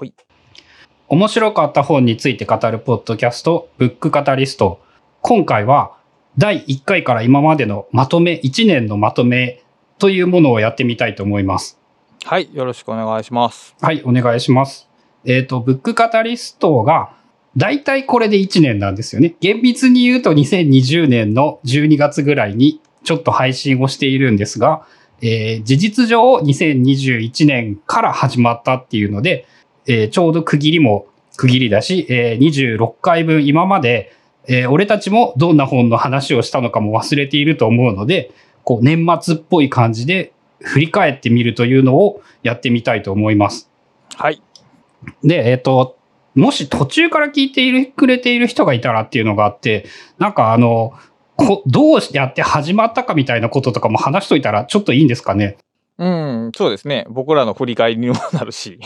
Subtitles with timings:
[0.00, 0.14] ほい。
[1.08, 4.80] 面白かった本について語るポッドキャスト、ブックカタリスト。
[5.20, 5.98] 今回は
[6.38, 9.62] 第1回から今までのまとめ、1年のまとめ
[9.98, 11.78] というものをやってみたいと思います。
[12.24, 12.48] はい。
[12.54, 13.76] よろしくお願いします。
[13.82, 14.88] はい、お願いします。
[15.26, 17.14] えっ、と、ブックカタリストが、
[17.58, 19.34] だいたいこれで1年なんですよね。
[19.40, 24.86] 厳密に言うと2020年の12月ぐらいにちょっと配信をしているんですが、
[25.20, 29.44] えー事実上2021年から始まったっていうので、
[29.86, 31.06] えーちょうど区切りも
[31.36, 34.12] 区切りだし、えー26回分今まで、
[34.48, 38.30] えー俺たちもどんな本の話をしたのかも忘れていると思うので、
[38.64, 43.70] こう年末っぽい感じで振り返ってみるというのをやってみたいと思います。
[44.16, 44.42] はい。
[45.24, 45.96] で、えっ、と、
[46.34, 49.86] もし途中から聞いているくれている人がいたらっていうのがあって、
[50.18, 50.92] なんかあの、
[51.36, 55.56] こどうやって始まったかみたいなこととかも話しといたらちょっといいんですかね？
[56.00, 56.08] う
[56.48, 57.04] ん、そうですね。
[57.10, 58.80] 僕らの振り返りにもなるし。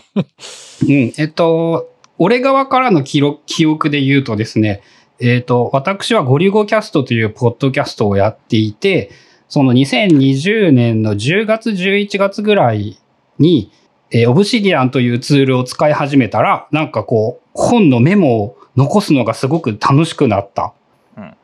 [0.83, 1.13] うん。
[1.17, 4.83] えっと、俺側からの記録記憶で言うとですね、
[5.21, 9.13] えっと、私はゴリゴキャストというポッドキャストをやっていて、
[9.49, 12.99] その2020年の10月、11月ぐらい
[13.39, 13.71] に、
[14.11, 20.75] えー、オブシディアンというツールを使い始めたら、なんかこう、本のメモを残すのがすごく楽しくなった。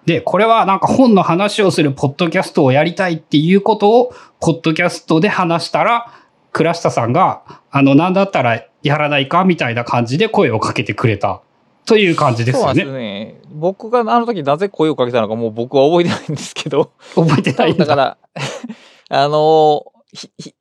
[0.04, 6.10] うんで、これはなんか本の話をするポッドキャストをやりたいっていうことを、ポッドキャストで話したら、
[6.52, 11.42] 倉下さんが、あの、なんだったらやらないかみたいな感じで声をかけてくれた。
[11.86, 12.98] という感じですそうなんですよね。
[12.98, 13.40] ね。
[13.52, 16.92] 僕があの時なぜ声をかけたのかもう僕は覚えてないんですけど。
[17.14, 17.84] 覚えてないんだ。
[17.84, 18.18] だから、
[19.10, 19.84] あの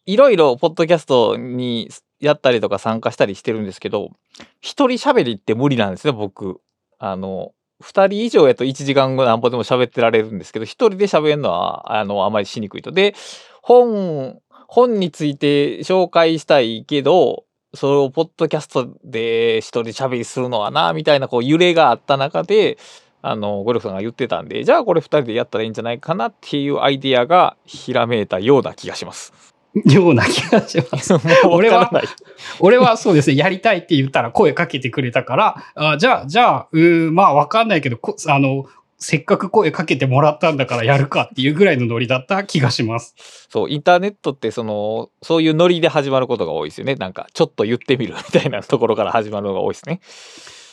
[0.06, 4.12] いろいろポッドキャストにやったりとか参加したりしてるんですけど、
[4.62, 6.62] 一人喋りって無理なんですよ、僕。
[6.98, 7.52] あの、
[7.82, 12.92] 二人以上やと1時間後なんぼでも喋ってられるんですけど、一人で喋るのは、あの、あまりしにくいと。
[12.92, 13.16] で、
[13.62, 22.78] 本、本について紹介したいけど、それをポッドキャストで一人喋りするのはな、みたいなこう揺れがあった中で、
[23.22, 29.49] あの、ゴルフさんが言ってたんで、じゃあこれ二人でやったらいいんじゃないかなっていうアイディアがひらめいたような気がします。
[29.86, 31.14] ような気がします。
[31.50, 31.92] 俺は。
[32.60, 38.66] 俺はそうですね、やりたいって言ったら声かけてくれたから、あじゃあ、じゃあ、うーまあわかんないけど、こあの、
[38.98, 43.16] せっかく声かけてもらったんだからやるかっていうぐらいのノリだった気がします。
[43.50, 46.96] そう、インターネットってその、そういうノリで始まることが多いですよね。
[46.96, 50.02] なんか、ちょっと言ってみるみたいなところから始まるのが多いですね。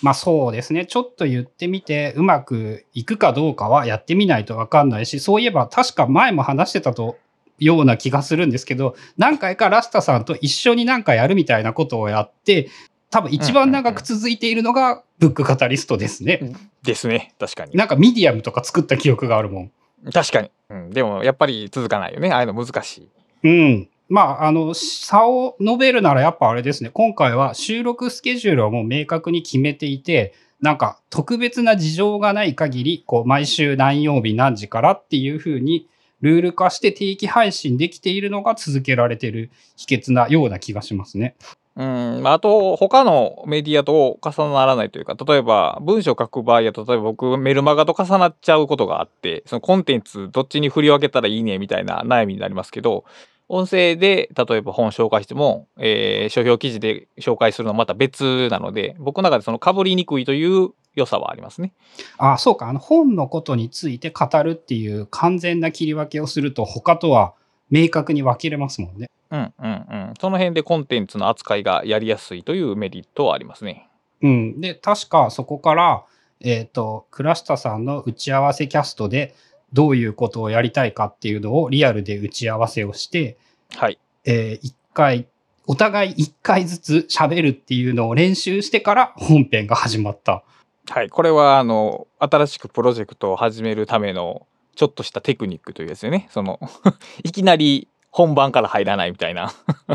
[0.02, 0.86] まあそうですね。
[0.86, 7.16] ちょっと言ってみて、うまくいくかどうかはやってみないとわかんないし、そういえば確か前も話してたと、
[7.58, 12.68] ような気がするんですけど、何回かラスタさんと一緒になんかやるみたいなことをやって、
[13.10, 16.52] 多分一番長く続いているのがブックカタリストですね。
[16.82, 17.34] ですね。
[17.38, 17.76] 確かに。
[17.76, 19.72] なんかミディアムとか作った記憶があるもん。
[20.12, 20.50] 確かに。
[20.70, 20.90] うん。
[20.90, 22.30] でも、やっぱり続かないよね。
[22.30, 23.08] ああいうの難しい。
[23.44, 23.88] うん。
[24.08, 26.90] まあ、あの、差を述べるならやっぱあれですね。
[26.90, 35.88] 今回は収録スケジュールをもう明確に決めていて、なんか特別な事情がない限り、こう、毎週何曜日何時からっていう風に
[36.20, 41.36] ルール化して定期配信できているのが続けられている秘訣なような気がしますね。
[41.76, 53.04] うん、ああと、他のメディアと重ならないというか、例えば、文章書く場合は、例えば僕、メルマガと重なっちゃうことがあって、そのコンテンツどっちに振り分けたらいいねみたいな悩みになりますけど、
[53.48, 61.72] 音声で、例えば本紹介しても、えー書評記事で紹介するのはまた別なので、僕の中でその被りにくいという良さはありますね。
[62.18, 62.68] あ、そうか。
[62.68, 67.34] あの本のことについて語るっていう完全な切り分けをすると他とは
[67.70, 69.10] 明確に分けれますもんね。
[69.30, 70.14] うんうんうん。
[70.20, 73.88] その辺でコンテンツの扱いがやりやすいというメリットはありますね。
[74.22, 74.60] うん。
[74.60, 76.04] で、確かそこから、
[76.40, 79.34] えっ、と、倉下さんの打ち合わせキャストで
[79.76, 83.36] どういうことをやりたいかっていうのをリアルで打ち合わせをして、
[83.76, 83.98] はい。
[84.24, 85.28] えー一回、
[85.66, 90.42] お互い一回ずつ喋るっていうのを練習してから本編が始まった。
[90.88, 96.28] はい、これはあの新しくプロジェクトを始めるためのちょっとしたテクニックというやつよね。
[96.30, 96.58] その
[97.22, 99.52] いきなり本番から入らないみたいな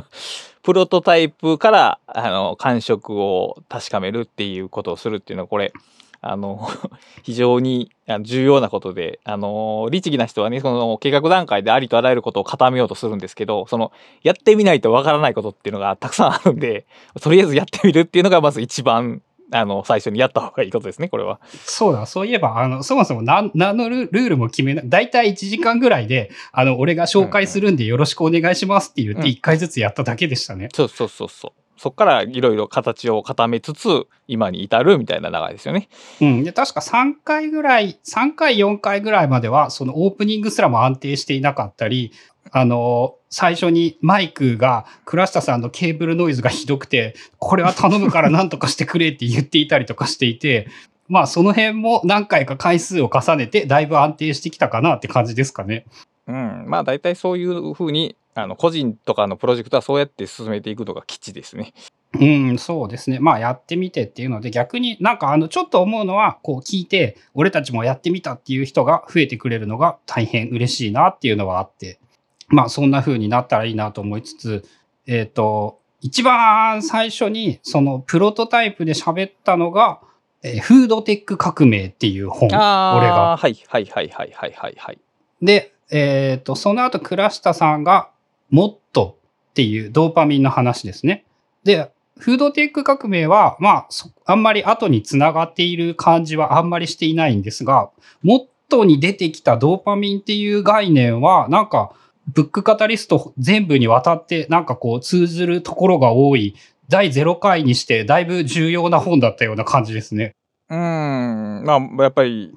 [0.62, 5.74] プロトタイプからあの感触を確かめるっていうことをするっていうのはこれ
[6.22, 6.70] あの
[7.24, 7.92] 非常に
[8.22, 13.92] 重要なことであの律儀な人はねその計画段階でありとあらゆることを固めようとするんですけどその
[14.24, 16.86] やってみないとわからないことっていうのがたくさんあるんで
[17.22, 19.22] とりあえずやってみるっていうのがまず一番
[19.54, 21.40] あの最初にやった方がいいことですねこれは。
[21.66, 24.90] そうだ、そういえば、あの、そもそも何何のルルールも決めない。
[24.90, 30.70] だいたい1時間ぐらいで、あの、俺が紹介するんでよろしくお願いしますって言ってうん1回ずつやっただけでしたね。
[30.74, 31.52] そうそうそうそう。
[31.78, 35.90] そっからいろいろ形を固めつつ今に至るみたいな流れですよね。
[36.22, 36.44] うん。
[36.44, 42.12] で、確か3回ぐらい、3回、4回ぐらいまでは、そのオープニングすらも安定していなかったり、
[42.52, 50.68] あの、最初にマイクが倉下さんのケーブルノイズがひどくて、これは頼むから何とかしてくれって言っていたりとかしていて、
[51.08, 55.86] まあその辺も何回か回数を重ねてだいぶ安定してきたかなって感じですかね。
[56.32, 61.74] うん、まあ大体そういうふうにあの個人とかのプロジェクトはそうやって進めていくのが基地ですね。
[62.14, 63.20] うん、そうですね。
[63.20, 72.00] まあやってみてっていうので逆になんかあのちょっと思うのはこう聞いて俺たちもやってみたっていう人が増えてくれるのが大変嬉しいなっていうのはあって
[72.48, 74.66] まあそんな風になったらいいなと思いつつ
[75.08, 80.02] えっ、と一番最初にそのプロトタイプで喋ったのが、
[80.44, 85.00] えーフードテック革命っていう本俺あがあ、はいはいはいはいはいはいはい。
[85.42, 88.10] で、えっ、と、その後、倉下さんが、
[88.50, 89.18] もっと
[89.52, 91.26] っていうドーパミンの話ですね。
[91.64, 93.88] で、フードテック革命は、まあ、
[94.26, 97.90] あんまり後につながっている感じはあんまりしていないんですが、
[98.24, 101.94] もっとに出てきたドーパミンっていう概念は、なんか、
[102.34, 106.56] ブックカタリスト全部にわたって、なんかこう、通ずるところが多い、
[106.88, 110.36] 第0回にして、だいぶ重要な本だったような感じですね。
[110.70, 112.54] うん、まあやっぱり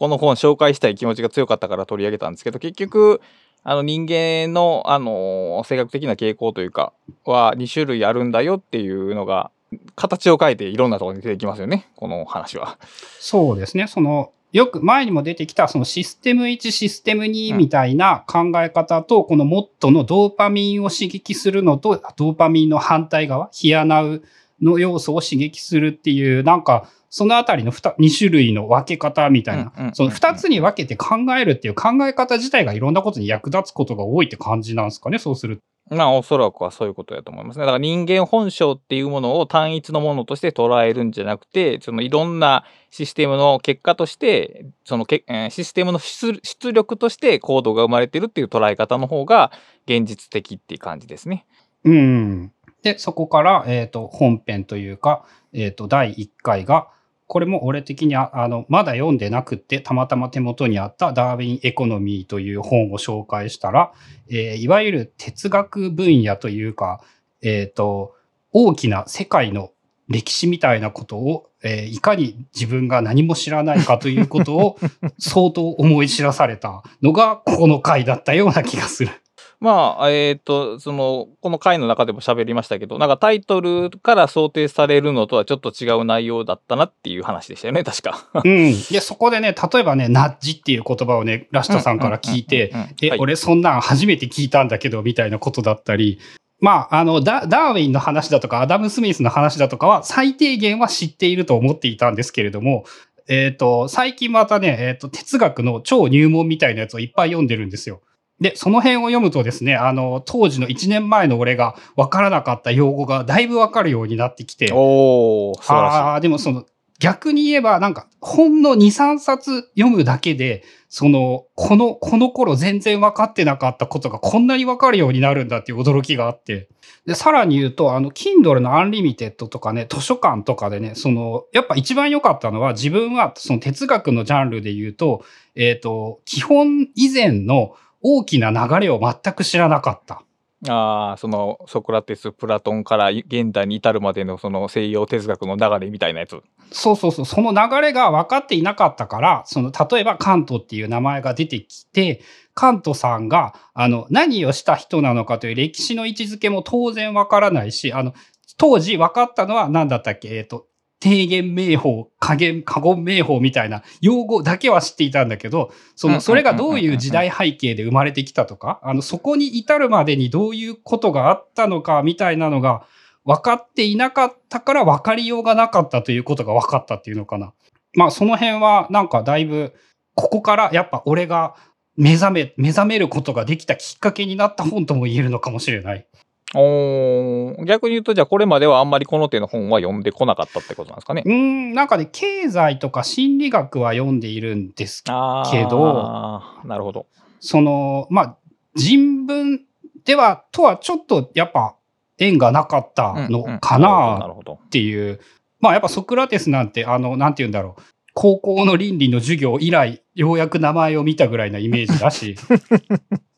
[0.00, 3.20] この本紹介したい気持ちが強かったから取り上げたんですけど結局
[3.62, 6.94] あの人間の、あの性格的な傾向というか
[7.26, 9.50] は2種類あるんだよっていうのが
[9.96, 12.78] 形を変えていろんなところに出てきますよねこの話は。
[13.18, 13.88] そうですね。
[13.88, 24.22] その、よく前にも出てきたそのシステム1、システム2みたいな考え方と、このモットのドーパミンを刺激するのと、ドーパミンの反対側、ヒアナウ
[24.62, 35.62] の要素を刺激するっていう、なんか、そのあたりの 2, 2種類の分け方みたいなうんうんうんうん、その2つに分けて考えるっていう考え方自体がいろんなことに役立つことが多いって感じなんですかね、そうすると。
[35.96, 37.62] まあおそらくはそういうことだと思いますね。
[37.62, 49.50] だから人間本性っていうものを単一のものとして捉えるんじゃなくてそのいろんなシステムの結果としてそのけ、えーシステムの出出力としてコードが生まれてるっていう捉え方の方が
[49.86, 51.44] 現実的っていう感じですね。
[51.84, 52.52] うん。
[52.82, 56.88] で、そこから、えっ、と、本編というか、えっ、と、第1回が、
[57.30, 63.92] これも俺的にああの、まだ読んでなくって、たまたま手元にあったダーウィンエコノミーという本を紹介したら、
[64.28, 67.00] えーいわゆる哲学分野というか、
[67.40, 68.16] えっ、と、
[68.52, 69.70] 大きな世界の
[70.08, 74.78] 歴史みたいなことを、えーいかに自分が何も知らないかということを
[75.20, 79.12] 相当思い知らされたのがここの回だったような気がする。
[79.60, 88.26] まあえっ、とそのこの回の中でも喋りましたけどなんかタイトルから想定されるのとはちょっと違う内容だったなっていう話でしたよね確か。
[88.42, 88.72] うん。
[88.90, 92.72] で、そこでね、例えばね、ナッジっていう言葉をね、ラシタさんから聞いて、
[93.02, 96.18] え、はい俺そんなん初めて聞いたんだけど、みたいなことだったり、
[96.60, 102.84] まあ、あの、ダダーウィンの話だとか、アダム・スミスの話だとかは、最低限は知っていると思っていたんですけれども、
[103.28, 108.02] えっ、と、最近またね、えっ、と、哲学の超入門みたいなやつをいっぱい読んでるんですよ。
[108.40, 115.52] で、その辺を読むとですね、あの、当時の1年前の俺が分からなかった用語がだいぶ分かるようになってきて、お。
[115.68, 116.64] ああー、でもその、
[117.00, 126.68] 逆に言えば、なんか、本の2、3冊読むだけで、その、この、この頃全然分かってなかったことがこんなに分かるようになるんだっていう驚きがあって。
[127.06, 140.22] で、さらに言うと、あの、Kindle の Unlimited とかね、図書館とかでね、その、やっぱ一番良かったのは、自分はその哲学のジャンルで言うと、えっ、と、基本以前の大きな流れを全く知らなかった。
[140.68, 146.42] ああそのソクラテスプラトンから現代に至るまでのその西洋哲学の流れみたいなやつ。
[146.70, 152.20] そうそうそう、その流れが分かっていなかったから、その、例えばカントっていう名前が出てきて、
[152.54, 158.12] カントさんが、あの、何をした人なのかという歴史の位置づけも当然分からないし、あの、
[158.58, 160.28] 当時分かったのは何だったっけ？
[160.36, 160.66] えっ、と、
[161.00, 172.84] 低減名法、加減、過言名法みたいな用語だけは知っていたんだけど、その、それがどういう時代背景で生まれてきたとか、あの、そこに至るまでにどういうことがあったのかみたいなのが
[173.24, 177.54] 分かっていなかったから分かりようがなかったということが分かったっていうのかな。
[177.94, 179.72] まあ、その辺はなんかだいぶ、
[180.14, 181.56] ここからやっぱ俺が
[181.96, 186.06] 目覚め、目覚めることができたきっかけになった本とも言えるのかもしれない。
[186.54, 191.28] おー逆に言うとじゃあこれまではあんまりこの手の本は読んでこなかったってことなんですかねう。
[191.28, 197.06] ーん、なんかね、経済とか心理学は読んでいるんですけどなるほど。
[197.40, 198.36] その、まあ、
[198.74, 199.60] 人文
[200.04, 201.76] では、とはちょっとやっぱ
[202.18, 204.34] 縁がなかったのかな。
[204.52, 205.20] っていう。
[205.60, 207.82] まあやっぱソクラテスなんて、あの、なんて言うんだろう。
[208.14, 212.36] 高校の倫理の授業以来、ようやく名前を見たぐらいなイメージだし。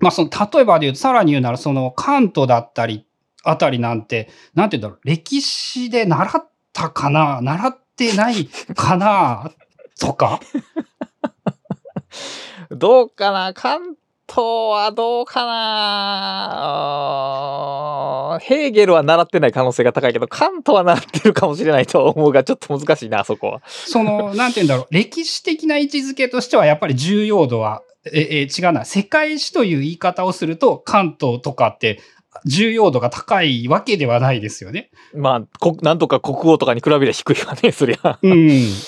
[0.00, 3.06] まあその、例えばで言うと、さらに言うなら、その、カントだったり、
[3.44, 9.50] あたりなんて、なんて言うんだろう、歴史で習ったかな習ってないかな
[10.00, 10.40] とか？
[12.70, 13.52] どうかな？
[13.54, 13.94] カン
[14.26, 15.58] トはどうかな？
[18.42, 23.60] ヘーゲルは習ってない可能性が高いけど、カントは習ってるかもしれないと思うが、ちょっと難しいな、そこは。
[23.66, 28.84] その、なんて言うんだろう、歴史的な位置づけとしては、やっぱり重要度は、え、え、違うな。
[28.84, 32.00] 世界史という言い方をすると、関東とかって
[32.46, 34.90] 重要度が高いわけではないですよね。
[35.14, 38.18] まあ、こなんとか国王とかに比べりゃ低いわね、そりゃ。
[38.22, 38.32] うん。
[38.32, 38.38] っ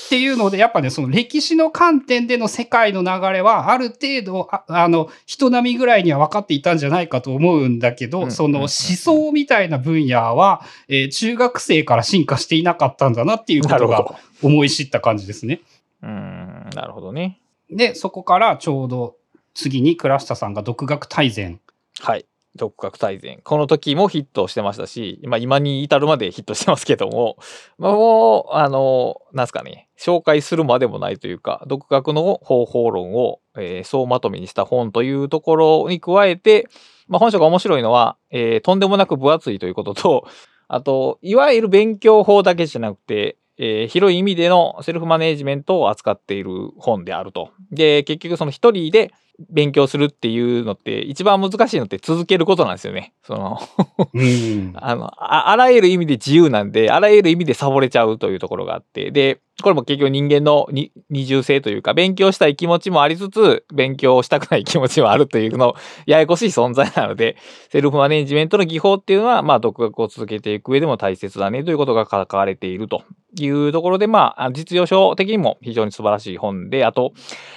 [0.08, 15.60] ていうので、やっぱね、その歴史の観点での世界の流れは、ある程度、ああの、人並みぐらいには分かっていたんじゃないかと思うんだけど、その思想みたいな分野は、えー、中学生から進化していなかったんだなっていうことが思い知った感じですね。
[16.02, 17.41] うん、なるほどね。
[17.76, 19.16] で、そこからちょうど
[19.54, 21.60] 次に倉下さんが独学大全。
[22.00, 22.26] はい。
[22.54, 23.40] 独学大全。
[23.42, 27.38] この時もヒットしてましたし、ま今に至るまでヒットしてますけども、
[27.78, 36.68] まあもう、あの、なんすかね、紹介するまでもないというか、独学の方法論を、えー、総まとめにした本というところに加えて、
[37.08, 40.28] まあ本書が面白いのは、えー、とんでもなく分厚いということと、
[40.68, 47.50] あと、いわゆる勉強法だけじゃなくて、えー、広い意味でのセルフマネジメントを扱っている本であると。
[47.70, 49.12] で、結局その一人で
[49.50, 53.12] 勉強するっていうのって一番難しいのって続けることなんですよね。
[53.22, 53.58] その
[54.74, 65.74] あのあ、あらゆる意味で自由なんで、あらゆる意味でサボれちゃうというところがあって、で、これも結局人間の二重性というか、勉強したい気持ちもありつつ、勉強したくない気持ちもあるというの、
[66.06, 67.36] ややこしい存在なので、
[67.68, 73.02] セルフマネジメントの技法っていうのは、まあ、独学を続けていく上でも大切だねということが書かれていると。
[73.40, 77.14] いうところで、まあ、実用書的にも非常に素晴らしい本で、あと、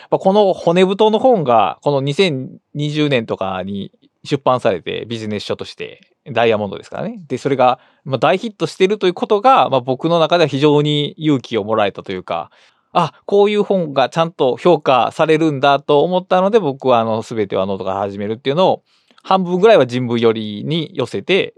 [0.09, 3.91] この骨太の本が、この2020年とかに
[4.23, 7.19] 出版されてビジネス書としてダイヤモンドですからね。
[7.27, 12.49] で、それが、まあ、大ヒットしてるということが、まあ、僕の中では非常に勇気をもらえたというか、
[12.93, 18.83] あ、こういう本がちゃんと評価されるんだと思ったので、僕はあの、すべてはノートから始めるっていうのを、
[19.21, 21.55] 半分ぐらいは人文寄りに寄せて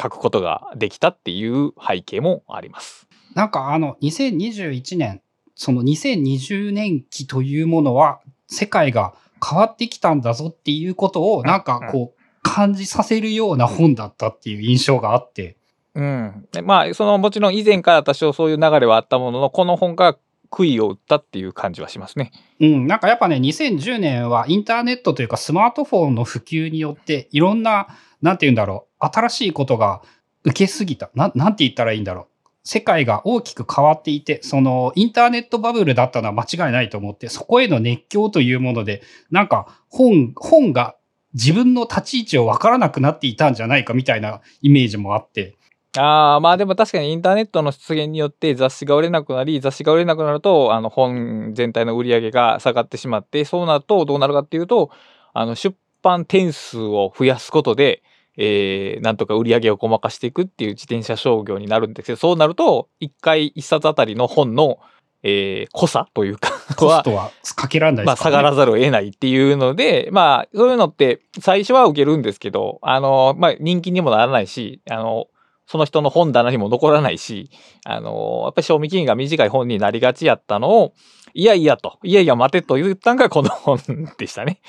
[0.00, 3.08] 書くことができたっていう背景もあります。
[3.34, 5.20] なんかあの、2021年、
[5.54, 12.17] その2020年期というものは、世界が変わってきたんだぞっていうことを、なんかこう、
[12.48, 15.56] 感じさせるような本だったっていう印象があって。
[15.94, 16.48] うん。
[16.64, 20.16] まあ、そのもちろん以前から多少そういう流れはあったものの、この本が
[20.50, 22.32] 杭を打ったっていう感じはしますね。
[22.60, 22.86] うん。
[22.86, 27.88] なんかやっぱね、2010年はインターネットというかスマートフォンの普及によっていろんな、
[28.22, 30.02] なんて言うんだろう、新しいことが
[30.44, 31.10] 受けすぎた。
[31.14, 32.26] ななんて言ったらいいんだろう。
[32.64, 40.94] 世界が大きく変わっていて、そのインターネットバブルだったのは間違いないと思って、そこへの熱狂というもので、なんか本、本が
[41.34, 45.56] 自分の立ち位置を分からなくなっていたんじゃないかみたいなイメージもあって。
[45.96, 54.90] あ、まあでも確かにインターネットの出現によって雑誌が売れなくなり、雑誌が売れなくなると、あの本全体の売り上げが下がってしまって、そうなるとどうなるかっていうと、
[55.32, 58.02] あの出版点数を増やすことで、
[58.36, 64.78] えー、なんとか売り上げをごまかしていくっていう自転車商業になるんですけど、そうなると、1回1冊あたりの本の
[65.22, 75.26] えー、濃さというかコストは かけらんないね、まあ、下がらざるを得ないっていうので、まあ、そういうのって最初は受けるんですけど、あの、まあ、人気にもならないし、あの、
[75.66, 77.50] その人の本棚にも残らないし、
[77.84, 80.94] あの、やっぱり賞味期限が短い本になりがちやったのを、
[81.34, 83.78] いやいやと、いやいや待てと言ったのがこの本
[84.16, 84.60] でしたね。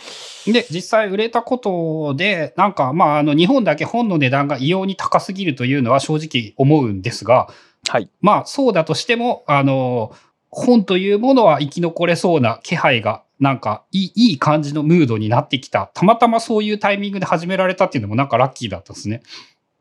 [0.46, 7.48] で、実際売れたことで、なんか、まあ、あの、日本だけ本の値段が異様に高すぎるというのは正直思うんですが、
[7.88, 8.10] はい。
[8.20, 10.14] まあ、そうだとしても、あの、
[10.50, 15.92] 本というものは生き残れそうな気配が、なんかいい、感じのムードになってきた。
[15.94, 19.22] たまたまそういうタイミングで始められたっていうのもなんかラッキーだったですね。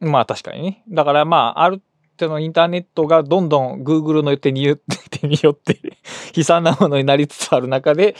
[0.00, 0.84] まあ確かにね。
[0.88, 1.82] だからまあ、ある
[2.18, 5.78] 程度インターネットがどんどん Google の手によって 手によって
[6.36, 8.14] 悲惨なものになりつつある中で、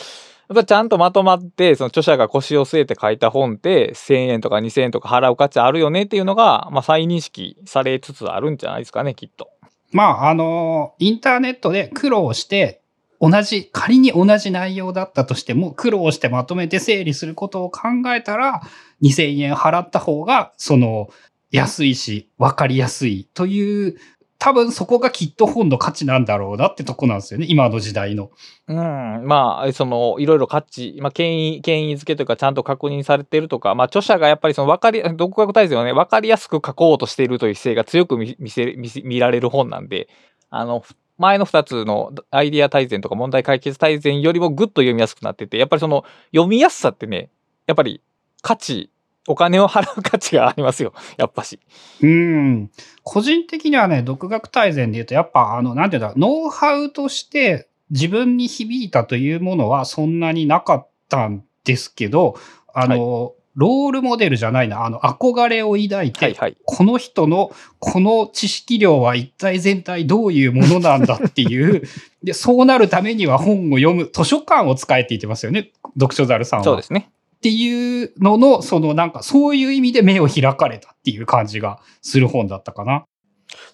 [0.67, 9.51] ちゃんとまとまって、その著者が腰を据えて書いた本って1000円とか2000円とか払う価値あるよねっていうのが、まあ再認識されつつあるんじゃないですかね、きっと。
[9.93, 12.83] まあ、あの、インターネットで苦労して、
[13.21, 18.63] 同じ、仮に同じ内容だったとしても、苦労してまとめて整理することを考えたら、
[19.03, 21.09] 2000円払った方が、その、
[21.51, 23.97] 安いし、わかりやすいという
[24.39, 28.31] 多分そこがきっと本の価値なんだろうなってとこなんですよね、今の時代の。
[28.69, 40.09] うん、まあ、その、いろいろ価値、まあ、権威、権威づけというか、ちゃんと確認されてるとか、まあ、著者がやっぱりその、わかり、独学大全をね、わかりやすく書こうとしているという姿勢が強く見せ、見せ、見られる本なんで、
[40.51, 40.85] あの、
[41.17, 47.29] 前の2つのアイディア大全とか問題解決大全よりもぐっと読みやすくなってて、やっぱりその、読みやすさってね、
[47.67, 48.03] やっぱり
[48.41, 48.91] 価値
[49.29, 50.93] お金を払う価値がありますよ。
[51.19, 51.61] やっぱし。
[52.03, 52.71] うん。
[53.03, 62.37] 個人的にはね、独学大全で言うと、やっぱ、あの、なんていうんだ、ノウハウとして自分に響いたというものはそんなになかったんですけど、
[62.73, 66.57] あの、ロールモデルじゃないな、あの、憧れを抱いて、はいはい。
[66.65, 71.83] この人のこの知識量は一体全体どういうものなんだっていう、
[72.23, 76.65] で、そうなるためには本を読む、図書館を使えって言ってますよね、読書猿さんは。
[76.65, 77.11] そうですね。
[77.39, 83.05] っていうのの、そのなんかそういう意味で目を開かれたっていう感じがする本だったかな。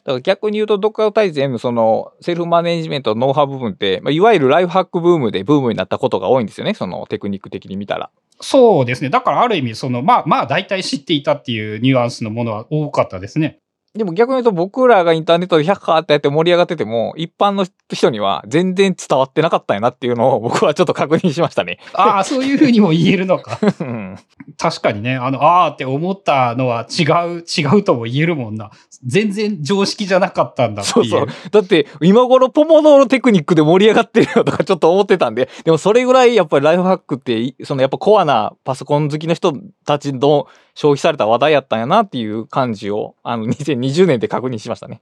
[0.04, 6.74] だから逆に言うと、読書大全、その、セルフマネジメント、ノウハウ部分って、まあ、いわゆるライフハックブームでブームになったことが多いんですよね。
[6.74, 8.10] そのテクニック的に見たら。
[8.40, 9.08] そうですね。
[9.08, 13.60] だからある意味、その、まあまあ大体知っていたっていうニュアンスのものは多かったですね。
[13.96, 21.78] でも逆に言うと僕らがインターネットで100カーってやって盛り上がってても、一般の人には全然伝わってなかったんやなっていうのを 僕はちょっと確認しましたね。
[21.92, 23.60] ああ、そういうふうにも言えるのか。
[23.80, 24.16] うん
[24.58, 27.04] 確かにね、あの、ああって思ったのは違
[27.38, 28.70] う、違うとも言えるもんな。
[29.04, 30.82] 全然常識じゃなかったんだ。
[30.82, 31.26] そうそう。
[31.50, 39.52] だって今頃ポモドーロテクニックで盛り上がってるよとかちょっと思ってたんで、でもそれぐらいやっぱりライフハックって、いそのやっぱコアなパソコン好きの人
[39.84, 45.00] たちの消費された話題やったんやなっていう感じを、あの2020年で確認しましたね。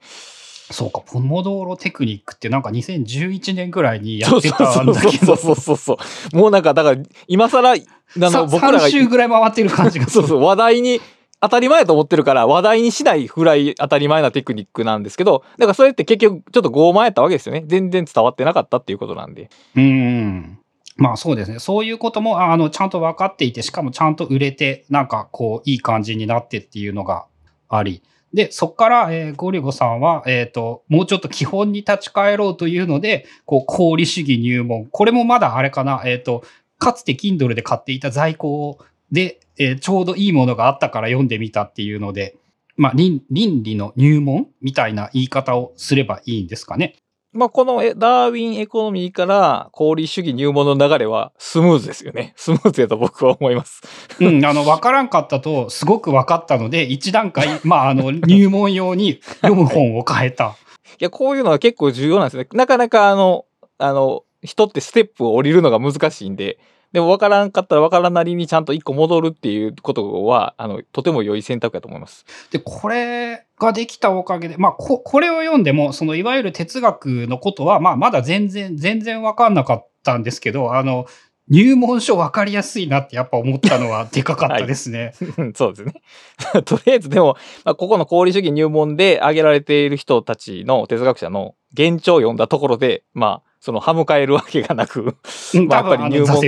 [0.71, 5.99] そうか、ポモドーロテクニックってなんか2011年ぐらいにやってたんだけど、そうそうそうそ
[6.33, 6.37] う。
[6.37, 7.75] もうなんかだから今更、あ
[8.17, 10.23] のさ僕らが3週ぐらい回ってる感じがする。
[10.26, 11.00] そうそう、話題に
[11.41, 17.64] 当たり前だと思ってるから、話題にしないぐらい当たり前なテクニックなんですけど、だからそれって結局ちょっと傲慢やったわけですよね。
[17.67, 19.50] 全然伝わってなかったっていうことなんで。
[19.76, 20.59] うん。
[20.97, 21.59] まあそうですね。
[21.59, 27.27] そういうことも、あの、ちゃんと分かっていて、しかもちゃんと売れて、なんかこう、いい感じになってっていうのが
[27.69, 28.03] あり。
[28.35, 34.87] で、そっから、えーゴリゴさんは、えっ、と、もうちょっと基本に立ち返ろうというので、こう、功利主義入門。
[34.87, 36.43] これもまだあれかな、えっ、と、
[36.79, 38.79] かつて Kindle で買っていた在庫
[39.11, 42.37] で、えちょうどいいものがあったから読んでみたっていうので、
[42.77, 46.97] まあ、倫理の入門みたいな言い方をすればいいんですかね。
[47.33, 52.35] まあこのえダーウィンエコノミーから功利主義入門の流れはスムーズですよね。
[52.37, 53.83] スムーズやと僕は思います。
[54.21, 60.57] うん、あの、わからんかったと、すごく分かったので、一段階、まあ、あの、入門用に読む本を変えた。
[61.01, 62.47] いや、こういうのは結構重要なんですね。
[62.53, 63.47] なかなかあの、
[63.79, 66.59] あの、人ってステップを降りるのが難しいんで、
[66.93, 72.26] でも分からんかったら分からんなりにちゃんと一個戻るっていうことは、あの、とても良い選択だと思います。
[72.50, 81.07] で、これができたおかげで、まあ、こ、これを読んでも、その、いわゆる哲学のことは、まあ、まだ全然、全然分かんなかったんですけど、あの、
[81.49, 85.13] 入門書分かりやすいなってやっぱ思ったのはでかかったですね。
[85.39, 85.95] うん そうですね。
[86.65, 95.15] とりあえずでも、まあ、ここの功利主義入門で挙げられている人たちの哲学者の現状を読んだところで、まあ、その歯向かえるわけがなく、
[95.55, 96.41] うんまあやっぱり入門。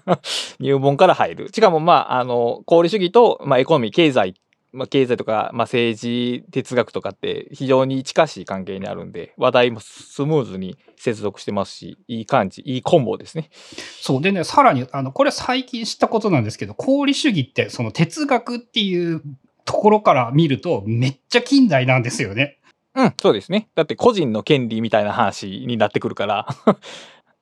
[0.58, 1.50] 入門から入る。
[1.52, 4.34] しかも、まあ、あの、功利主義と、まあ、エコノミー、経済、
[4.72, 13.50] まあ、経済とか、まあ、政治、哲学とかって非常に近しい関係にあるんで、話題もスムーズに接続してますし、いい感じ、いいコンボですね。
[14.00, 14.22] そう。
[14.22, 19.20] でね、さらに、あの、これ最近知ったことなんですけど、功利主義って、その哲学っていう
[19.66, 22.60] ところから見ると、めっちゃ近代なんですよね。
[22.94, 23.68] うん、そうですね。
[23.74, 26.46] だって個人の権利みたいな話になってくるから。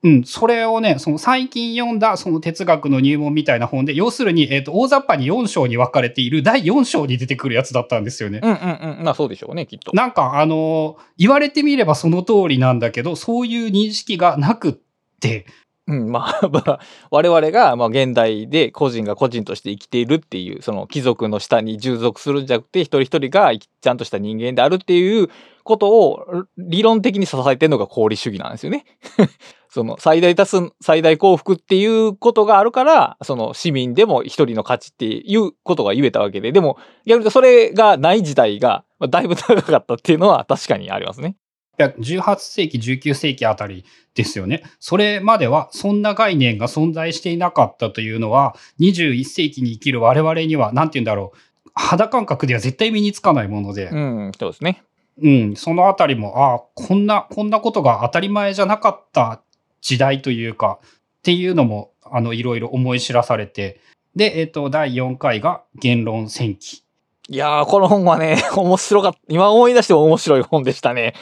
[0.04, 8.40] うん、それをね、その最近読んだその哲学の入門みたいな本で、要するに、えっ、と、大雑把に4章に分かれている第4章に出てくるやつだったんですよね。
[8.42, 9.04] うんうんうん。
[9.04, 9.92] まあそうでしょうね、きっと。
[9.94, 14.72] なんか、あのー言われてみればその通りなんだけど、そういう認識がなくっ
[15.20, 15.46] て、
[15.92, 25.28] うん、まあ、 まあ、我々が、まあ、現代で個人が個人として生きているっていう、その貴族の下に従属するんじゃなくて、一人一人がちゃんとした人間であるっていう
[25.64, 28.87] ことを理論的に支えてるのが功利主義なんですよね。
[29.68, 36.76] その最大多数、最大幸福っていうことがあるから、その市民でも一人の価値っていうことが言えたわけで、でも
[37.07, 41.37] 逆に言うとそれがない時代が、だいぶ長かったっていうのは確かにありますね。
[41.78, 44.62] いや18世紀、19世紀あたりですよね。
[44.78, 51.38] それまではそんな概念が存在していなかったというのは、21世紀に生きる我々には、なんて言うんだろう、
[51.74, 54.82] 肌感覚では絶対身につかないもので、うん、そうですね。
[55.22, 59.40] うん、そのあたりも、ああ、こんな、こんなことが当たり前じゃなかった
[59.80, 63.80] 時代というか、っていうのも、あの、いろいろ思い知らされて、
[64.14, 66.82] で、えっ、と、第4回が言論戦記。
[67.28, 69.18] いやー、この本はね、 面白かった。
[69.28, 71.14] 今思い出しても面白い本でしたね。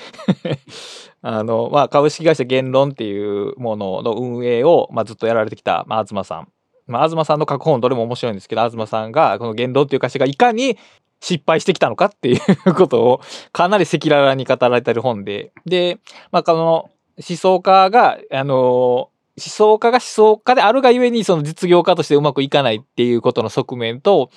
[1.20, 6.48] あの、まあ、株式会社言論っていうものの運営を、まあ、ずっとやられてきた、まあ、東さん。
[6.86, 10.78] まあ、東さんの書く本どれも面白いんですけど、東さんが、この言論っていう会社がいかに
[11.20, 13.20] 失敗してきたのかっていうことを、
[13.52, 15.52] かなり赤裸々に語られてる本で。
[15.66, 15.98] で、
[16.32, 16.90] まあ、この、
[17.28, 24.30] 思想家が、あの思想家が思想家であるがゆえにその実業家としてうまくいかないっていうことの側面と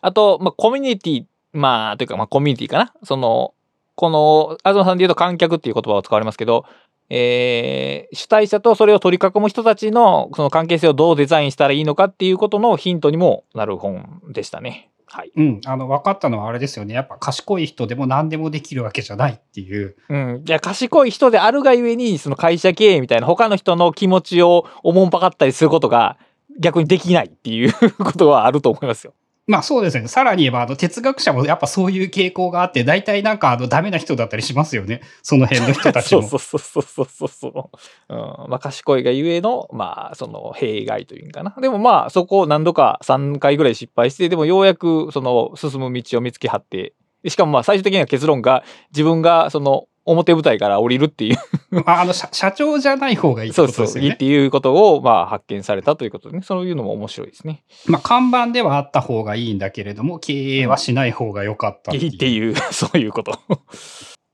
[0.00, 3.54] あと、まあ、コミュニティまあというかまあコミュニティかなその
[3.96, 6.66] この、東さんで言うと観客っていう言葉を使われますけど、
[7.08, 14.90] えー、主体者とそれを取り囲む人たちのその関係性をどうデザインしたらいいのかっていうことのヒントにもなる本でしたね。
[15.06, 15.30] はい。
[15.36, 15.60] うん。
[15.64, 16.92] あの、分かったのはあれですよね。
[16.92, 19.96] やっぱ賢い人でも何でもできるわけじゃないっていう。
[20.08, 20.44] うん。
[20.46, 26.18] いや、賢い人であるがゆえに、その会社経営みたいな他の人の気持ちをおもんぱかったりすることが
[26.58, 29.14] 逆にできないっていうことはあると思いますよ。
[29.46, 30.08] まあそうですね。
[30.08, 35.02] さらに言えば、あの、哲学者もやっぱそういう傾向があって、大体なんかあの、ダメな人だったりしますよね。
[35.22, 36.22] その辺の人たちも。
[36.26, 37.70] そうそうそうそうそうそ
[38.10, 38.14] う。
[38.14, 38.50] うん。
[38.50, 41.54] まあ賢いがゆえの、まあその弊害というかな。
[41.60, 46.94] でもまあそこを何度か3回ぐらい失敗して、でもようやくその進む道を見つけはって、
[47.28, 51.36] しかもまあ最終的には結論が自分がその表舞台から降りるっていう
[51.84, 53.88] あの社、社長じゃない方がいいってことですよね。
[53.88, 57.64] そうそう、いいっていうことを、まあ、発見されたということでね、そういうのも面白いですね。
[57.86, 62.14] まあ、看板ではあった方がいいんだけれども、経営はしない方が良かったっていう。
[62.14, 63.38] っていう、 そういうこと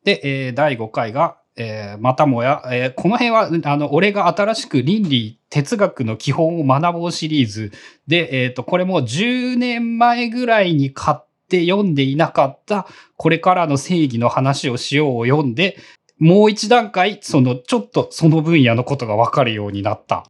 [0.05, 7.73] で、えー、第5回が、えー、またもや、えー、この辺は、あの、俺が新しく倫理哲学の基本を学ぼうシリーズ
[8.07, 12.87] で、えっ、ー、と、これも10年前ぐらいに買って読んでいなかった
[13.17, 15.77] これからの正義の話をしようを読んで、
[16.19, 20.25] もう一段階、その、ちょっとその分野のことがわかるようになった。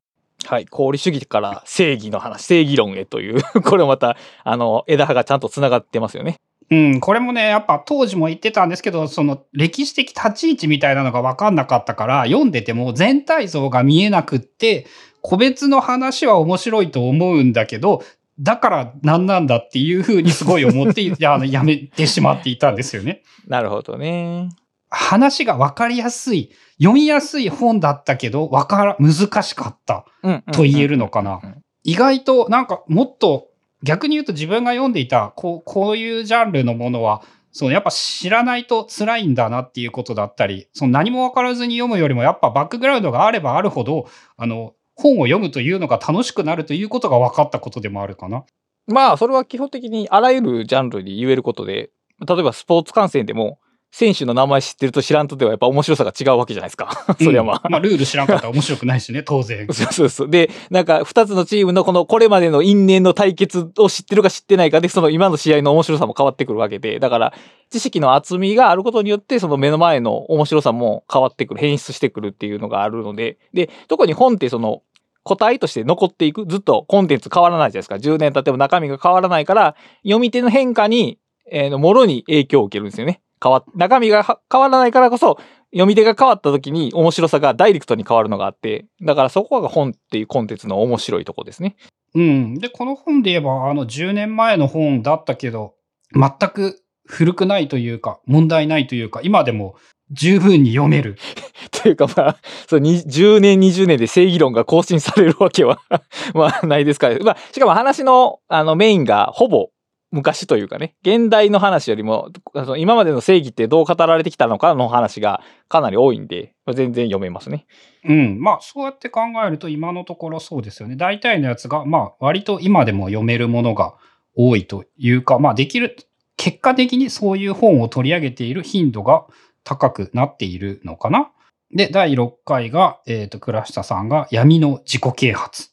[0.45, 0.67] はい。
[0.73, 6.37] 功利主義から正義の話、正義論へという、 これまた、あの、枝葉がちゃんと繋がってますよね。
[6.71, 14.87] うん、これもね、やっぱ当時も言ってたんですけど、その歴史的立ち位置みたいなのが分かんなかったから、読んでても全体像が見えなくって、
[15.21, 18.03] 個別の話は面白いと思うんだけど、
[18.43, 23.23] だから何なんだっていうふうにすごい思って、 やめてしまっていたんですよね。
[23.47, 24.49] なるほどね。
[24.91, 30.05] 話が分かりやすい、読みやすい本だったけど、わから、難しかった
[30.53, 31.41] と言えるのかな。
[31.85, 33.49] 意外となんかもっと
[33.83, 48.45] 逆に言うと自分が読んでいたこうこういうジャンルのものはそのやっぱ知らないと辛いんだなっていうことだったり、その何も分からずに読むよりもやっぱバックグラウンドがあればあるほど、あの、本を読むというのが楽しくなるということが分かったことでもあるかな。
[48.87, 51.91] まあ、それは基本的にあらゆるジャンルに言えることで、
[52.27, 53.59] 例えばスポーツ観戦でも、
[53.93, 57.05] 選手の名前知ってると知らんとではやっぱ面白さが違うわけじゃないですか。
[57.23, 59.67] それはまあ、うん、まあ、ルール知らんかったら面白くないしね、当然。
[59.71, 60.31] そうそうそう。
[60.31, 67.35] で、なんか、二つのチームのこの、これまでの因縁の対決を知ってるか知ってないかで、その今の試合の面白さも変わってくるわけで、だから、
[67.69, 74.81] 知識の厚みがあることによって、その目の前の面白さも変わってくる、変質してくるっていうのがあるので、で、特に本ってその、
[75.23, 78.11] 個体として残っていく、ずっとコンテンツ変わらないじゃないですか。
[78.11, 81.19] 10年経っても中身が変わらないから、読み手の変化に、
[81.51, 83.21] えー、もろに影響を受けるんですよね。
[83.43, 85.39] 変わ、中身が変わらないからこそ、
[85.73, 91.77] 読み手が変わった時に面白さがダイレクトに変わるのがあって、だからそこが本っていうコンテンツの面白いとこですね。
[92.15, 92.55] うん。
[92.55, 95.75] で、この本で言えば、あの、10年前の本だったけど、
[96.15, 99.77] 全く古くないというか、問題ないというか、今でも
[100.11, 101.17] 十分に読める。
[101.73, 102.37] というかまあ、
[102.69, 105.81] そう、10年、20年で正義論が更新されるわけは
[106.35, 107.19] まあ、ないですから。
[107.19, 109.71] まあ、しかも話の、あの、メインがほぼ
[110.13, 112.31] 昔というかね、現代の話よりも、
[112.77, 117.67] 今までの正義ってどう語られてきたのかの話がかなり多いんで、全然読めますね。
[118.05, 118.39] うん。
[118.39, 120.97] まあ、そうやって考えると今のところそうですよね。
[120.97, 123.95] 大体のやつが、まあ、割と今でも読めるものが
[124.37, 125.97] 多いというか、まあ、できる、
[126.37, 129.25] 結果的にそういう本を取り上げている頻度が
[129.65, 131.31] 高くなっているのかな。
[131.75, 135.72] で、第6回が、えっ、ー、と、倉下さんが闇の自己啓発。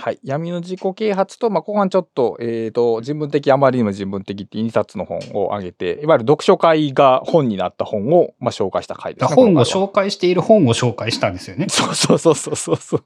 [0.00, 0.18] はい。
[0.24, 9.34] 闇の自己啓発と、まあ、後半ちょっと、えっ、ー、と、人文的、あまりにも人文的って2冊の本を挙げて、いわゆる読書会が本になった本を、まあ、紹介した回です、ね。
[9.34, 11.66] 本を紹介している本を紹介したんですよね。
[11.68, 13.04] そうそうそうそうそう。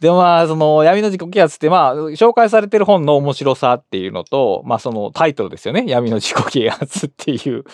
[0.00, 5.84] で、まあ、その、闇の自己啓発って、まあ、紹介されてる本の面白さっていうのと、まあ、そのタイトルですよね。
[5.86, 7.64] 闇の自己啓発っていう。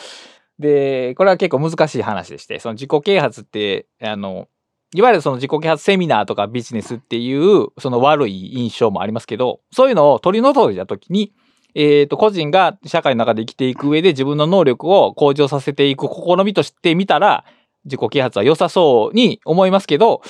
[0.61, 4.47] で、これは結構難しい話でして、その自己啓発って、あの、
[4.95, 11.33] いわゆるその自己啓発セミナーとかビジネスっていうその悪い印象もありますけど、そういうのを取り除いたときに、
[11.75, 17.45] えっ、ー、と、個人が社会の中で生きていく上で自分の能力を向上させていく試みとしてみたら、
[17.85, 20.23] 自己啓発は良さそうに思いますけど、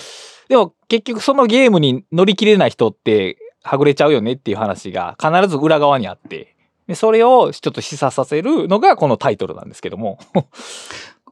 [0.48, 6.56] でも結局そのゲームに乗り切れない人ってはぐれちゃうよねっていう話が必ず裏側にあって、
[6.88, 10.18] でそれをちょっと示唆させるのがこのタイトルなんですけども。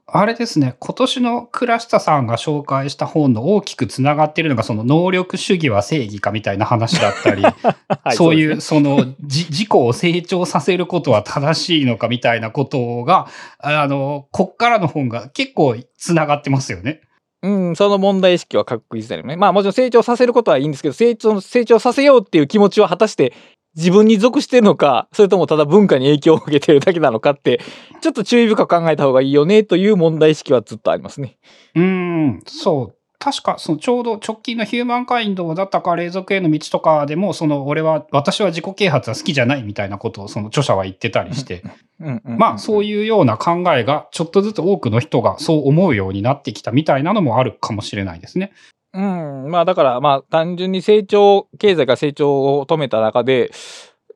[0.07, 7.55] あれですね、今年の倉下さんが紹介した本の大きくつながっているのが、その能力主義は正義かみたいな話だったり、 は
[8.12, 17.01] い、そういう、その、自己を成長させることは正しいのかみたいなことが、あの、こっからの本が結構つながってますよね。
[17.43, 19.37] うん、その問題意識は確実だよね。
[19.37, 23.35] まあもちろん成長させることはいいんですけど、成長、成長させようっていう気持ちは果たして
[23.77, 27.61] 自分に属してるのか、それともただ文化に影響を受けてるだけなのかって、
[28.01, 31.39] ちょっと注意深く考えた方がいいよねという問題意識はずっとありますね。
[31.75, 32.97] うーん、そう。
[33.25, 41.63] 確か、そのちょうど直近のヒューマンカインドだったか、霊俗への道とかでも、その、俺は、私は自己啓発は好きじゃないみたいなことを、その著者は言ってたりして、
[42.25, 48.53] まあ、そういうような考えが、ちょっとずつ多くの人がそう思うようになってきたみたいなのもあるかもしれないですね。
[48.94, 53.50] うん、まあだからまあ単純に成長、経済が成長を止めた中で、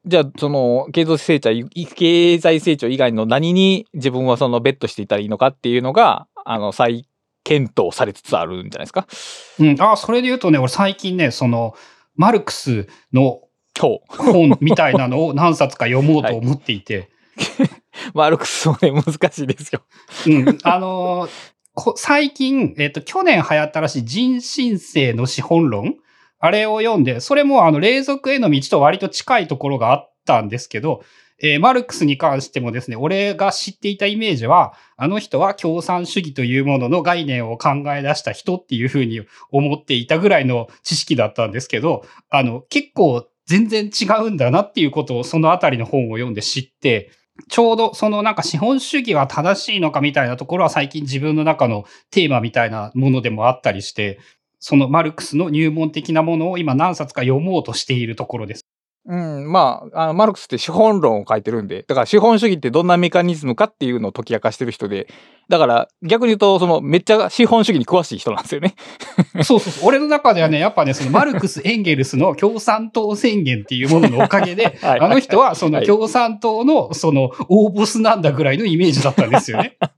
[0.06, 1.50] じゃあその経済成長、
[1.94, 7.06] 経済成長以外の何に自分はそのベットしていったらいいのかっていうのが、あの再
[7.42, 9.06] 検討されつつあるんじゃないですか。
[9.58, 9.82] うん。
[9.82, 11.74] あ、それで言うとね、俺最近ね、その、
[12.14, 13.40] マルクスの。
[13.80, 17.10] 本みたいなのを何冊か読もうと思っていて、
[18.12, 19.82] マルクスもね、難しいですよ。
[20.26, 20.58] うん。
[20.64, 21.57] あのーこ
[21.96, 25.96] 最近、えっ、と、去年流行ったらしい人新世の資本論？
[26.40, 31.02] あれを読んで、それもあの、霊俗への道と割と近いところがあったんですけど、
[31.40, 47.10] えーマルクスに関してもですね、俺が知っていたイメージは、あの人は共産主義というものの概念を考え出した人っていうふうに思っていたぐらいの知識だったんですけど、あの、結構全然違うんだなっていうことをそのあたりの本を読んで知って、
[47.48, 54.18] ちょうどそのなんか資本主義は正しいのかみたいなところは最近自分の中のテーマみたいなものでもあったりして、
[54.60, 58.67] そのマルクスの入門的なものを今何冊か読もうとしているところです。
[59.08, 65.08] うん、まあ、あのマルクスって資本論を書いてるんで、だから資本主義ってどんなメカニズムかっていうのを解き明かしてる人で、
[65.48, 68.74] だから逆に言うと、そのめっちゃ資本主義に詳しい人なんですよね。
[69.42, 69.88] そうそうそう。
[69.88, 79.78] 俺の中ではね、やっぱね、そのマルクス・エンゲルスの共産党宣言っていうもののおかげで、 はいあの人はそのはい共産党のその大ボスなんだぐらいのイメージだったんですよね。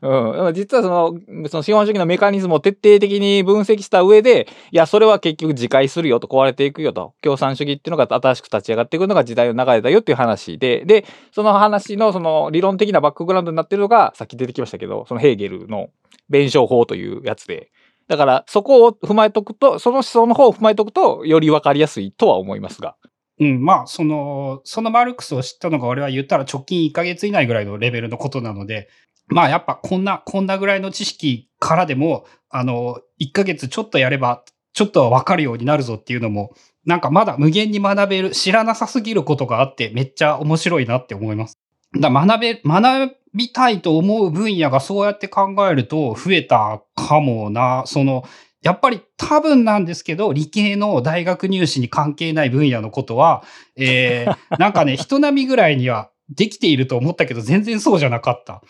[0.00, 7.14] うん、実はそのその資本主義のメカニズムを徹底的に分析した上でいやそれは結局自壊するよと壊れていくよと。
[7.22, 10.84] 共産主義っていうのが新しく立ち上がっていくのが時代の流れだよっていう話で。
[10.84, 15.90] でその話のその理論的なバックグラウンドになってるのがさっき出てきましたけどそのヘーゲルの
[16.28, 17.70] 弁証法というやつで。
[18.08, 22.96] だからそこを踏まえとくとその思想の方を踏まえとくとより分かりやすいとは思いますが。
[23.40, 28.88] うん、まあ、その、そのマルクスを知ったのが俺は言ったら直近1ヶ月以内ぐらいのレベルのことなので、
[29.28, 36.54] まあやっぱこんな、こんなぐらいの知識からでも、あの、1ヶ月ちょっとやれば、ちょっとはわかるようになるぞっていうのも、
[36.84, 41.58] なんかまだ無限に学べる、知らなさすぎることがあって、めっちゃ面白いなって思います。
[41.98, 47.84] だ学べ、学びたいと思う分野がそうやって考えると増えたかもな。
[47.86, 48.24] その、
[48.62, 53.42] やっぱり多分なんですけど、理系の大学入試に関係ない分野のことは、
[53.76, 58.62] えー、なんかね、 人並みぐらいにはできていると思ったけど、全然そうじゃなかった。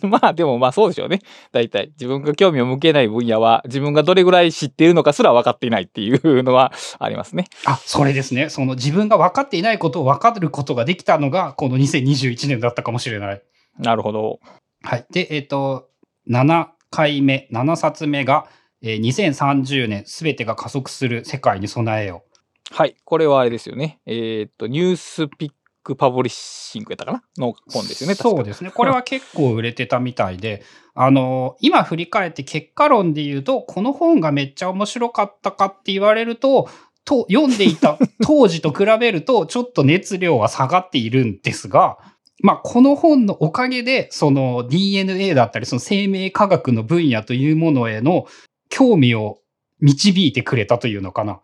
[0.06, 1.20] まあでもまあそうでしょうね。
[1.52, 7.46] 大体自分が興味を向けない分野は自分がどれぐらい知っているのかすら分かっていないっていうのは ありますね。
[7.64, 8.48] あ、それですね。
[8.48, 13.42] その自分が分かっていないことを分かることができたのが、この2021年だったかもしれない。
[13.78, 14.40] なるほど。
[14.82, 15.06] はい。
[15.10, 15.88] で、えっ、と、
[16.28, 18.46] 7回目、7冊目が、
[18.82, 22.24] えー2030年、すべてが加速する世界に備えよ
[22.70, 22.96] はい。
[23.04, 24.00] これはあれですよね。
[24.06, 25.50] えーっと、ニュースピッ
[25.86, 28.16] クパブリッシングやったかなの本ですよね。
[28.16, 28.72] そうですね。
[28.72, 30.64] これは結構売れてたみたいで、
[30.96, 36.68] あの、今振り返って結果論で言うと、この本がめっちゃ面白かったかって言われると、
[37.04, 41.98] と読んでいた 当時と比べると、ちょっと熱量は下がっているんですが、
[42.42, 48.26] まあ、この本のおかげで、その DNA だったり、その生命科学の分野というものへの
[48.70, 49.38] 興味を
[49.80, 51.40] 導いてくれたというのかな。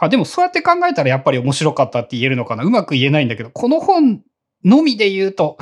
[0.00, 2.64] あ、でもそうやって考えたらやっぱり面白かったって言えるのかな。
[2.64, 4.22] うまく言えないんだけど、この本
[4.64, 5.58] のみで言うと、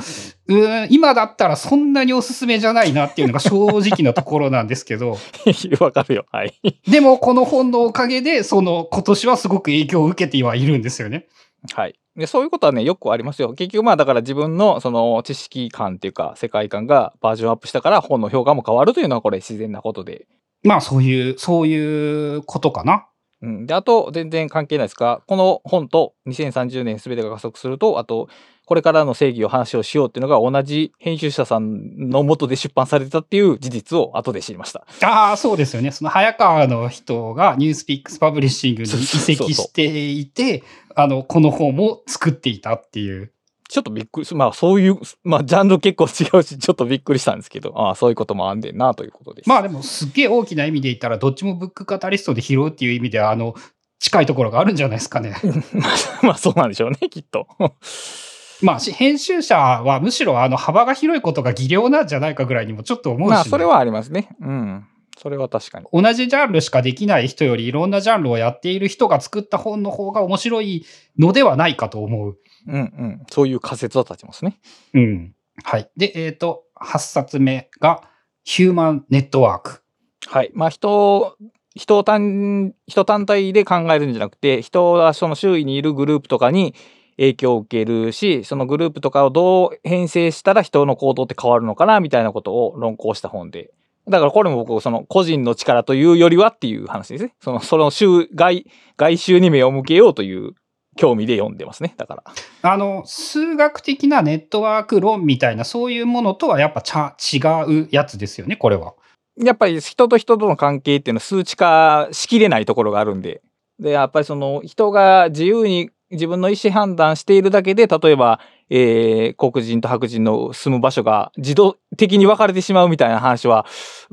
[0.47, 5.17] うーん、今だったらそんなにおすすめじゃないなっていうのが正直なところなんですけど、
[5.79, 6.25] わかるよ。
[6.31, 6.53] はい。
[6.89, 11.27] でもこの本のおかげで、その今年はすごく影響を受けてはいるんですよね。
[11.73, 11.95] はい。
[12.15, 13.53] でそういうことはね、よくありますよ。
[13.53, 20.27] 結局まあだから自分のその知識感っていうか世界観がバージョンアップしたから本の評価も変わるというのはこれ自然なことで。
[20.63, 23.07] まあそういう、そういうことかな。
[23.43, 28.29] うん、であと全然関係ないですがこの本と2030年全てが加速するとあと
[28.65, 34.85] これからの正義を話をしようっていうのが同じ編集者さんのもとで出版されてたっていう事実を後で知りました。
[35.05, 35.91] ああ、そうですよね。
[35.91, 40.63] その早川の人がニュースピックスパブリッシングに移籍していて、
[40.95, 43.33] あの、この本も作っていたっていう。
[43.73, 49.49] ちょっとびっくりすまあそういうまあジャンル結構違うしちょっとびっくりしたんですけどああそういうこともあんでんなということです。
[49.49, 53.55] まあでもすっげえ大きな意味で言ったら、どっちもブックカタリストで拾うっていう意味では、あの、
[53.99, 55.35] 近いところがあるんじゃないですかね。
[56.21, 57.47] まあそうなんでしょうねきっと。
[58.61, 64.29] まあ、し編集者はむしろあの幅が広いことが技量なんじゃないかぐらいにもちょっと思うしね、まあそれはありますね。
[64.39, 64.85] うん。
[65.17, 65.87] それは確かに。
[65.91, 70.85] 同じジャンルしかできない人よりいろんなジャンルをやっている人が作った本の方が面白い
[71.17, 72.37] のではないかと思う。
[72.67, 73.23] うんうん。
[73.29, 74.59] そういう仮説は立ちますね。
[74.93, 75.35] うん。
[75.63, 75.89] はい。
[75.97, 78.03] で、えっ、と、8冊目が、
[78.43, 79.83] ヒューマンネットワーク。
[80.27, 80.51] はい。
[80.53, 81.37] まあ人、
[81.75, 86.75] 人単、人単体で考えるんじゃなくて、人はその周囲にいるグループとかに
[87.17, 93.71] 影響を受けるし、そのグループとかをどう編成したら人の行動って変わるのかな、みたいなことを論考した本で。
[94.07, 97.35] だからこれも僕、その個人の力というよりはっていう話ですね。
[97.39, 100.53] その、その周、外、外周に目を向けようという
[100.95, 101.93] 興味で読んでますね。
[101.97, 102.23] だから。
[102.61, 107.39] あの、数学的なネットワーク論みたいな、そういうものとはやっぱちゃ違
[107.83, 108.93] うやつですよね、これは。
[109.37, 113.41] やっぱり人と人との関係っていうのは数値化しきれないところがあるんで。
[113.79, 123.65] で、やっぱりその人が自由に自分の意思判断しているだけで、例えば、えー、黒人と白人の住む場所が自動的に分かれてしまうみたいな話は、やっ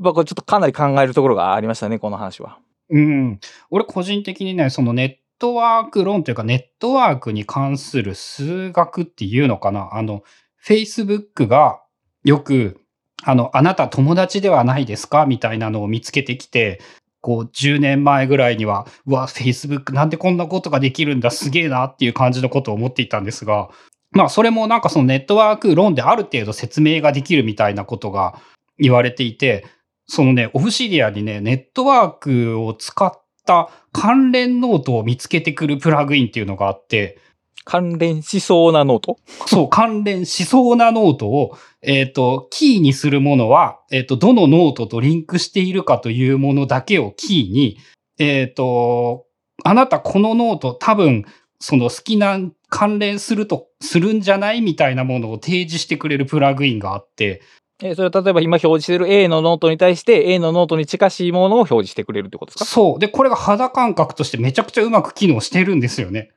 [0.05, 2.57] ぱこれちょっとかなり考えるところがありましたね、この話は。
[2.89, 3.39] うん。
[3.69, 9.89] 俺個人的にね、そのネットワーク論というか、ネットワークに関する数学っていうのかな？
[9.93, 10.21] あの、
[10.63, 11.81] Facebook が
[12.23, 12.79] よく、
[13.23, 15.25] あの、あなた友達ではないですか？
[15.25, 16.79] みたいなのを見つけてきて、
[17.21, 23.69] こう、10年前ぐらいには、うわ、Facebook なんでこんなことができるんだ、すげえなっていう感じのことを思っていたんですが、
[24.11, 28.39] まあ、それもなんかそのネットワーク論である程度説明ができるみたいなことが
[28.77, 29.65] 言われていて、
[30.05, 33.20] そのね、 Obsidian にね、ネットワークを使って
[33.51, 37.17] た関連ノートを見つけてくるプラグインっていうのがあって、
[37.63, 39.17] 関連しそうなノート？
[39.45, 47.77] そう、関連しそうなノートを、えっ、と、キーにするものは、えっ、と、どのノートとリンクしているかというものだけをキーに、
[48.17, 49.25] えっ、と、
[49.63, 51.25] あなたこのノート多分、
[51.59, 54.61] その好きな関連すると、するんじゃない？
[54.61, 57.41] みたいなものを提示してくれるプラグインがあって、
[57.83, 62.65] えーそれ例えば今表示してる A のノートに対して A のノートに近しいものを表示してくれるってことですか？
[62.65, 62.99] そう。
[62.99, 66.31] で、これが肌感覚としてめちゃくちゃうまく機能してるんですよね。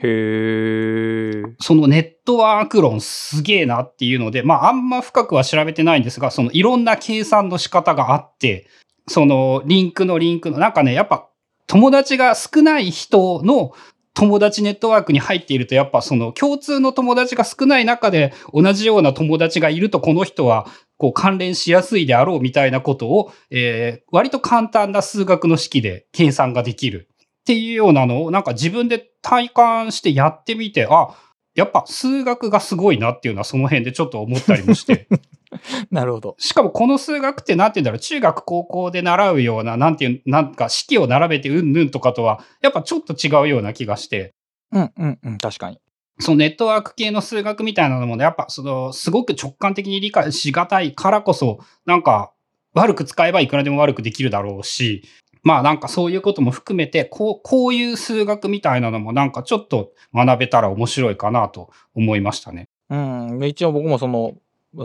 [0.00, 1.54] へー。
[1.60, 8.66] そのネットワーク論すげえなっていうので、まああんま深くは調べてないんですが、そのいろんな計算の仕方があって、
[9.06, 11.28] そのリンクのリンクの、なんかね、やっぱ
[11.66, 13.72] 友達が少ない人の
[14.18, 31.14] 友達ネットワークに入っていると、やっぱその共通の友達が少ない中で同じような友達がいると、この人はこう関連しやすいであろうみたいなことを、えー割と簡単な数学の式で計算ができるっていうようなのをなんか自分で体感してやってみて、あ、
[31.54, 35.06] やっぱ数学がすごいなっていうのはその辺でちょっと思ったりもして。
[35.90, 36.36] なるほど。
[36.38, 44.34] しかもこの数学ってなんて言うんだろう、中学高校で習うような、なんていう、なんか式を並べてうんぬんとかとは、やっぱちょっと違うような気がして、
[44.72, 45.80] うんうんうん、確かに。
[46.20, 52.32] そのネットワーク系の数学みたいなのもね、やっぱその、すごく直感的に理解しがたいからこそ、なんか
[52.74, 55.02] 悪く使えばいくらでも悪くできるだろうし、
[55.42, 62.68] まあなんかそういうことも含めて、こう、こういう数学みたいなのもなんかちょっと学べたら面白いかなと思いましたね。
[62.90, 64.34] うん、一応僕もその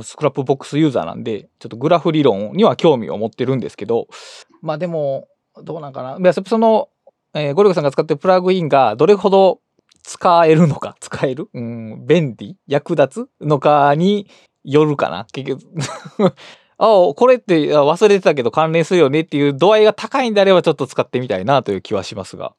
[0.04, 4.08] スクラップボックスユーザーなんでちょっとグラフ理論には興味を持ってるんですけど
[4.62, 5.28] まあでも
[5.62, 6.34] どうなんかな。
[6.34, 6.90] その、
[7.34, 9.60] えーゴリゴさんが使ってるプラグインがどれほど
[10.02, 12.58] 使えるのか使える、うん、便利？
[12.68, 14.28] 役立つのかに
[14.64, 15.26] よるかな。
[15.32, 15.62] 結局。
[16.78, 22.54] あこれってあ忘れてたけど関連するよねっていう度合いが高いんであればちょっと使ってみたいなという気はしますが。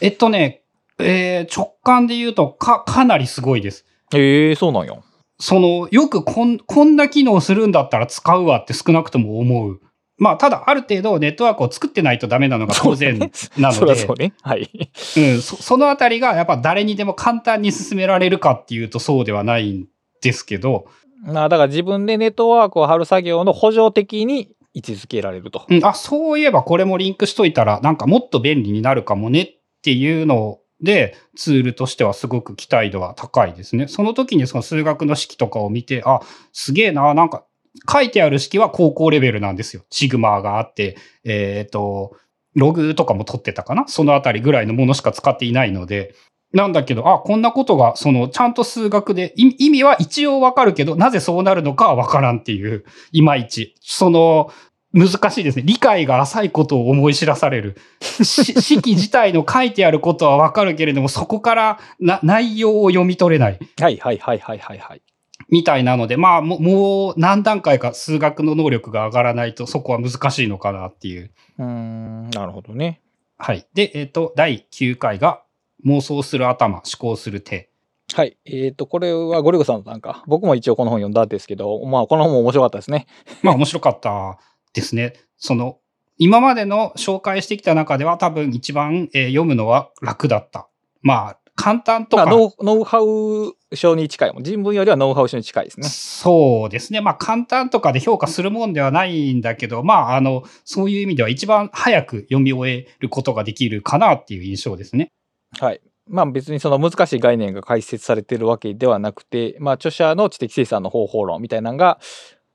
[0.00, 0.62] えっとね、
[0.98, 3.86] えー直感で言うとか、かなりすごいです。
[4.12, 4.94] へえそうなんや
[5.40, 9.80] その、よくこん、こんな機能するんだったら使うわって少なくとも思う。
[10.18, 13.18] まあ、ただ、ある程度ネットワークを作ってないとダメなのが当然
[13.56, 14.34] なそので、そうね。
[14.42, 14.70] はい。
[15.16, 19.86] うん、そそのあたりがやっぱ誰にでも簡単に進められるかっていうとそうではないん
[20.20, 20.86] ですけど、
[21.22, 25.64] まあだから自分でネットワークを貼る作業の補助的に位置づけられると。
[25.68, 33.86] うん、あ、そういえばこれもリンクしといたらなんかもっと便利になるかもねっていうので、ツールとしてはすごく期待度は高いですね。
[33.88, 36.20] その時にその数学の式とかを見て、あ、
[36.52, 37.44] すげえな、なんか
[37.90, 39.82] 書いてある式は高校レベルなんですよ。
[39.90, 42.16] シグマがあって、えっ、と、
[42.54, 43.86] ログとかも取ってたかな？
[43.86, 46.14] そのあたりぐらいのものしか使っていないので、
[46.52, 53.76] なんだけど、あ、こんなことが、その、ちゃんと数学で、意意味は一応わかるけど、なぜそうなるのかはわからんっていう、いまいち。
[53.80, 54.50] その、
[54.92, 55.62] 難しいですね。
[55.64, 57.76] 理解が浅いことを思い知らされる。
[58.00, 58.24] し
[58.60, 63.58] 式自体の書いてあることはわかるけれども、そこからな内容を読み取れない。
[63.80, 65.02] はいはいはいはいはいはい。
[65.48, 71.30] みたいなので、まあ、ももう何段階か数学の能力が上がらないと、そこは難しいのかなっていう。
[71.58, 73.00] うーん、なるほどね。
[73.38, 73.66] はい。
[73.74, 75.42] で、えっ、と、第9回が、
[75.86, 77.70] 妄想する頭、思考する手。
[78.12, 78.36] はい。
[78.44, 83.06] えっ、と、これはゴリゴさんのなんか、僕も一応この本読んだんですけど、まあこの本も面白かったですね。
[83.42, 84.38] まあ面白かった
[84.72, 85.14] ですね。
[85.36, 85.78] その、
[86.18, 90.68] 今までの紹介してきた中では多分一番、えー読むのは楽だった。
[91.02, 94.44] まあ、簡単とか、まあ、ノウノウハウ書に近いもん。
[94.44, 95.88] 人文よりはノウハウ書に近いですね。
[95.88, 97.00] そうですね。
[97.00, 105.12] まあ、簡単とかで評価するもんではないんだけど、まあ、あの、そういう意味では一番早く読み終えることができるかなっていう印象ですね。
[105.58, 105.80] はい。
[106.10, 112.00] まあ別にその難しい概念が解説されてるわけではなくて、まあ著者の知的生産の方法論みたいなのが、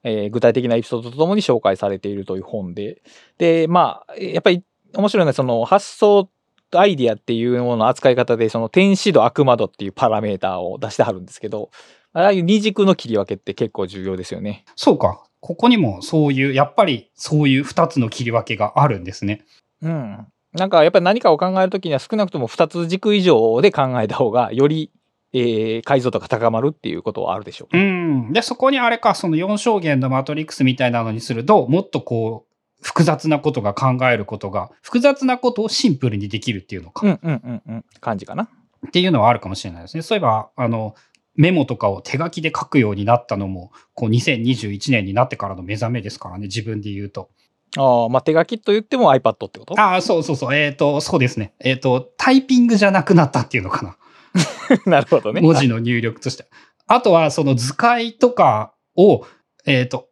[0.05, 3.01] えー具体的なエピソードとともに紹介されているという本で、
[3.37, 6.29] で、まあ、やっぱり面白いのはその発想
[6.73, 11.71] アイディアっていうものの扱い方で、その天使度悪魔度っていうパラメーターを出してはるんですけど、
[12.13, 14.63] ああいう二軸の切り分けって結構重要ですよね。
[14.75, 15.23] そうか。
[15.41, 19.45] ここにもそういう、やっぱりそういう二つの切り分けがあるんですね。
[19.81, 20.27] うん。
[20.53, 24.91] なんかやっぱり何かを考えるときには少なくとも2つ軸以上で考えた方がより、
[25.37, 27.83] えー解像度が高まるっていうことはあるでしょううね。
[28.29, 28.33] ん。
[28.33, 37.05] で、そこにあれか、その4象限のマトリックスみたいなのにすると、もっとこう、複雑なことが考えることが、複雑なことをシンプルにできるっていうのか。
[37.05, 37.85] うんうんうんうん。
[37.99, 38.43] 感じかな。
[38.87, 40.03] っていうのはあるかもしれないですね。
[40.03, 40.95] そういえば、あの、
[41.35, 47.29] メモとかを手書きで書くようになったのも、こう2021年になってからの目覚めですからね、自分で言うと。
[47.77, 49.79] ああ、まあ手書きと言っても iPad ってこと？
[49.79, 50.55] ああ、そうそうそう。
[50.55, 51.53] えっ、と、そうですね。
[51.59, 53.97] えっ、と、タイピングじゃなくなったっていうのかな。
[54.85, 55.41] なるほどね。
[55.41, 56.45] 文字の入力として。
[56.87, 59.25] あとは、その図解とかを、
[59.65, 60.09] えっ、と、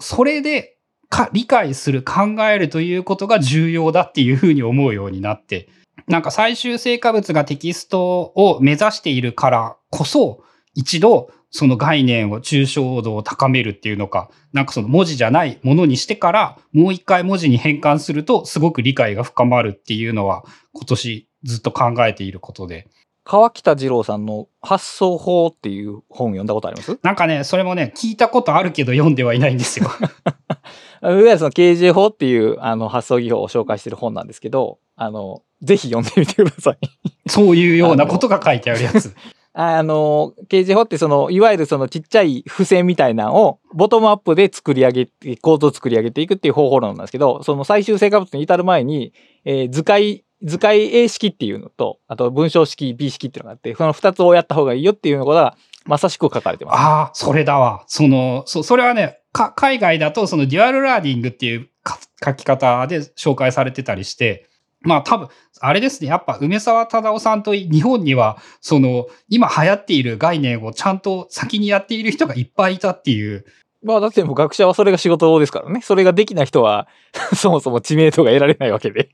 [0.00, 0.76] それで
[1.08, 5.68] か理解する、考えるということが重要だっていうふうに思うようになって、
[6.08, 10.42] なんか最終成果物がテキストを目指しているからこそ、
[10.74, 22.88] 一度その概念を抽象度を高めるっていうのか、なんかその文字じゃないものにしてから、もう一回文字に変換すると、すごく理解が深まるっていうのは、今年ずっと考えていることで。
[23.28, 26.96] 川北二郎さんの発想法っていう本読んだことあります？
[27.02, 29.90] なんかね、それもね、聞いたことあるけど読んではいないんですよ。
[31.02, 36.78] いわゆるその KJ 法っていうあの発想技法を紹介してる本なんですけど、あの、ぜひ読んでみてください。
[37.28, 39.12] そういうようなことが書いてあるやつ。
[39.58, 49.14] あの、KJ 法ってその、いわゆるそのちっちゃい付箋みたいなのをボトムアップで作り上げて、構造を作り上げていくっていう方法論なんですけど、その最終成果物に至る前に、
[49.46, 56.74] えー図解、図解 A 式っていうのと、あと文章式 B 式っていうのがあって、その二つをやった方がいいよっていうのが、まさしく書かれてます。
[56.78, 57.84] ああ、それだわ。
[57.86, 61.68] その、そ、それはね、か、海外だとその dual learning っていう
[62.24, 64.48] 書き方で紹介されてたりして、
[64.80, 65.28] まあ多分、
[65.60, 66.08] あれですね。
[66.08, 73.44] やっぱ梅棹忠夫さんと日本には、その、今流行っている概念をちゃんと先にやっている人がいっぱいいたっていう。
[73.86, 75.80] まあだってもう学者はそれが仕事ですからね。
[75.80, 76.88] それができない人は、
[77.36, 79.10] そもそも知名度が得られないわけで。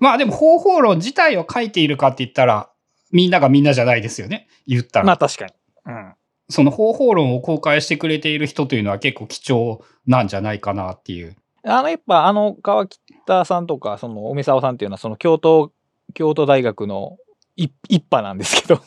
[0.00, 2.70] まあでも方法論自体を書いているかって言ったら、
[3.12, 4.48] みんながみんなじゃないですよね。
[4.66, 5.04] 言ったら。
[5.04, 5.52] まあ確かに。
[5.84, 6.14] うん。
[6.48, 11.36] その方法論を公開してくれている人というのは結構貴重なんじゃないかなっていう。
[11.62, 15.72] あの、やっぱ、あの、川北さんとか、その、梅沢さんっていうのは、その、京都、
[16.14, 17.16] 京都大学の
[17.56, 18.80] 一一派なんですけど、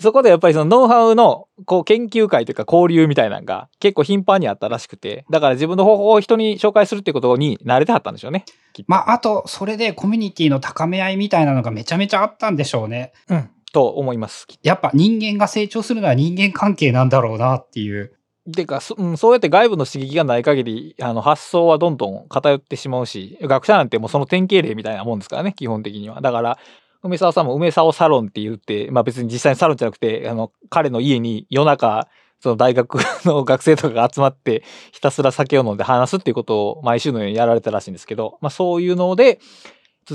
[0.00, 8.44] そこでやっぱりそのノウハウの、こう、研究会というか交流みたいなのが結構頻繁にあったらしくて、だから自分の方法を人に紹介するっていうことに慣れてはったんでしょうね。
[8.86, 13.12] まあ、あと、それでコミュニティの高め合いみたいなのがめちゃめちゃあったんでしょうね。
[13.28, 13.50] うん。
[13.72, 14.46] と思います。
[14.62, 18.16] やっぱ人間が成長するのは人間関係なんだろうなっていう。
[18.50, 26.58] てかそ,、うん、そうやって外部の刺激がない限りあの発想はどんどん偏ってしまうし学者なんてもうその典型例みたいなもんですからね基本的にはだから
[27.02, 32.08] 梅沢さんも梅沢サロンって言って、まあ、別に実際にサロンじゃなくてあの彼の家に夜中
[32.40, 39.40] その大学の学生とかが集まってひたすら酒を飲んで話すっていうことを毎週のようにやられたらしいんですけど、まあ、そういうので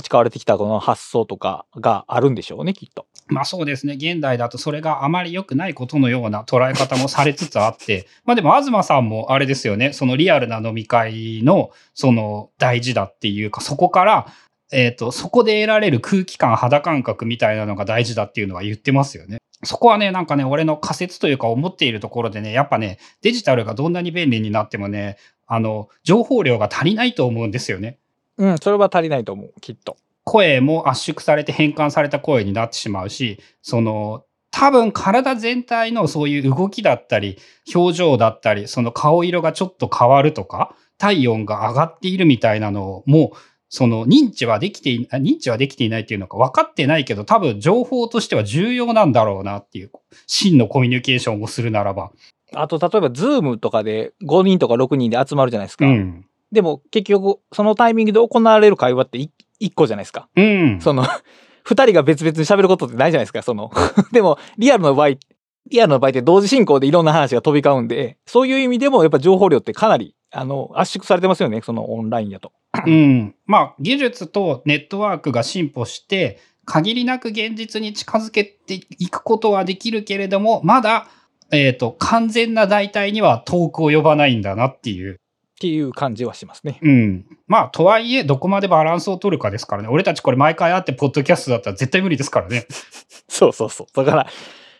[0.01, 3.05] 培われてきたこの発想とかがあるんでしょうねきっと。
[3.27, 3.93] まあそうですね。
[3.93, 9.93] 現代だとそれがあまり良くないことのような捉え方もされつつあって、 まあでも東さんもあれですよね。
[9.93, 14.27] そのリアルな飲み会のその大事だっていうか、そこから、
[14.71, 19.37] えっ、と、そこで得られる空気感、肌感覚みたいなのが大事だっていうのは言ってますよね。
[19.63, 27.99] そこはね、なんかね、俺の仮説というか思っているところでね、やっぱね、デジタルがどんなに便利になってもね、あの、情報量が足りないと思うんですよね。
[28.37, 29.97] うん、それは足りないと思うきっと。
[30.23, 37.37] 声も圧縮されて変換された声になってしまうし、その、多分体全体のそういう動きだったり、
[37.73, 43.33] 表情だったり、その顔色がちょっと変わるとか、体温が上がっているみたいなのも、
[43.69, 49.91] その認知はできてい、あ認知はできていないっていうのか分かってないけど、多分情報としては重要なんだろうなっていう、
[50.27, 52.11] 真のコミュニケーションをするならば。
[52.53, 55.85] あと、例えば、 Zoom とかで5人とか6人で集まるじゃないですか。
[55.85, 56.25] うん。
[56.51, 59.29] でも、結局、そのタイミングで行われる会話って1
[59.75, 60.29] 個じゃないですか。
[60.35, 60.79] うん。
[60.79, 63.71] その、2人が別々に喋ることってないじゃないですか、その。
[64.13, 72.51] でも、リアルの場合、リアルの場合って同時進行でいろんな話が飛び交うんで、そういう意味でもやっぱ情報量ってかなり、あの、圧縮されてますよね、そのオンラインやと。
[72.85, 73.35] うん。
[73.45, 81.07] まあ、技術とネットワークが進歩して、限りなく現実に近づけていくことはできるけれども、まだ、
[81.51, 85.13] えっ、と、完全な代替には遠く及ばないんだなっていう。
[85.13, 86.79] っていう感じはしますね。
[86.81, 87.25] うん。
[87.47, 89.87] まあ、とはいえ、どこまでバランスを取るかですからね。
[89.89, 92.65] 俺たちこれ毎回会って、ポッドキャストだったら絶対無理ですからね。
[93.29, 93.87] そうそうそう。
[93.95, 94.27] だから、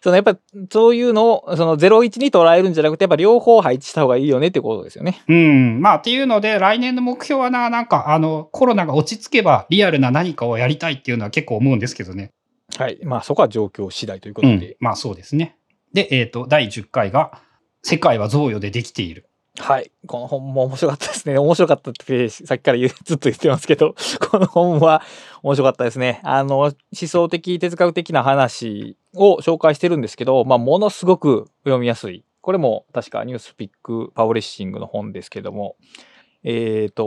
[0.06, 0.38] そのやっぱ
[0.70, 5.24] そういうのをその01に捉えるんじゃなくてやっぱ両方配置した方がいいよねってことですよね。
[5.28, 5.82] うん。
[5.82, 12.30] まあ、っていうので、来年の目標はな、なんか、あの、コロナが落ち着けば、リアルな何かをやりたいっていうのは結構思うんですけどね。
[12.78, 13.00] はい。
[13.04, 14.78] まあそこは状況次第ということうんで。。
[14.80, 15.58] まあ、そうですね。
[15.92, 17.42] で、えっ、と、第10回が、
[17.82, 19.28] 世界は贈与でできている。
[19.58, 19.92] はい。
[20.06, 21.38] この本も面白かったですね。
[21.38, 23.96] 面白かったってさっきからずっと言ってますけど、
[24.30, 25.02] この本は
[25.44, 26.20] 面白かったですね。
[26.24, 32.26] あの、思想的、哲学的な話を紹介してるんですけど、まあ、ものすごく読みやすい。
[32.42, 35.78] これも確かニュースピックパブリッシングの本ですけども、
[36.44, 37.04] えっ、と、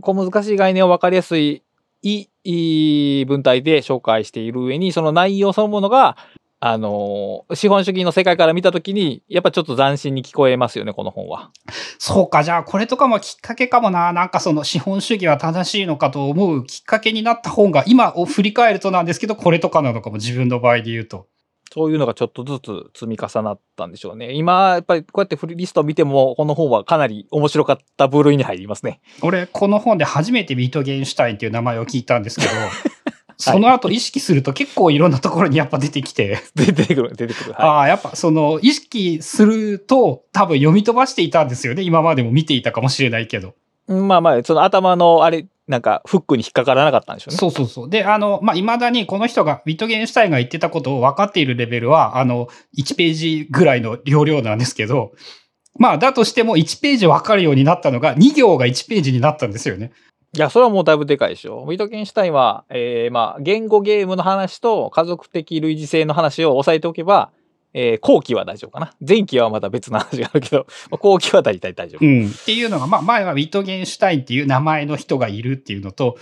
[0.00, 1.62] こう難しい概念を分かりやすい
[2.02, 6.16] いい文体で紹介している上に、その内容そのものが、
[6.64, 11.50] あの、資本主義の世界から見たときに、やっぱちょっと斬新に聞こえますよね、この本は。
[11.98, 14.12] そうか、じゃあ、これとかもきっかけかもな。
[14.12, 21.26] なんかその資本主義は正しいのかと思うきっかけになった本が、今を振り返るとなんですけど、これとかなのかも、自分の場合で言うと。
[21.74, 24.32] そういうのがちょっとずつ積み重なったんでしょうね。
[24.32, 29.00] 今、やっぱりこうやってフリーリストを見ても、この本はかなり面白かった部類に入りますね。
[29.20, 32.52] 俺、この本で初めてビートゲンシュタインっていう名前を聞いたんですけど、
[33.42, 37.52] その後意識すると結構いろんなところにやっぱ出てきて、 出てくる、出てくる。
[37.52, 41.82] はああ、やっぱその意識すると多分読み飛ばしていたんですよね。
[41.82, 43.54] 今までも見ていたかもしれないけど。
[43.88, 43.92] い。
[43.92, 47.38] まあまあ、その頭のあれ、なんかフックに引っかからなかったんでしょうね。
[47.38, 47.90] そうそうそう。
[47.90, 55.12] で、あの、まあ、未だにこの人が、ビットゲンシュタインが言ってたことを分かっているレベルは、あの、1ページぐらいの容量なんですけど、
[55.78, 59.92] まあ、だとしても1ページ分かるようになったのが、2行が1ページになったんですよね。
[60.34, 61.62] いや、それはもうだいぶでかいでしょ。
[61.66, 67.32] ウィトゲンシュタインは、えー、まあ、言語ゲームの話と家族的類似性の話を押さえておけば、
[67.74, 68.94] えー、後期は大丈夫かな。
[69.06, 72.06] 前期はまた別の話があるけど、 まあ後期は大体大丈夫。
[72.06, 72.28] うん。
[72.28, 76.16] っていうのが、まあ、前はウィットゲンシュタインっていう名前の人がいるっていうのと、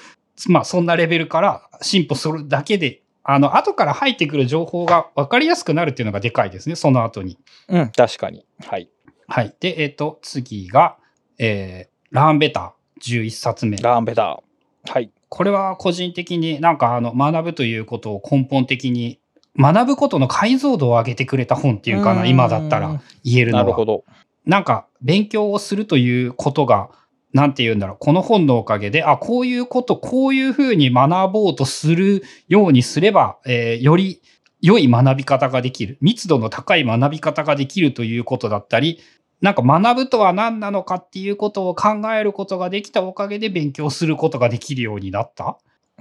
[0.48, 7.38] まあ、そんなレベルから進歩するだけで、あの、後から入ってくる情報が分かりやすくなるっていうのがでかいですね、その後に。
[7.68, 8.44] うん、確かに。
[8.66, 8.90] はい。
[9.28, 9.54] はい。
[9.60, 10.96] で、えっ、と、次が、
[11.38, 13.76] えー、ラーンベター11冊目。
[13.78, 14.92] ラーンベター。
[14.92, 15.10] はい。
[15.28, 19.20] これは個人的になんかあの学ぶということを根本的に
[19.58, 23.64] 学ぶことの解像度を上げてくれた本っていうかな、今だったら言えるのは。
[23.64, 24.04] なるほど。
[24.46, 26.90] なんか勉強をするということが、
[27.32, 34.20] なんて言うんだろう、この本のおかげで、あ、こういうこと、こういうふうに学ぼうとするようにすれば、えーより
[34.62, 39.00] 良い学び方ができる、密度の高い学び方ができるということだったり、
[39.40, 45.56] なんか学ぶとは何なのかっていうことを考えることができたおかげで勉強することができるようになった？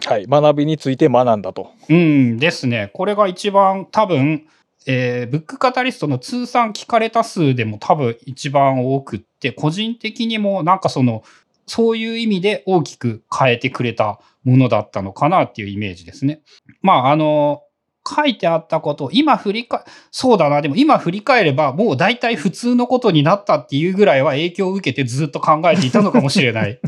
[0.06, 0.26] はい。
[0.28, 1.72] 学びについて学んだと。
[1.90, 2.90] うんですね。
[2.94, 4.46] これが一番多分、
[4.86, 11.24] えーブックカタリストの通算聞かれた数でも多分一番多くって、個人的にもなんかその、
[11.66, 16.42] そういう意味で大きく変えてくれたものだったのかなっていうイメージですね。
[16.82, 17.62] まあ、あの、
[18.10, 26.80] 書いてあったことを今振り返、そうだな、でも今振り返ればもう大体普通のことになったっていうぐらいは影響を受けてずっと考えていたのかもしれない。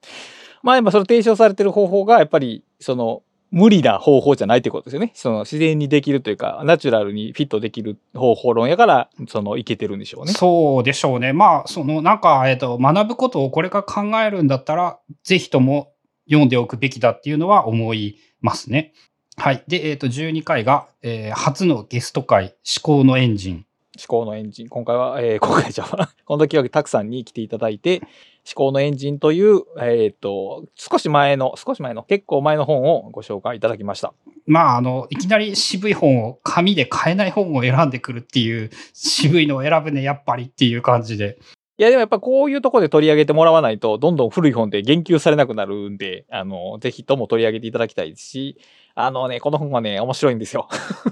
[0.62, 5.10] まあ、今その提唱されてる方法が、やっぱり、その、無理な方法じゃないってことですよね。
[5.14, 10.32] その自然にできるというか、ナチュラルにフィットできる方法論やから、その、いけてるんでしょうね。
[10.32, 11.32] そうでしょうね。
[11.32, 15.92] まあ、その、なんか、えっ、と、学ぶことをこれから考えるんだったら、ぜひとも
[16.28, 18.92] 読んでおくべきだっていうのは思いますね。
[19.40, 19.64] はい。
[19.68, 23.54] で、えっ、と、12回が、えー初のゲスト会、思考のエンジン。
[23.96, 24.68] 思考のエンジン。
[24.68, 28.08] 今回は、えー 今回じゃあ、この時はたくさんに来ていただいて、思
[28.54, 34.12] 考のエンジンという、えっ、と、少し前の、少し前の、結構前の本をご紹介いただきました。
[34.44, 41.38] まあ、あの、いきなり渋い本を、紙で買えない本を選んでくるっていう、渋いのを選ぶね、やっぱりっていう感じで。
[41.80, 48.58] いや、でもやっぱこういうところで取り上げてもらわないと、どんどん古い本で言及されなくなるんで、あの、ぜひとも取り上げていただきたいですし、
[48.94, 50.68] あのね、この本はね、面白いんですよ。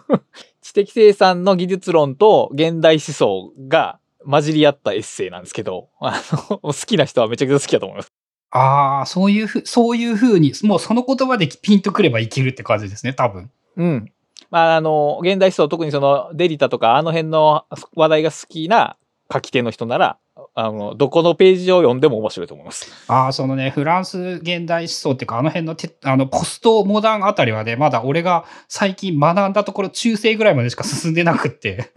[0.61, 8.13] 知的生産の技術論と現代思想が混じり合ったエッセイなんですけど、あの、好きな人はめちゃくちゃ好きだと思います。
[8.51, 13.51] ああ、そういうふう、そういうふうに、もうその言葉でピンとくればいけるって感じですね、多分。
[13.79, 14.13] うん。
[14.51, 17.65] まあ、あの、現代思想、特にそのデリタとかあの辺の
[17.95, 18.99] 話題が好きな
[19.33, 20.19] 書き手の人なら、
[20.61, 22.91] あの、どこのページを読んでも面白いと思います。
[23.07, 31.93] ああ、そのね、フランス現代思想っていうか、あの辺のてあのポストモダンあたりはね、まだ俺が最近学んだところ中世ぐらいまでしか進んでなくって。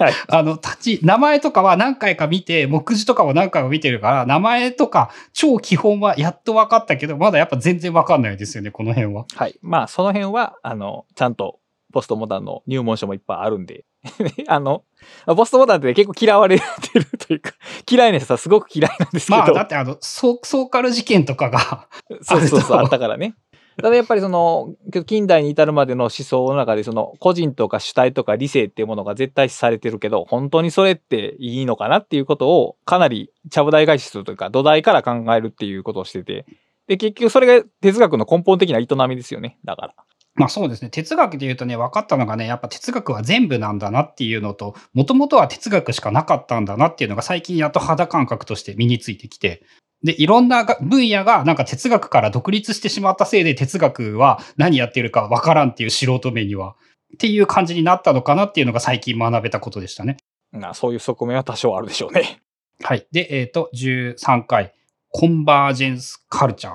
[0.00, 0.12] はい。
[0.26, 9.26] あの、立ち、名前とかは何回か見て、目次とかも何回も見てるから、名前とか超基本はやっと分かったけど、まだやっぱ全然分かんないですよね、この辺は。
[9.36, 9.54] はい。
[9.62, 11.60] まあ、その辺は、あの、ちゃんと、
[11.96, 13.86] ポストモダンの入門書もいっぱいあるんで、
[14.48, 14.84] あの、
[15.24, 16.64] ポストモダンって結構嫌われて
[16.98, 17.52] るというか、
[17.90, 19.38] 嫌いな人はすごく嫌いなんですけど。
[19.38, 21.88] まあ、だってあの、ソソーカル事件とかが、
[22.20, 23.34] そうそうそう、あったからね。
[23.80, 24.74] ただやっぱりその、
[25.06, 36.44] 近代に至るまでの思想の中で、その、個人とか主体とか理性っていうものが絶対視されてるけど、本当にそれっていいのかなっていうことを、かなり、ちゃぶ台返しするというか、土台から考えるっていうことをしてて、
[36.86, 39.58] で、結局それが哲学の根本的な営みですよね。
[39.64, 39.94] だから。
[40.36, 40.90] まあそうですね。
[40.90, 49.62] 哲学で言うとね、分かったのがね、やっぱ哲学は全部なんだなっていうのと、もともとは哲学しかなかったんだなっていうのが最近やっと肌感覚として身についてきて、
[50.04, 56.76] で、いろんなが分野がなんか哲学から独立してしまったせいで哲学は何やってるか分からんっていう素人目には、
[57.14, 60.18] っていう感じになったのかなっていうのが最近学べたことでしたね。
[60.52, 62.42] まあ、そういう側面は多少あるでしょうね。
[62.82, 63.06] はい。
[63.10, 64.74] で、えっ、と、13回、
[65.08, 66.74] コンバージェンスカルチャー。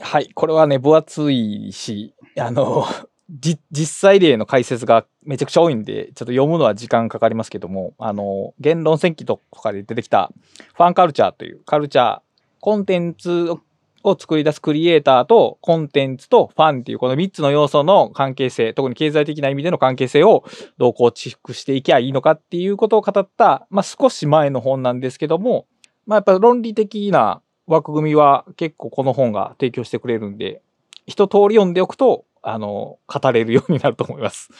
[0.00, 0.30] はい。
[0.34, 2.86] これはね、分厚いし、あの、
[3.70, 10.30] 実際例の解説がめちゃくちゃ多いんで、ちょっと読むのは時間かかりますけども、あの、言論戦記とかで出てきた
[10.74, 12.20] ファンカルチャーというカルチャー、
[12.60, 13.54] コンテンツ
[14.04, 20.44] を作り出すクリエイターとコンテンツとファンっていうこの3つの要素の関係性、特に経済的な意味での関係性を
[20.78, 25.66] どう構築していけばいいのかっていうことを語った、まあ少し前の本なんですけども、
[26.06, 30.62] まあやっぱ論理的な枠組みは結構この本が提供してくれるんで、
[31.06, 34.50] 一通り読んでおくと、あの、語れるようになると思います。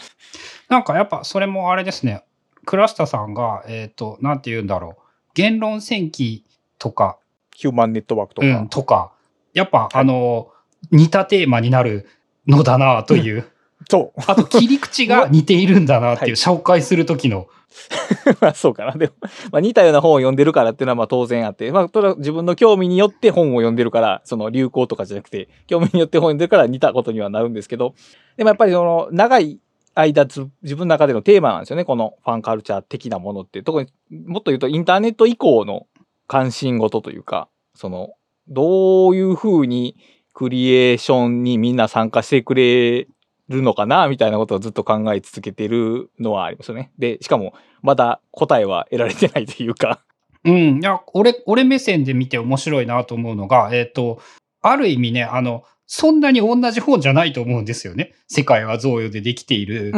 [0.68, 2.24] なんかやっぱそれもあれですね。
[2.64, 5.02] 倉下さんが、えっ、と、なんて言うんだろう。
[5.34, 6.44] 言論戦記
[6.78, 7.18] とか、
[7.54, 8.46] ヒューマンネットワークとか。
[8.46, 9.12] うん、とか、
[9.52, 10.50] やっぱ、あの、
[10.90, 12.06] 似たテーマになる
[12.46, 13.48] のだなという。
[13.88, 14.20] そう。
[14.26, 17.46] あと、切り口が 似ているんだなっていう、はい紹介する時の。
[18.40, 18.92] まあそうかな。
[18.92, 19.12] でも、
[19.50, 27.94] まあ、似たような本を読んでるからっていうのはまあ当然あって、まあ、それは自分の興味によって本を読んでるから、その流行とかじゃなくて、興味によって本を読んでるから似たことにはなるんですけど、
[28.36, 29.58] でもやっぱりその長い
[29.94, 31.84] 間つ、自分の中でのテーマなんですよね。
[31.84, 33.62] このファンカルチャー的なものって。
[33.62, 33.88] 特に
[34.26, 35.86] もっと言うとインターネット以降の
[36.26, 38.10] 関心事というか、その、
[38.48, 39.96] どういうふうに
[40.34, 43.06] クリエーションにみんな参加してくれ
[43.48, 46.92] るのかなみたいなことをずっと考え続けてるのはありますよね。
[46.98, 50.00] で、しかも、まだ答えは得られてないというか。
[50.44, 50.80] うん。
[50.80, 54.20] いや、俺、俺目線で見て面白いなと思うのが、えっ、と、
[54.60, 58.14] ある意味ね、あの、そんなに同じ本じゃないと思うんですよね。
[58.26, 59.92] 世界は贈与でできている。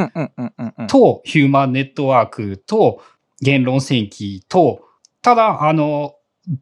[0.88, 3.00] と、ヒューマンネットワークと、
[3.40, 4.80] 言論戦記と、
[5.22, 6.14] ただ、あの、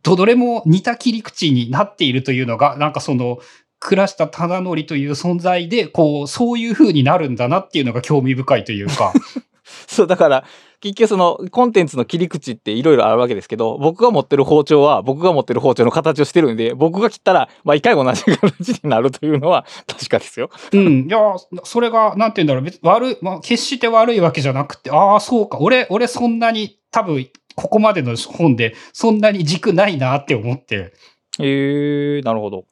[0.03, 3.39] どどれも似た切り口になっているというのが、なんかその、
[3.83, 9.13] 倉下忠則という存在で、こう、そういう風になるんだなっていうのが興味深いというか、
[9.89, 10.45] そう、だから、
[10.81, 20.51] 結局そのコンテンツの切り口っていろいろあるわけですけど、僕が持ってる包丁は僕が持ってる包丁の形をしてるんで、僕が切ったら毎回同じ形になるというのは確かですよ。
[20.73, 21.07] うん。
[21.07, 21.19] いや、
[21.63, 30.93] それが、なんて言うんだろう、別悪い、まあ、決して悪いわけじゃなくて、ああ、そうか、俺、俺そんなに、多分、ここまでの本で、そんなに軸ないなって思って、
[31.39, 32.65] へえー、なるほど。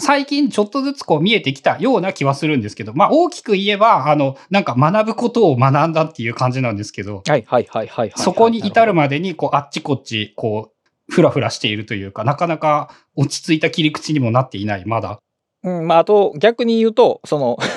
[0.00, 8.12] 最近ちょっとずつこう見えてきたような気はするんですけど、まあ大きく言えば、あの、なんか学ぶことを学んだっていう感じなんですけど、はいはいはいはい。
[8.16, 10.72] そこに至るままでに、こう、あっちこっち、こ
[11.08, 15.18] う、ふらふらしているというか、なかなか落ち着いた切り口にもなっていない、まだ。
[15.62, 17.58] うん、まあ、あと、逆に言うと、その、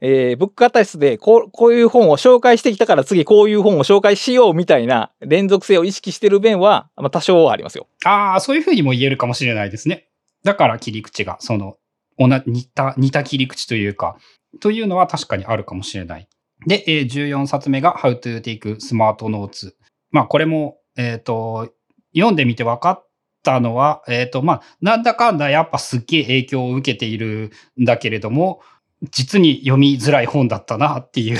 [0.00, 7.88] えー、ブックカタリストでこう、こういう本を紹介してきたから次こういう本を紹介しようみたいな連続性を意識してる面は、まあ、多少はありますよ。
[8.04, 10.07] ああ、そういうふうにも言えるかもしれないですね。
[10.48, 11.76] だから切り口が、その、
[12.16, 14.16] 似た、似た切り口というか、
[14.60, 16.26] というのは確かにあるかもしれない。
[16.66, 19.74] で、えー14冊目が How to Take Smart Notes。
[20.10, 21.68] まあ、これも、えっ、と、
[22.14, 23.06] 読んでみて分かっ
[23.42, 28.62] たのは、えっ、と、まあ、なんだかんだやっぱすっげえ影響を受けているんだけれども、
[29.10, 31.38] 実に読みづらい本だったなっていう。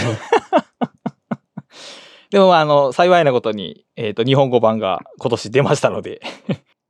[2.29, 6.21] でも、あの、幸いなことに、えっ、と、日本語版が今年出ましたので、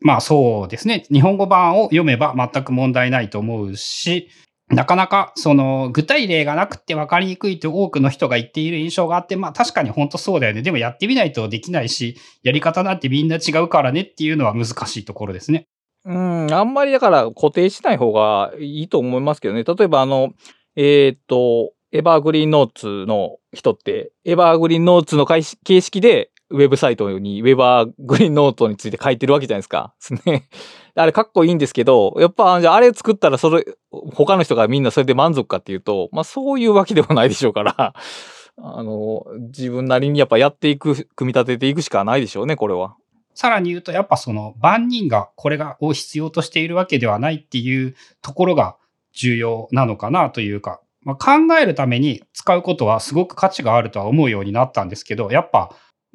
[0.01, 1.05] まあそうですね。
[1.11, 4.29] 日本語版を読めば全く問題ないと思うし、
[4.71, 10.63] なかなかその具体例がなくて分かりにくいと多くの人が言っている印象があって、まあ確かに本当そうだよね。
[10.63, 15.67] でもやってみないとできないし、やり方なんてみんな違うからねっていうのは難しいところですね。
[16.05, 19.65] うん、あんまりだから固定しない方がいいと思いますけどね。
[19.65, 20.33] 例えば、あの、
[20.77, 29.95] えっ、と、エバーグリーンノーツの人って、エバーグリーンノーツの形式で、ウェブサイトにウェバーグリーンノートについて書いてるわけじゃないですか。
[30.01, 30.49] すね。
[30.95, 37.95] あれかっこいいんですけど、やっぱ、じゃああれ作ったらそれ、他の人がみんなそれで満足かっていうと、まあそういうわけでもないでしょうから、
[38.61, 39.25] あの、
[39.55, 42.97] 自分なりにやっぱやっていく、組み立てていくしかないでしょうね、これは。
[43.35, 48.77] さらに言うと、やっぱその万人がこれがを必要としているわけではないっていうところが
[49.13, 55.71] 重要なのかなというか、まあ、考えるために使うことはすごく価値があるとは思うようになったんですけど、やっぱ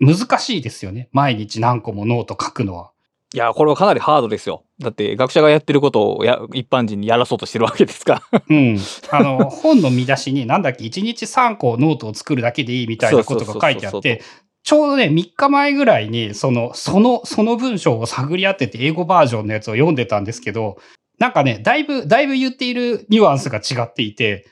[0.06, 1.10] 難しいですよね。
[1.12, 2.91] 毎日何個もノート書くのは。
[3.34, 4.64] いや、これはかなりハードですよ。
[4.80, 8.43] だって学者がやってることをや一般人にやらそうとしてるわけですから。
[8.47, 8.78] うん。
[9.10, 14.22] あの、本の見出しになんだっけ、1日3個ノートを作るだけでいいみたいなことが書いてあって、
[14.64, 20.78] ちょうどね、3日前ぐらいに、その、その、その文章を探り当てて英語バージョンのやつを読んでたんですけど、
[21.18, 24.45] なんかね、だいぶ、だいぶ言っているニュアンスが違っていて、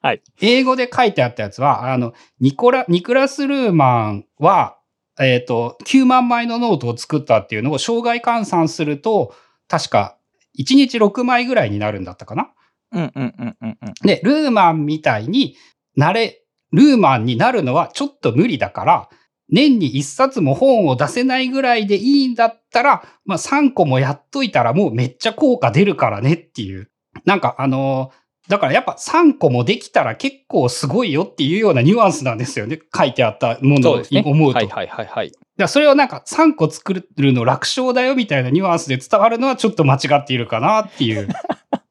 [0.00, 0.22] はい。
[0.40, 4.78] 英語で書いてあったやつは、あの、ニコラ、ニクラス・ルーマンは、
[5.20, 9.34] えっ、と、9万枚のノートを作ったっていうのを生涯換算すると、
[9.66, 10.16] 確か、
[10.58, 12.52] 1日6枚ぐらいになるんだったかな
[12.92, 13.94] うんうんうんうんうん。
[14.06, 15.56] で、ルーマンみたいに
[15.96, 19.08] なれ、ルーマンになるのはちょっと無理だから、
[19.50, 26.90] 年に一冊も本を出せないぐらいでいいんだったら、まあ3個もやっといたらもうめっちゃ効果出るからねっていう。
[27.24, 32.80] なんかあのーだからやっぱ3個もできたら結構すごいよっていうようなニュアンスなんですよね。
[32.96, 34.22] 書いてあったものをそうですね。
[34.24, 34.58] 思うと。
[34.58, 35.32] はいはいはいはい。
[35.58, 41.28] だそれをなんか3個作るの楽勝だよみたいなニュアンスで伝わるのはちょっと間違っているかなっていう。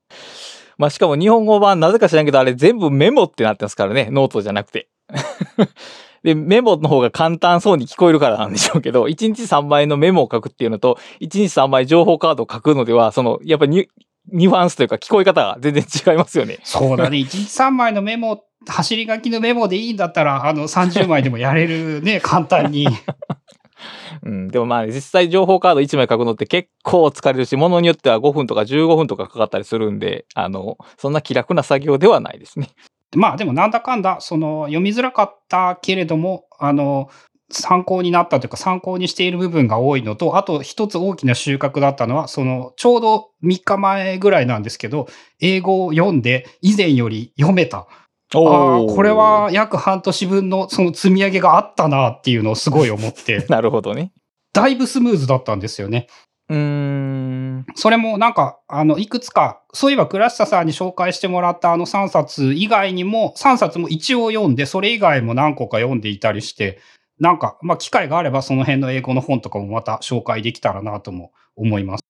[0.79, 4.09] まあしかも日本語版なぜか知らんけどあれ全部メモってなってますからね。
[4.11, 4.89] ノートじゃなくて。
[6.23, 13.87] で、メモの方が簡単そうに聞こえるからなんでしょうけど、1日3枚のメモを書くっていうのと、1日3枚情報カードを書くのでは、その、やっぱり
[14.31, 16.59] ニュアンスというか聞こえ方が全然違いますよね。
[16.63, 17.17] そうだね。
[17.17, 22.87] 1日3枚のメモ、走り書きのメモでいいんだったら、あの30枚でもやれるね、 簡単に。
[24.23, 24.47] うん。
[24.47, 32.69] でもまあ、実際情報カード1枚書くのって結構疲れるし、ものによっては5分とか15分とかかかったりするんで、あの、そんな気楽な作業ではないですね。
[33.15, 37.09] まあでもなんだかんだ、その読みづらかったけれども、あの、
[37.49, 45.07] 参考になったというか参考にしている部分が多いのと、あと一つ大きな収穫だったのは、そのちょうど3日前ぐらいなんですけど、
[45.39, 47.77] 英語を読んで以前より読めた。
[47.77, 47.85] あ
[48.33, 48.39] あ、
[48.85, 54.11] これは約半年分のその積み上げがあったなっていうのをすごい思って、 なるほどね。
[54.53, 56.07] だいぶスムーズだったんですよね。
[56.49, 57.65] うーん。
[57.75, 66.79] それもなんか、あの、いくつか、そういえば倉下さんに紹介してもらったあの3冊以外にも、3冊も一応読んで、それ以外も何個か読んでいたりして、
[67.19, 72.03] なんか、まあ、機会があればその辺の英語の本とかもまた紹介できたらなとも思います。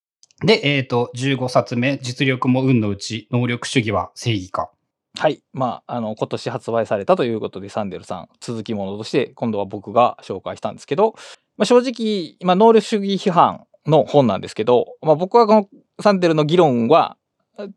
[0.46, 4.70] で、えっ、と、15冊目、実力も運のうち、能力主義は正義か。
[5.18, 5.42] はい。
[5.52, 11.16] まあ、あの、今年発売されたということで、サンデルさん、続きものとして、今度は僕が紹介したんですけど、
[11.58, 17.18] まあ、正直、まあ、能力主義批判の本なんですけど、まあ、僕はこのサンデルの議論は、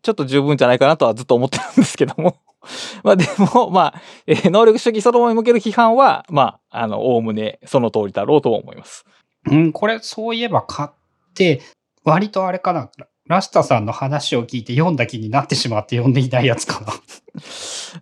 [0.02, 2.36] ちょっと十分じゃないかなとはずっと思ってるんですけども。
[3.02, 9.04] まあでも、まあ、えー能力主義そのものに向ける批判は、まあ、あの、おおむねその通りだろうと思います。
[9.46, 10.90] うん、これ、そういえば買っ
[11.34, 11.62] て、
[12.04, 12.90] 割とあれかな、
[13.30, 16.80] ラシタさんの話を聞いて読んだ気になってしまって読んでいないやつか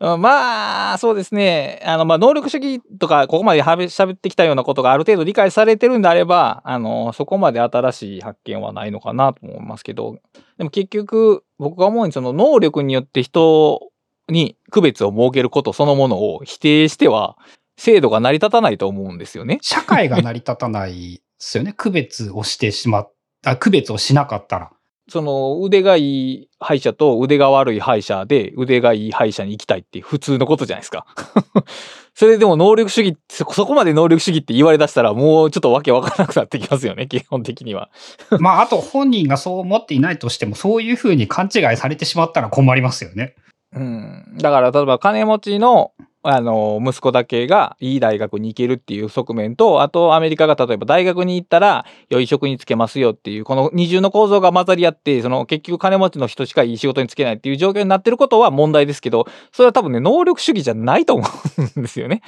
[0.00, 0.14] な。
[0.14, 1.82] う んまあ、そうですね。
[1.84, 10.16] あの、まあ、能力主義とか、ここまではべ喋ってきたようなことがある程度理解されてるんであれば、あの、そこまで新しい発見はないのかなと思いますけど、
[10.56, 13.82] でも結局、僕が思うに、その能力によって人
[14.30, 17.36] に区別を設けることそのものを否定しては、
[17.76, 19.58] 制度が成り立たないと思うんですよね。
[19.60, 21.74] 社会が成り立たないですよね。
[21.76, 23.12] 区別をしてしまっ
[23.42, 24.70] た、区別をしなかったら。
[25.08, 31.06] その腕がいい歯医者と腕が悪い歯医者で腕がいい歯医者に行きたいって普通のことじゃないですか。
[32.14, 37.90] それでも能力主義そこそこまで能力主義って言われだしたらもうちょっとわけわからなくなってきますよね 基本的には。
[38.40, 43.34] まあ、あと本人がそう思っていないとしても、そういうふうに勘違いされてしまったら困りますよね。
[43.72, 45.92] うん、だから例えば金持ちの
[46.22, 61.24] あの息子だけがいい大学に行けるっていう側面とあとアメリカが例えば大学に行ったら良い職に就けますよっていうこの二重の構造が混ざり合ってその結局金持ちの人しかいい仕事に就けないっていう状況になってることは問題ですけどそれは多分ね能力主義じゃないと思
[61.76, 62.22] うんですよね。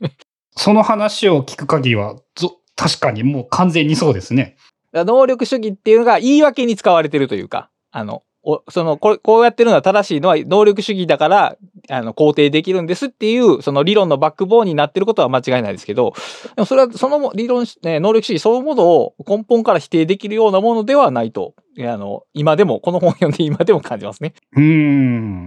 [0.58, 4.56] その話を聞く限りは、ぞ確かにもう完全にそうですね。
[4.94, 11.56] 能力主義っていうのが言い訳に使われてるというかあのおそのここうやってるのは正しいのは能力主義だから
[11.90, 16.14] あの肯定できるんですっていうその理論のバックボーンになってることは間違いないですけど
[16.54, 24.32] でもそれはその理論、ね、能力主義そのものを根本から否定できるようなものではないとあの今でもこの本を読んで 今でも感じますね。
[24.52, 25.46] うん。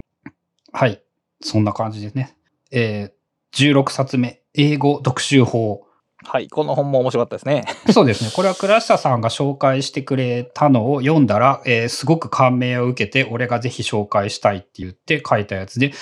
[0.72, 1.02] はい。
[1.40, 2.36] そんな感じですね。
[2.70, 5.86] えー、16冊目、英語読習法。
[6.24, 7.64] はいこの本も面白かったですね。
[7.92, 8.30] そうですね。
[8.34, 15.92] これは倉下さんが紹介してくれたのを読んだら、えーすごく感銘を受けて、俺がぜひ紹介したいって言って書いたやつで、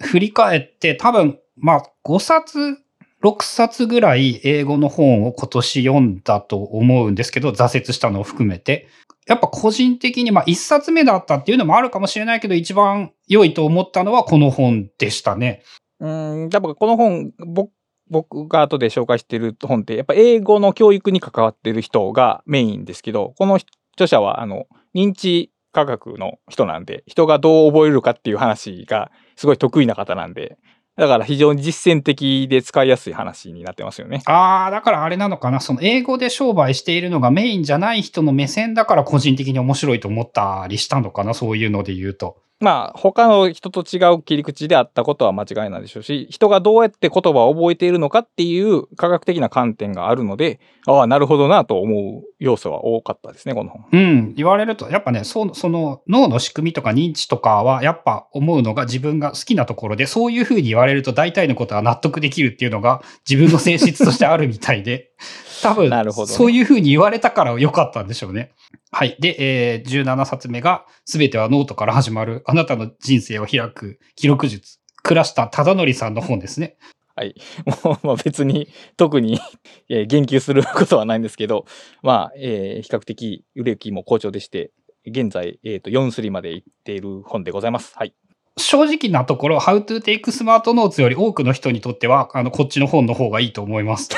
[0.00, 2.78] 振り返って多分、まあ、5冊、
[3.22, 8.88] 6冊ぐらい英語の本を今年読んだと思うんですけど、挫折したのを含めて。
[9.26, 15.62] やっぱ個人的に、まあ1冊目だったっていうのもあるかもしれないけど、一番良いと思ったのはこの本でしたね。
[16.00, 17.70] うん、多分この本、僕、
[18.10, 23.56] 僕が後で紹介してる本って、やっぱ英語の教育に関わってる人がメインですけど、この
[23.94, 30.58] 著者は、あの、認知科学の人なんで、人がどう覚えるかっていう話がすごい得意な方なんで、
[30.98, 34.20] だから非常に実践的で使いやすい話になってますよね。
[34.26, 35.60] ああ、だからあれなのかな。
[35.60, 41.34] その英語で商売しているのがメインじゃない人の目線だから個人的に面白いと思ったりしたのかな。
[41.34, 42.42] そういうので言うと。
[42.60, 53.86] まあ、他の人と違う切り口であったことは間違いないでしょうし、人がどうやって言葉を覚えているのかっていう科学的な観点があるので、ああ、なるほどなと思う要素は多かったですね、この本。
[53.92, 54.34] うん。
[54.34, 65.07] 言われると、やっぱね、そその脳の仕組みとか認知とかは、やっぱ思うのが自分が好きなところで、そういうふうに言われると大体のことは納得できるっていうのが自分の性質としてあるみたいで、
[65.62, 68.52] 多分、なるほどねそういうふうに言われたから良かったんでしょうね。
[68.90, 69.16] はい。
[69.20, 74.78] で、えー17冊目が、すべてはノートから始まる、あなたの人生を開く記録術。
[75.02, 76.76] 倉下忠則さんの本ですね。
[77.84, 79.40] もうまあ別に特に
[79.90, 81.66] えー言及することはないんですけど、
[82.02, 84.70] まあ、えー比較的売れ行きも好調でして、
[85.06, 87.92] 現在、えっ、と、4スリまで行っている本でございます。
[87.96, 88.14] はい。
[88.58, 94.10] 正直なところ、How to Take Smart Notes より多くの人にとっては、あの、こっちの本の方がいいと思います。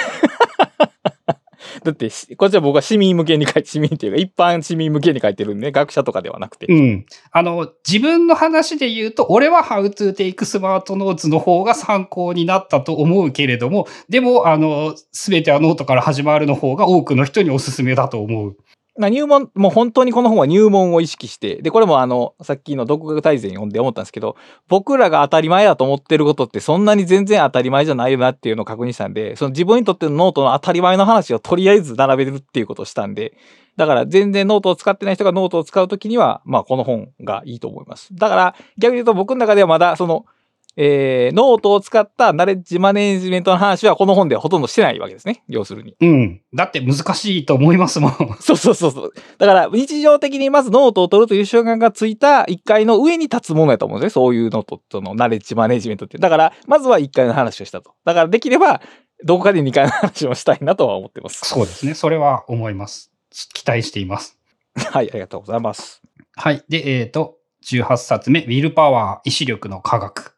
[1.85, 6.67] だって、こっちは僕は市民向けに書いて、市民っていうか一般市民向けに書いてるんで、学者とかではなくて。
[6.67, 7.07] うん。
[7.33, 18.57] あの、自分の話で言うと、俺は How to Take Smart Notes の方が参考になったと思うけれども、でも、あの、すべてはノートから始まるの方が多くの人におすすめだと思う。
[18.99, 24.37] まあ入門、もう本当にこの本は入門を意識して、で、これもあの、さっきの独学大全読んで思ったんですけど、
[24.69, 33.37] 僕らが当たり前だと思ってることってそんなに全然当たり前じゃないよなっていうのを確認したんで、その自分にとってのノートの当たり前の話をとりあえず並べるっていうことをしたんで、
[33.77, 38.15] だから全然ノートを使ってない人がノートを使うときには、まあこの本がいいと思います。
[38.15, 40.27] だから逆に言うと僕の中ではまだその、
[40.77, 45.43] えー、ノートを使ったナレッジマネジメントの話はこの本ではほとんどしてないわけですね。
[45.49, 45.97] 要するに。
[46.01, 46.43] うん。
[46.55, 48.13] だって難しいと思いますもん。
[48.41, 49.13] そうそうそうそう。
[49.39, 54.15] だから、日常的にまずノートを取るという習慣がついた1階の上に立つものやと思うんですね。
[54.15, 56.19] そういうノートとのナレッジマネジメントって。
[56.19, 57.93] だから、まずは1階の話をしたと。
[58.05, 58.81] だから、できれば、
[59.25, 61.41] どこかで2階の話をしたいなとは思ってます。
[61.45, 61.95] そうですね。
[61.95, 63.13] それは思います。
[63.53, 64.39] 期待しています。
[64.77, 66.03] はい、ありがとうございます。
[66.37, 66.65] はい。
[66.69, 70.37] で、えっ、と、18冊目、 Willpower、意志力の科学。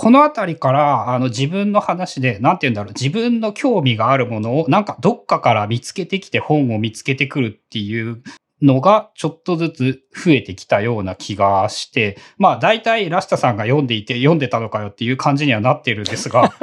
[0.00, 8.22] このあたりから、あの、自分の話で、なんて言うんだろう、自分の興味があるものを、なんかどっかから見つけてきて本を見つけてくるっていう
[8.62, 16.54] のが、ちょっとずつ増えてきたような気がして、まあ、大体、倉下さんが読んでいて、読んでたのかよっていう感じにはなってるんですが、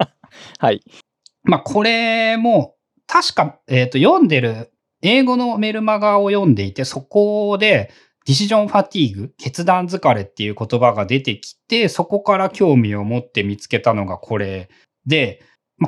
[0.58, 0.80] はい。
[1.42, 2.76] まあ、これも、
[3.06, 4.72] 確か、えっ、と、読んでる、
[5.02, 7.90] 英語のメルマガを読んでいて、そこで、
[8.28, 14.68] decision fatigue、決断疲れっていう言葉が出てきて、そこから興味を持って見つけたのがこれ
[15.06, 15.42] で、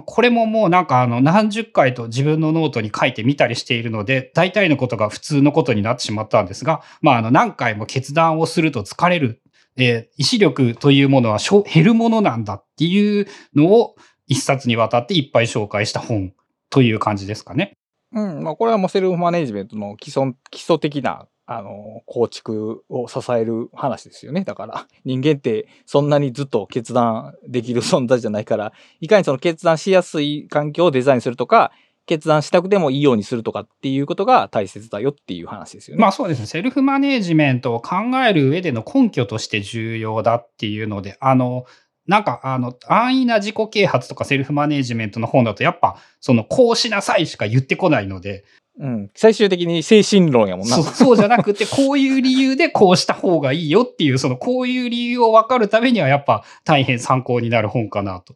[0.07, 9.43] これももうなんかあの何十回と自分のノートに書いてみたりしているので、大体のことが普通のことになってしまったんですが、まああの何回も決断をすると疲れる。
[9.77, 11.39] えー意志力というものは
[11.71, 16.33] 減るものなんだっていうのを一冊にわたっていっぱい紹介した本
[16.71, 17.77] という感じですかね。
[18.13, 24.45] うん、まあ、これはもうセルフマネジメントの基礎、基礎的な、あの、構築を支える話ですよね。
[24.45, 31.73] だから、 人間ってそんなにずっと決断できる存在じゃないから、いかにその決断しやすい環境をデザインするとか、
[32.07, 36.01] 決断しなくてもいいようにするとかっていうことが大切だよっていう話ですよね。
[36.01, 36.47] まあそうですね。
[36.47, 41.65] セルフマネジメントを考える上での根拠として重要だっていうので、あの、
[42.07, 48.45] なんか、あの、安易な自己啓発とかセルフマネジメントの本だと、やっぱ、その、こうしなさいしか言ってこないので、
[48.79, 49.11] うん。
[49.15, 50.77] 最終的に精神論やもんな。
[50.77, 58.35] そうそうじゃなくて、こういう理由でこうした方がいいよっていう、その、こういう理由を分かるためには、やっぱ、大変参考になる本かなと。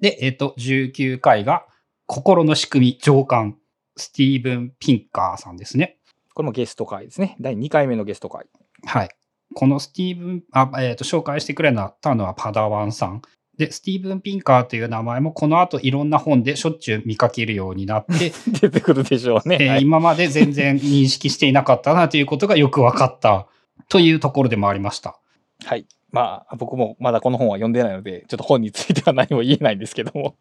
[0.00, 1.66] で、えっ、と、19回が、
[2.06, 3.56] 心の仕組み、上巻、
[3.96, 5.98] スティーブン・ピンカーさんですね。
[6.34, 7.34] これもゲスト会ですね。
[7.40, 8.46] 第2回目のゲスト会。
[8.84, 9.08] はい。
[9.54, 13.22] このスティーブン、あ、えっ、と、紹介してくれたのはパダワンさん。
[13.56, 19.56] で、スティーブン・ピンカーという名前もこの後いろんな本でしょっちゅう見かけるようになって、 出てくるでしょうね。
[19.60, 23.46] えーはい今まで全然認識していなかったなということがよく分かった
[23.88, 25.18] というところでもありました。
[25.64, 25.86] はい。
[26.10, 30.36] まあ、僕もまだこの本は読んでないので、ちょっと本については何も言えないんですけども。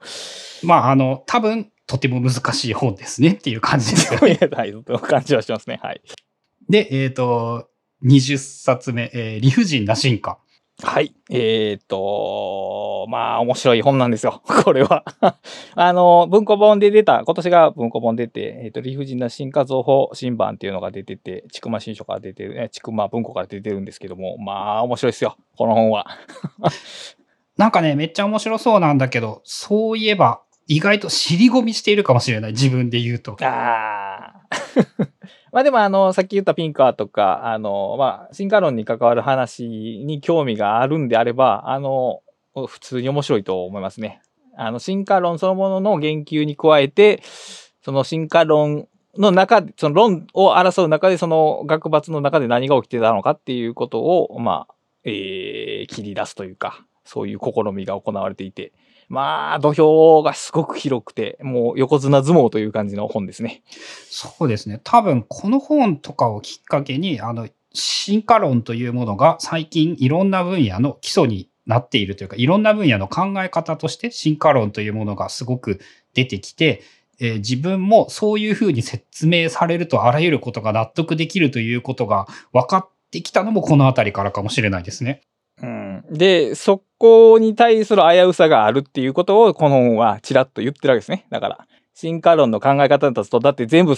[0.63, 4.39] まあ、あの、多分とても難しい本ですねっていう感じですよね。
[4.51, 5.79] はい、という感じはしますね。
[5.81, 6.01] はい。
[6.69, 7.69] で、えっ、と、
[8.05, 10.37] 20冊目、えー理不尽な進化。
[10.83, 11.15] はい。
[11.29, 14.41] えーっと、まあ、面白い本なんですよ。
[14.63, 15.05] これは。
[15.75, 25.37] あの、文庫本で出た、今年が文庫本出て、えーっと、理不尽な新活法新版っていうのが出てて、ちくま新書から出てる、えちくま文庫から出てるんですけども、まあ、面白いですよ。
[25.55, 26.07] この本は。
[27.57, 32.51] なんかね、めっちゃ面白そうなんだけど、そういえば、意外と尻込みしているかもしれない。
[32.51, 33.37] 自分で言うと。
[33.41, 34.41] ああ。
[35.55, 42.23] まあでもあの、さっき言ったピンカーとか、あの、まあ、進化論に関わる話に興味があるんであれば、あの、
[42.67, 44.21] 普通に面白いと思いますね。
[44.57, 47.21] あの、進化論そのものの言及に加えて、
[47.81, 54.73] その進化論の中で、その論を争う中で、その学閥の中で何が起きてたのかっていうことを、まあ、
[55.05, 58.73] えー、切り出すというか、そういう試みが行われていて、
[59.09, 63.63] まあ、土俵がすごく広くて、もう横綱相撲という感じの本ですね。
[64.09, 64.81] そうですね。
[64.83, 75.79] 多分、この本とかをきっかけに、あの、進化論というものが最近いろんな分野の基礎になっているというか、いろんな分野の考え方として進化論というものがすごく
[76.13, 76.83] 出てきて、
[77.19, 85.21] えー自分もそういうふうに説明されるとあらゆることが納得できるということが分かってきたのもこのあたりからかもしれないですね。
[85.61, 91.25] うん、で、そこに対する危うさがあるっていうことを、この本はちらっと言ってるわけですね。
[91.29, 93.95] だから、進化論の考え方だと、だって全部、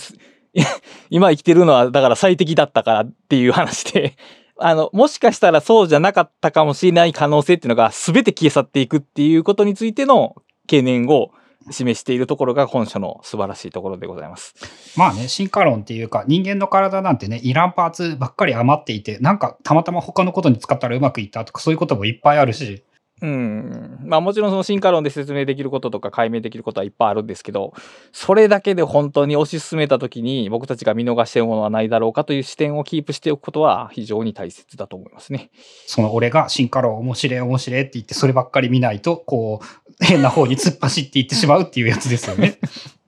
[1.09, 4.15] 今生きてるのは、だから最適だったからっていう話で、
[4.59, 10.35] あの、もしかしたらそうじゃなかったかもしれない可能性っていうのが全て消え去っていくっていうことについての
[10.67, 11.31] 懸念を
[11.72, 14.55] 示しているところが本書の素晴らしいところでございます。
[14.97, 22.84] まあね、進化論っていうか、人間の体なんてね、いらんパーツばっかり余っていて、なんかたまたま他のことに使ったらうまくいったとか、そういうこともいっぱいあるし、
[23.22, 23.99] うん。
[24.03, 27.74] まあもちろんその進化論で説明できることとか解明できることはいっぱいあるんですけど、
[28.11, 35.49] それだけで本当に推し進めた時に僕たちが見逃しているものはないだろうかという視点をキープしておくことは非常に大切だと思いますね。
[35.88, 42.59] その俺が進化論面白い面白いって言って、そればっかり見ないと、こう、変な方に突っ走っていってしまうっていうやつですよね。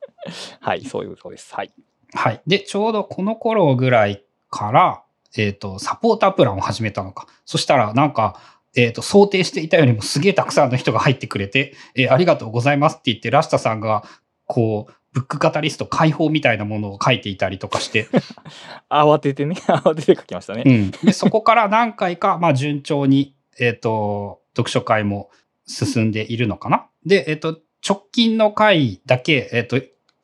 [0.60, 1.53] はい、そういうことです。
[1.53, 1.72] はい。
[2.14, 2.41] はい。
[2.47, 5.03] で、ちょうどこの頃ぐらいから、
[5.38, 7.28] えっ、と、サポータープランを始めたのか。
[7.45, 14.03] そしたら、なんか、えっ、と、想定していたよりもすげえたくさんの人が入ってくれて、えーありがとうございますって言って、ラシタさんが、
[14.45, 18.07] こう、ブックカタリスト解放みたいなものを書いていたりとかして、
[18.89, 20.63] 慌ててね、 慌てて書きましたね。
[20.65, 20.91] うん。
[20.91, 25.30] で、そこから何回か、まあ、順調に、えっ、と、読書会も
[25.65, 26.88] 進んでいるのかな。
[27.05, 29.82] で、えっ、と、直近の回だけ、えっ、と、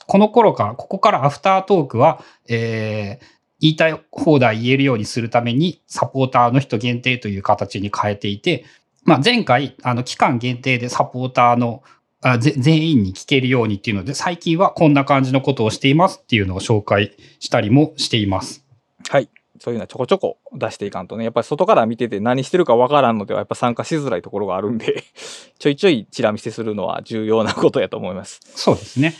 [0.08, 3.35] この頃から、ここからアフタートークは、えー
[3.66, 8.64] 言いたい放題言えるようにするために、サポーターの人限定という形に変えていて、
[9.06, 11.82] まあ、前回、あの、期間限定でサポーターの、
[12.22, 18.64] あぜ全員に聞けるようにっていうので、最近はこんな感じのことをしていますっていうのを紹介したりもしています。
[19.10, 19.30] はい。
[19.60, 25.04] そういうのはちょこちょこ出していかんとね、やっぱり外から見てて何してるかわからんのではやっぱ参加しづらいところがあるんで、
[25.58, 28.42] ちょいちょいチラ見せするのは重要なことやと思います。
[28.44, 29.16] そうですね。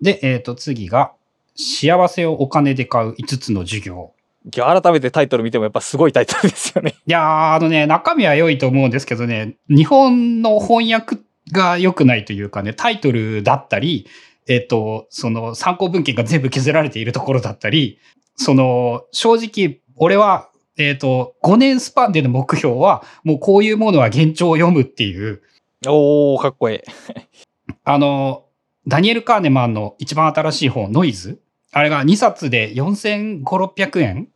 [0.00, 1.12] で、えっ、と、次が、
[1.56, 4.12] 幸せをお金で買う5つの授業。
[4.54, 6.96] 今日改めてタイトル見てもやっぱすごいタイトルですよね。
[7.06, 11.18] いやー、あのね、中身は良いと思うんですけどね、日本の翻訳
[11.52, 14.06] が良くないというかね、タイトルだったり、
[14.48, 17.98] えっ、と、その参考文献が全部削られているところだったり、
[18.36, 25.42] その、正直、俺は、えっ、と、5年スパンでの目標は、もうこういうものは現状を読むっていう、
[25.86, 26.80] おー、かっこいい。
[27.84, 28.46] あの、
[28.86, 31.40] ダニエル・カーネマンの一番新しい本、ノイズ。
[31.72, 34.28] あれが2冊で4500、600円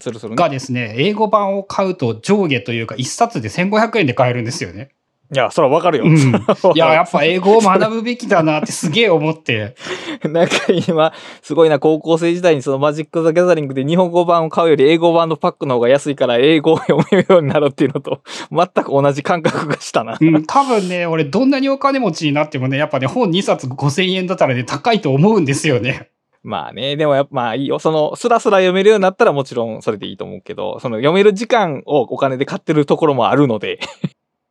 [0.00, 0.36] するするね。
[0.36, 4.90] がですね、英語版を買うと上下というか1冊で1500円で買えるんですよね。
[5.30, 6.04] いや、そらわかるよ。
[6.04, 6.12] うん
[6.74, 9.74] いや、やっぱ英語を学ぶべきだなってすげえ思って。
[10.24, 10.54] なんか
[10.88, 11.12] 今、
[11.42, 20.16] すごいな、高校生時代にそのマジック・ザ・ギャザリングで日本語版を買うより英語版のパックの方が安いから英語を読めるようになるっていうのと 全く同じ感覚がしたな。
[20.18, 26.08] うん、多分ね、俺どんなにお金持ちになってもね、やっぱね、本2冊5000円だったらね、高いと思うんですよね。
[26.42, 27.78] まあね、でもやっぱまあいいよ。
[27.78, 33.80] その、スラスラ読めるようになったらもちろんそれでいいと思うけど、その読める時間をお金で買ってるところもあるので、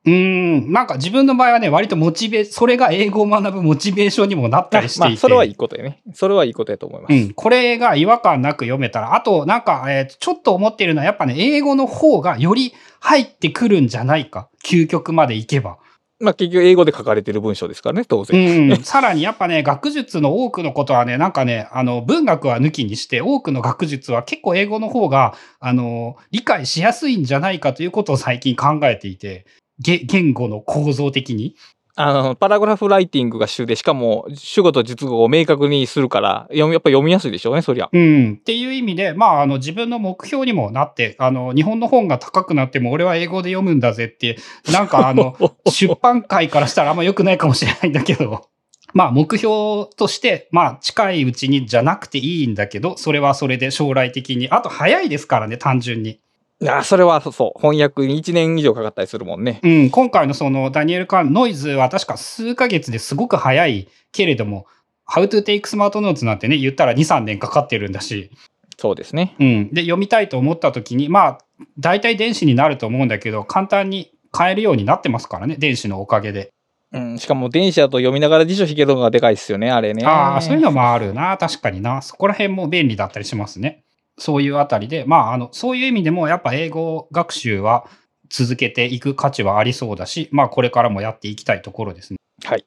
[0.07, 5.09] うーん、なんか自分の場合はね、割とモチベ、それが英語を学ぶモチベーションにもなったりしていて。
[5.09, 6.01] まあそれはいいことやね。
[6.13, 7.13] それはいいことやと思います。
[7.13, 14.47] うん、これが違和感なく読めたら、あと、なんか、えーちょっと思っているのは、やっぱね、英語の方がより入ってくるんじゃないか。
[14.63, 15.77] 究極までいけば。
[16.19, 18.69] まあ結局英語で書かれてる文章ですからね、当う然。
[18.69, 18.77] ん。
[18.83, 31.55] さらにやっぱね、学術の多くのことはね、なんかね、あの、文学は抜きにして、多くの学術は結構英語の方が、あの、理解しやすいんじゃないかということを最近考えていて、げ言語の構造的に？
[31.99, 37.89] あの、パラグラフライティングが主で、しかも主語と述語を明確にするから、読みやっぱ読みやすいでしょうね、そりゃ。
[37.91, 38.37] うん。
[38.39, 44.37] っていう意味で、まあ、あの、自分の目標にもなって、あの、日本の本が高くなっても俺は英語で読むんだぜって、
[44.71, 48.47] なんかあの、 出版界からしたらあんま良くないかもしれないんだけど、
[48.93, 56.19] まあ、目標として、まあ、近いうちにじゃなくていいんだけど、それはそれで将来的に、あと早いですからね、単純に。
[56.59, 57.59] いや、それはそうそう。
[57.59, 59.59] 翻訳に1年以上かかったりするもんね。
[59.63, 64.65] うん、今回のそのダニエル・カーン、ノイズは確か数ヶ月ですごく早いけれども、
[65.07, 68.31] How to take smart notes なんてね、言ったら2、3年かかってるんだし、
[68.79, 69.35] そうですね。
[69.39, 69.73] うん。
[69.73, 71.37] で、読みたいと思った時に、まあ、
[71.79, 76.51] 大体電子になると思うんだけど、簡単に買えるようになってますからね、電子のおかげで。
[76.91, 80.05] うん、しかも電子だと読みながら辞書引けるのがでかいですよね、あれね。
[80.05, 82.01] ああ、そういうのもあるな、確かにな。
[82.01, 83.83] そこら辺も便利だったりしますね。
[84.17, 87.85] そういうあたりで、まあ、あの、そういう意味でも、やっぱ英語学習は
[88.29, 92.17] 続けていく価値はありそうだし、まあ、これからもやっていきたいところですね。
[92.43, 92.65] はい。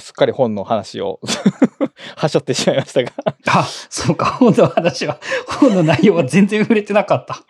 [0.00, 1.20] すっかり本の話を
[2.16, 3.12] はしょってしまいましたが。
[3.46, 5.20] あ、そうか、本の話は、
[5.60, 7.42] 本の内容は全然触れてなかった。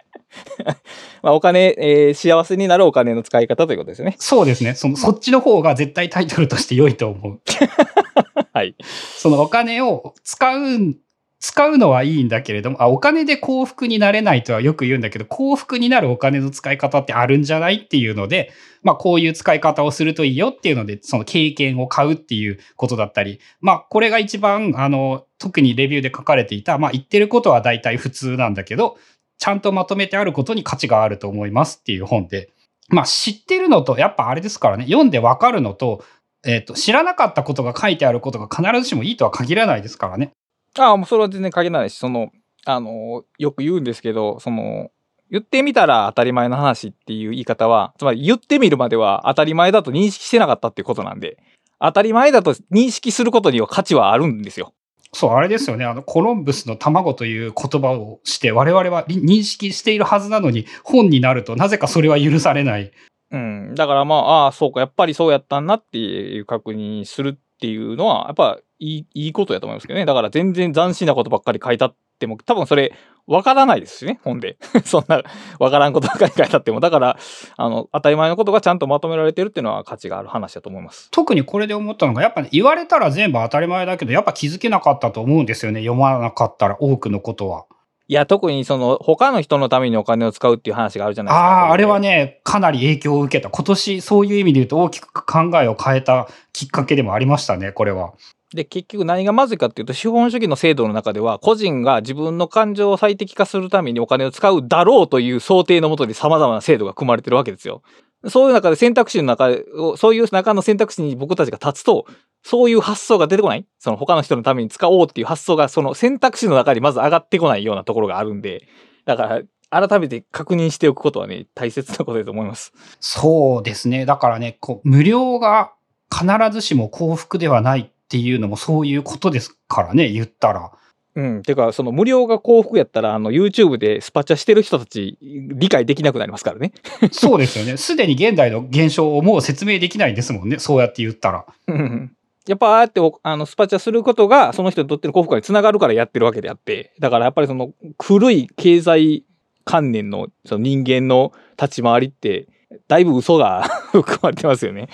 [1.22, 4.16] まあ、お金、えー幸せになるお金の使い方ということですね。
[4.18, 4.74] そうですね。
[4.74, 7.40] その、そっちの方が絶対タイトルとして良いと思う。
[8.52, 8.74] はい。
[9.16, 10.96] そのお金を使う、
[11.42, 18.52] 使うのはいいんだけれども、あ、お金で幸福になれないとはよく言うんだけど、幸福になるお金の使い方ってあるんじゃないっていうので、
[18.84, 28.96] まあこういう使い方をするといいよっていうので、その経験を買うっていうことだったり、まあこれが一番、あの、特にレビューで書かれていた、まあ言ってることは大体普通なんだけど、
[29.38, 32.50] ちゃんとまとめてあることに価値があると思いますっていう本で、
[32.88, 36.04] まあ知ってるのと、やっぱあれですからね、読んでわかるのと、
[36.46, 40.30] えっ、と、知らなかったことが書いてあることが必ずしもいいとは限らないですからね。
[40.78, 42.30] ああ、もうそれは全然限らないし、その、
[42.64, 44.90] あの、よく言うんですけど、その、
[45.30, 51.38] 言ってみたら当たり前の話っていう言い方は、つまり言ってみるまでは当たり前だと認識してなかったっていうことなんで、
[51.80, 54.74] 当たり前だと認識することには価値はあるんですよ。
[55.14, 55.84] そう、あれですよね。
[55.84, 62.92] あの、コロンブスの卵という言葉をして、我々はり認識しているはずなのに、本になるとなぜかそれは許されない。
[63.30, 63.74] うん。
[63.74, 70.04] だからまあ、ああ、そうか、やっぱりそうやったんなっていう確認するっていうのは、やっぱいい、いいことやと思いますけどね。
[70.04, 72.92] だから全然斬新なことばっかり書いたっても、多分それ、
[73.28, 74.56] わからないですしね、本で。
[74.84, 75.22] そんな、
[75.60, 76.80] わからんことばっかり書いたっても。
[76.80, 77.16] だから、
[77.56, 81.08] あの、当たり前のことがちゃんとまとめられてるっていうのは価値がある話だと思います。
[81.12, 85.80] 特にこれで思ったのが、やっぱね、言われたら全部当たり前だけど、やっぱ気づけなかったと思うんですよね。
[85.80, 87.66] 読まなかったら多くのことは。
[88.08, 91.46] いや、特にその、他の人のためにお金を使うっていう話があるじゃないですか。
[91.46, 93.48] ああ、あれはね、かなり影響を受けた。
[93.48, 98.12] 今年、そういう意味で言うと大きく考えを変えたきっかけでもありましたね、これは。
[98.54, 107.82] で結局何がまずいかっていうと資本主義の制度の中では個人が自分の感情を最適化するためにお金を使うだろうという想定のもとに様々な制度が組まれてるわけですよ。
[108.28, 112.06] そういう中で選択肢の中をそういう中の選択肢に僕たちが立つと
[112.44, 113.66] そういう発想が出てこない？
[113.78, 118.68] その他の人のために使おうっていう発想がその選択肢の中にまず上がってこないようなところがあるんで
[119.06, 122.72] だから改めて確認しておくことはね大切なことだと思います。
[123.00, 124.06] そうですね。
[124.06, 125.72] だからね、こう無料が
[126.14, 130.70] 必ずしも幸福ではないっていうのもそういうことですからね、言ったら。
[131.14, 136.72] うん、てかその無料が幸福やったらあの YouTube でスパチャしてる人たち理解できなくなりますからね。
[137.10, 137.78] そうですよね。
[137.78, 140.58] すでに現代の現象をもう説明できないですもんね。
[140.58, 141.46] そうやって言ったら。
[141.68, 142.12] うん
[142.46, 149.24] やっぱああやっておあのスパチャすることがその人にとっての幸福感につながるからやってるわけであってだからやっぱりその古い経済
[149.64, 152.48] 観念のその人間の立ち回りって
[152.88, 154.88] だいぶ嘘が 含まれてますよね。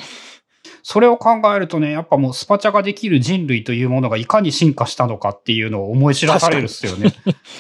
[0.83, 7.13] それを考えるとね、やっぱもうスパチャができる人類というものがいかに進化したのかっていうのを思い知らされるっすよね。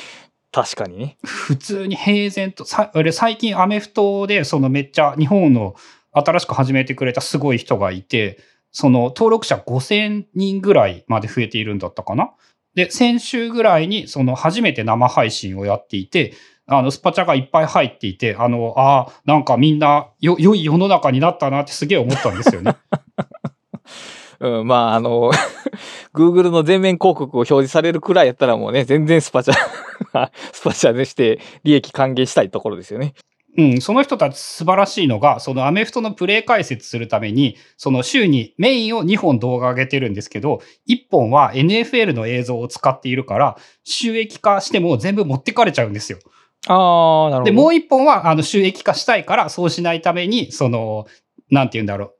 [0.52, 1.18] 確かにね。
[1.22, 5.74] 普通に平然と、さ俺最近アメフトでそのめっちゃ日本の
[6.12, 8.38] 新しく始めてくれたすごい人がいて、
[8.72, 12.32] その登録者5000人ぐらいまで増えているんだったかな。
[12.74, 16.34] で、先週ぐらいにその初めて生配信をやっていて、
[16.70, 22.76] あの、スパチャがいっぱい入っていて、あの、ああ、なんかみんなよ、良い世の中になったなってすげえ思ったんですよね。
[24.40, 25.32] うん、まああの
[26.14, 29.54] Google の全面広告を表示されるくらいやったらもうね全然スパチャ
[30.52, 33.14] スパチャでして利益還元したいところですよね。
[33.56, 46.20] うん、その人たち素晴らしいのが、そのアメフトのプレイ解説するために、その週にメインを2本動画上げてるんですけど、1本は NFL の映像を使っているから、収益化しても全部持ってかれちゃうんですよ。
[46.68, 47.44] ああなるほど。
[47.44, 51.06] で、もう1本はあの収益化したいから、そうしないために、その、
[51.50, 52.14] なんて言うんだろう、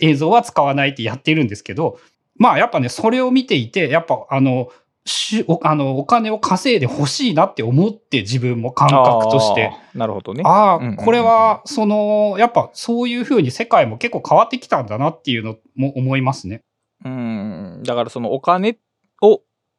[0.00, 1.98] 映像は使わないってやっているんですけど、
[2.36, 4.68] まあやっぱね、それを見ていて、やっぱあの、
[5.04, 9.72] しおあのお金を稼いでほしいなって思って自分も感覚として。
[9.94, 10.42] なるほどね。
[10.44, 16.62] ああ、うんうんうんこれは、その、やっぱそういうふうに世界も結構変わってきたんだなっていうのも思いますね。
[17.04, 17.82] うん。
[17.84, 18.74] だからそのお金を、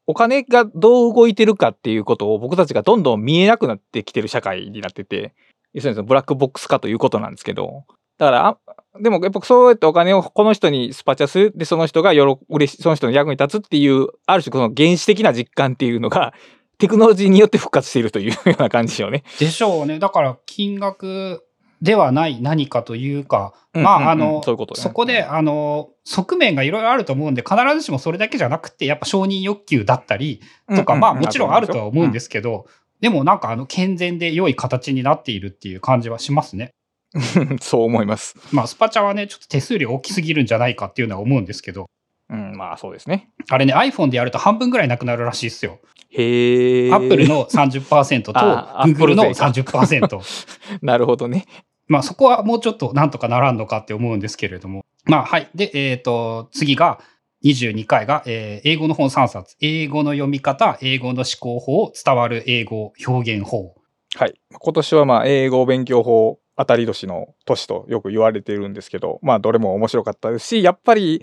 [0.07, 5.33] お金がどう動いてるかっていうことを僕たちがどんどん見えなくなってきてる社会になってて、
[5.73, 7.85] 要するにそのブラックボックス化ということなんですけど、
[8.17, 8.57] だから、
[9.01, 16.33] でもやっぱそうやってお金をこの人にスパチャする、で、その人がよろ嬉しい、その人の役に立つっていう、ある種この原始的な実感っていうのが、
[16.77, 19.23] テクノロジーによって復活しているというような感じでしょうね。
[19.39, 19.99] でしょうね。
[19.99, 21.43] だから、金額
[21.81, 30.41] ではない何かというか、まあ、あの、そういうことねそこで、あの、側面がいろいろあると思うんで、必ずしもそれだけじゃなくて、やっぱ承認欲求だったり
[30.75, 32.67] とか、まあ、もちろんあるとは思うんですすけど、
[32.99, 36.73] でもなんか、あの、健全で良い形になっているっていう感じはしますね。
[37.13, 38.35] うん そう思います。
[38.51, 41.89] まあ、スパチャはね、ちょっと手数料大きすぎるんじゃないかっていうのは思うんですけど、
[42.29, 43.29] うん、まあそうですね。
[43.49, 45.79] あれね、iPhone でやると半分ぐらいなくなるらしいですよ。
[46.11, 46.93] へえ。
[46.93, 50.79] Apple の30%とあ Google の Apple 勢か30%。
[50.81, 51.45] なるほどね。
[51.91, 54.85] まあそこはもうちょっとなんとかならんのかって思うんですけれども。
[55.03, 55.49] まあはい。
[55.53, 57.01] で、えっ、と、次が
[57.43, 59.57] 22回が、えー英語の本3冊。
[59.59, 63.75] 英語の読み方、英語の思考法、伝わる英語表現法。
[64.15, 64.39] はい。
[64.53, 71.21] 今年はまあ英語勉強法当たり年の年とよく言われているんですけど、まあどれも面白かったですし、やっぱり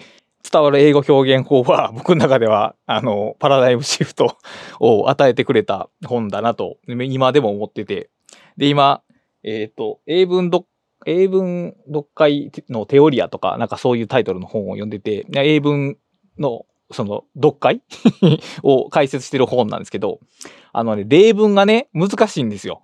[0.51, 4.37] 伝わる英語表現法は 僕の中ではあのパラダイムシフト
[4.81, 8.11] を与えてくれた本だなと今でも思ってて。
[8.59, 9.03] で、今、
[9.49, 10.67] えっ、と、英文読
[11.07, 15.97] 英文読解のテオリアとか、なんかそういうタイトルの本を読んでて、英文
[16.39, 17.83] のその読解？
[18.63, 20.21] を解説してる本なんですけど、
[20.73, 22.83] あのね、例文がね、難しいんですよ。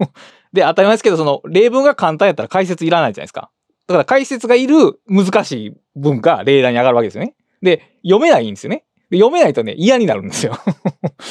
[0.52, 3.50] で、当たり前ですけど、その例文が簡単やったら解説いらないじゃないですか。
[3.86, 7.34] だから解説がいる難しい文が例題に上がるわけですよね。
[7.62, 8.84] で、読めないんですよね。
[9.12, 10.56] で読めないとね、嫌になるんですよ。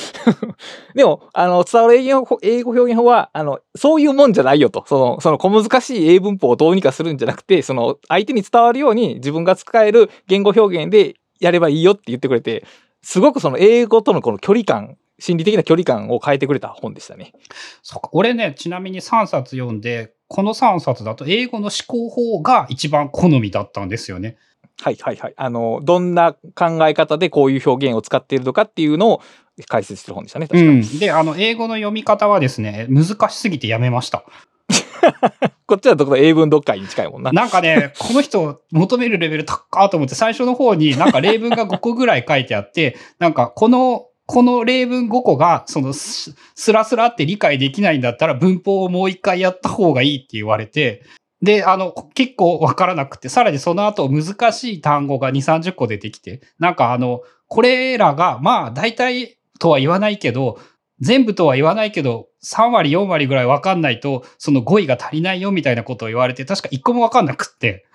[0.94, 4.84] でも、あの、伝わる英語英語表現法は、あの、そういうもんじゃないよと。
[4.86, 12.64] その、その小難しい英文法をどうにかするんじゃなくて、その、相手に伝わるように自分が使える言語表現でやればいいよって言ってくれて、
[13.02, 17.34] すごくその英語とのこの距離感、心理的な距離感を変えてくれた本でしたね。
[17.82, 24.38] そうか俺ね、ちなみに3冊読んで、この3冊だと英語の思考法が一番好みだったんですよね。
[24.82, 25.34] はいはいはい。
[25.38, 29.22] あの、どんな考え方でこういう表現を使っているのかっていうのを
[29.68, 30.48] 解説してる本でしたね。
[30.48, 30.80] 確かに。
[30.80, 31.00] うん。
[31.00, 34.24] で、あの、英語の読み方はですね、難しすぎてやめました。
[35.68, 37.32] こっちはどこ英文読解に近いもんな。
[37.32, 51.04] なんかね、この人求めるレベル高っと思って、最初の方になんか例文が5個ぐらい書いてあって、なんかこの、この例文5個が、そのス、スラスラって理解できないんだったら文法をもう一回やった方がいいって言われて、
[51.42, 60.60] で、あの、結構わからなくて、さらにその後難しい単語が2、30個出てきて、なんかあの、これらが、まあ大体とは言わないけど、
[61.00, 67.86] 全部とは言わないけど、3割、4割ぐらいわかんないと、その語彙が足りないよみたいなことを言われて、確か1個もわかんなくって、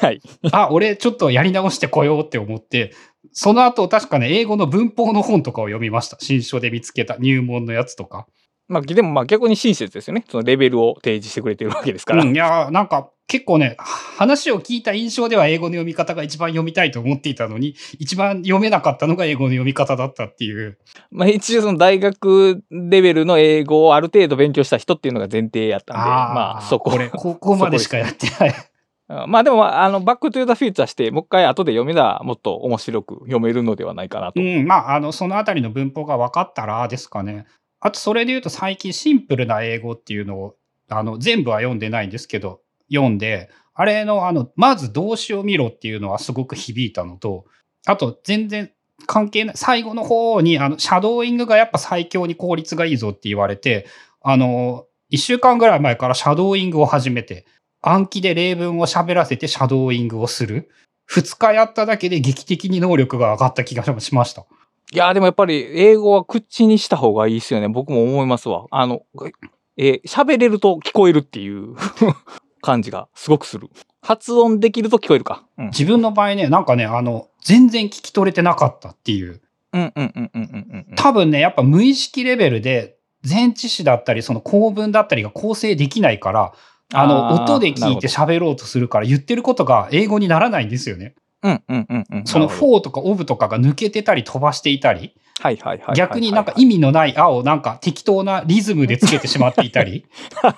[0.00, 0.20] はい。
[0.50, 2.92] あ、俺ちょっとやり直してこようって思って、
[3.32, 6.16] その後確かね、英語の文法の本とかを読みました。
[6.20, 8.26] 新書で見つけた入門のやつとか。
[8.68, 10.24] まあ、でもまあ逆に親切ですよね。
[10.28, 12.22] そのレベルを提示してくれてるわけですから。
[12.22, 20.78] うん、いやーなんか結構ね、話を聞いた印象では英語の読み方が一番読みたいと思っていたのに、一番読めなかったのが英語の読み方だったっていう。
[21.10, 26.90] まあ一応その大学レベルの英語をある程度勉強した人っていうのが前提やったんで、まあそこ。
[26.90, 28.54] これ、高校までしかやってない。
[29.08, 34.40] あまあでも、あの、バックトゥーザフューチャーして、もう一回後で読めたらもっと面白く読めるのではないかなと。
[34.40, 37.46] うん、まあ、あの、そのあたりの文法が分かったらですかね。
[37.84, 40.54] あと、それで言うと最近シンプルな英語っていうのを、
[40.88, 47.44] あの、全部は読んでないんですけど、読んで、あれの、あの、まず動詞を見ろっていうのはすごく響いたのと、
[47.84, 48.70] あと、全然
[49.06, 53.86] 関係ない、最後の方に、あの、シャドーイングがやっぱ最強に効率がいいぞって言われて、
[54.20, 57.46] あの、一週間ぐらい前からシャドーイングを始めて、
[57.80, 60.70] 暗記で例文を喋らせてシャドーイングをする。
[61.04, 64.46] 二日やっただけで劇的に能力が上がった気がしました。
[64.92, 67.68] いやーでもやっぱり英語は口にした方がいいですよね。
[67.68, 68.66] 僕も思いますわ。
[68.70, 69.02] あの、
[69.76, 71.74] えー喋れると聞こえるっていう
[72.60, 73.70] 感じがすごくする。
[74.02, 75.44] 発音できると聞こえるか。
[75.56, 75.66] うん。
[75.68, 79.40] 自分の場合ね、なんかね、あの、全然聞き取れてなかったっていう。
[79.72, 80.96] うんうんうんうんうんうん。
[80.96, 82.96] 多分ね、やっぱ無意識レベルで、
[83.26, 86.52] 前置詞だったり、その構文だったりが構成できないから、
[86.92, 91.14] あの、音で聞いて喋ろうとするから、言ってることが英語にならないんですよね。
[92.24, 95.96] そのフォーとかオブとかが抜けてたり飛ばしていたり、はいはいはいはいはい。
[95.96, 100.06] 逆になんか意味のない青をなんか適当なリズムでつけてしまっていたり、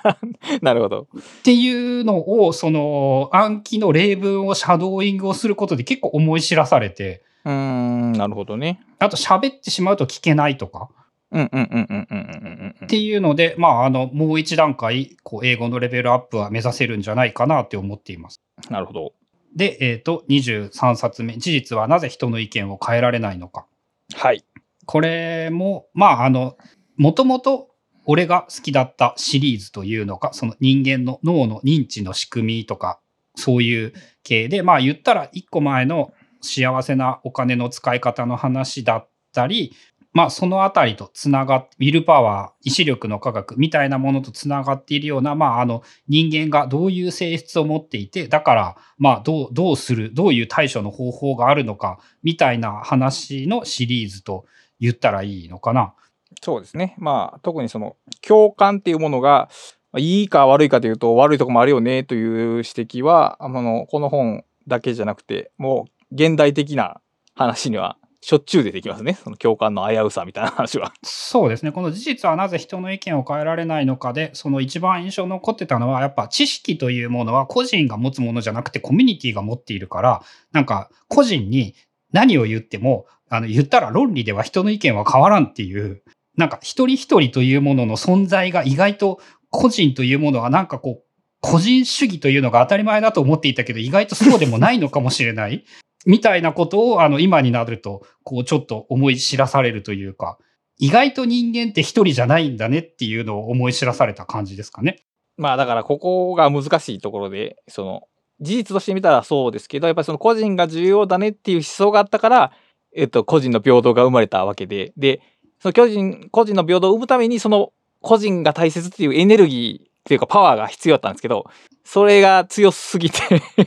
[0.61, 1.09] なるほど。
[1.17, 8.81] っていうのを、その暗記の例文をシャドーイングをすることで結構思い知らされて、うーん、なるほどね。
[8.99, 10.91] あと喋ってしまうと聞けないとか。
[11.31, 18.41] うんうんうんうんうんうんうんっていうので、まあ、あの、もう一段階、こう、英語のレベルアップは目指せるんじゃないかなって思っています。
[18.71, 19.13] なるほど。
[19.55, 21.37] で、えっ、と、23冊目。
[21.37, 23.67] 事実はなぜ人の意見を変えられないのか。
[24.15, 24.45] はい。
[24.87, 26.57] これも、まあ、あの、
[26.97, 27.71] もともと
[28.07, 33.01] 俺が好きだったシリーズというのか、その人間の脳の認知の仕組みとか、
[33.37, 39.73] そういう系で、まあ言ったら一個前の幸せなお金の使い方の話だったり、
[40.15, 54.47] まあそのあたりとつながっ、ウィルパワー、意志力の科学みたいなものとつながっているような、まああの人間がどういう性質を持っていて、だからまあどう、どうする、どういう対処の方法があるのか、みたいな話のシリーズと
[54.79, 55.95] 言ったらいいのかな。
[56.43, 56.95] そうですね。
[56.99, 59.49] まあ、特にその共感っていうものが、
[59.97, 67.01] いいか悪いかというと悪いとこもあるよねという指摘は、あの、この本だけじゃなくて、もう現代的な
[67.35, 69.19] 話にはしょっちゅう出てきますね。
[69.23, 70.95] その共感の危うさみたいな話は。
[71.03, 71.73] そうですね。
[71.73, 80.23] この事実はなぜ人の意見を変えられないのかで、その一番印象残ってたのは、やっぱ知識というものは個人が持つものじゃなくてコミュニティが持っているから、
[80.53, 81.75] なんか個人に
[82.13, 86.03] 何を言っても、あの言ったら論理では人の意見は変わらんっていう、
[86.39, 89.21] なんか一人一人というものの存在が意外と
[89.51, 91.05] 個人というものはなんかこう、
[91.43, 95.67] 個人主義というのが当たり前だと思っていたけど、意外とそうでもないのかもしれない。
[96.05, 100.39] みたいなことを、あの、今になると、こう、ちょっと思い知らされるというか、
[100.79, 105.05] 意外と人間って一人じゃないんだねっていうのを思い知らされた感じですかね。
[105.37, 108.09] まあだからここが難しいところで、その
[108.41, 112.53] 事実として見たらそうですけど、やっぱりその個人が重要だねっていう思想があったから、
[112.95, 115.21] えっと、個人の平等が生まれたわけで、で、
[115.61, 121.47] その個人、個人の平等を生むために、その個人が大切っていうエネルギーっていうかパワーが必要だったんですけど、
[121.85, 123.19] それが強すぎて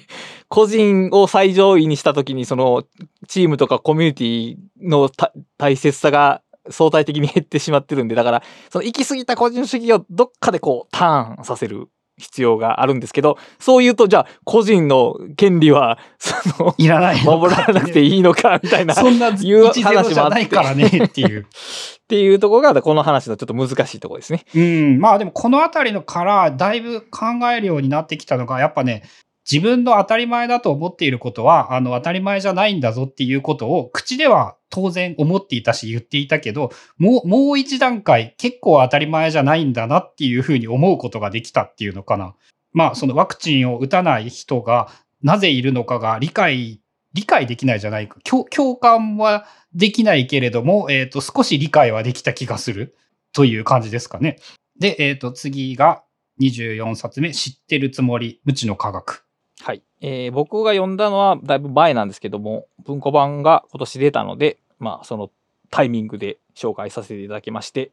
[0.50, 2.84] 個人を最上位にした時に、その
[3.28, 5.10] チームとかコミュニティの
[5.58, 11.90] 大切さが相対的に減ってしまってるんで、だから、その行き過ぎた個人主義をどっかでこうターンさせる。
[12.18, 18.96] 必要があるんですけど、そう言うと、じゃあ個人の権利は、その、いらないの守らなくていいのか、みたいな。
[18.96, 21.42] そんないう1ゼロじゃないからねっていう。
[21.42, 24.46] っていうところが、この話のちょっと難しいところですね。
[24.56, 29.04] うん、まあでもこのあたりのからだいぶ考えるようになってきたのが、やっぱね、
[29.50, 42.36] 自分の当たり前だと思っていることは、あの当たり前じゃないんだぞっていうことを、口では当然思っていたし言っていたけど、もう、もう一段階結構当たり前じゃないんだなっていうふうに思うことができたっていうのかな。
[42.74, 44.90] まあそのワクチンを打たない人が
[45.24, 46.82] なぜいるのかが理解、
[47.14, 48.20] 理解できないじゃないか。
[48.26, 52.98] 共共感はできないけれども、えっ、と、少し理解はできた気がする
[53.34, 54.40] という感じですかね。
[54.78, 56.04] で、えっ、と、次が
[56.42, 59.27] 24冊目、知ってるつもり、無知の科学。
[59.62, 59.82] はい。
[60.02, 65.32] えー僕が読んだのはだいぶ前なんですけども、文庫版が今年出たので、まあ、その
[65.70, 67.92] タイミングで紹介させていただきまして、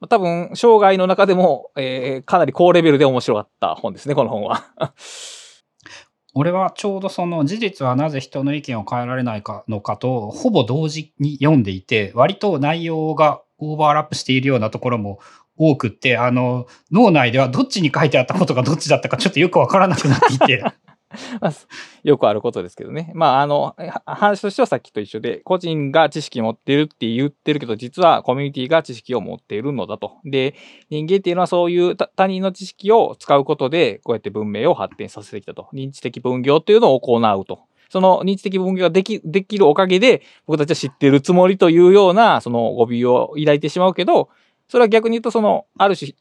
[0.00, 4.64] まあ多分、生涯の中でも、えーかなり高レベルで面白かった本ですね、この本は。
[6.38, 15.18] 俺はちょうどその事実はなぜ人の意見を変えられないかのかと、ほぼ同時に読んでいて、割と内容がオーバーラップしているようなところも
[15.56, 20.62] 多くって、あの、脳内ではどっちに書いてあったことがどっちだったかちょっとよくわからなくなっていて。
[21.40, 21.52] まあ
[22.02, 23.12] よくあることですけどね。
[23.14, 23.74] まあ、あの、
[24.04, 30.16] 話としてはさっきと一緒で、個人が知識持ってるって言ってるけど、実はコミュニティが知識を持っているのだと。
[30.24, 30.54] で、
[30.90, 35.68] 人間っていうのはそういう他人の知識を使うことで、こうやって文明を発展させてきたと。
[35.72, 37.60] 認知的分業っていうのを行うと。
[37.88, 44.28] その認知的分業ができできるおかげで、僕たちは知ってるつもりというような、その語尾を抱いてしまうけど、
[44.68, 46.14] それは逆に言うと、その、ある種、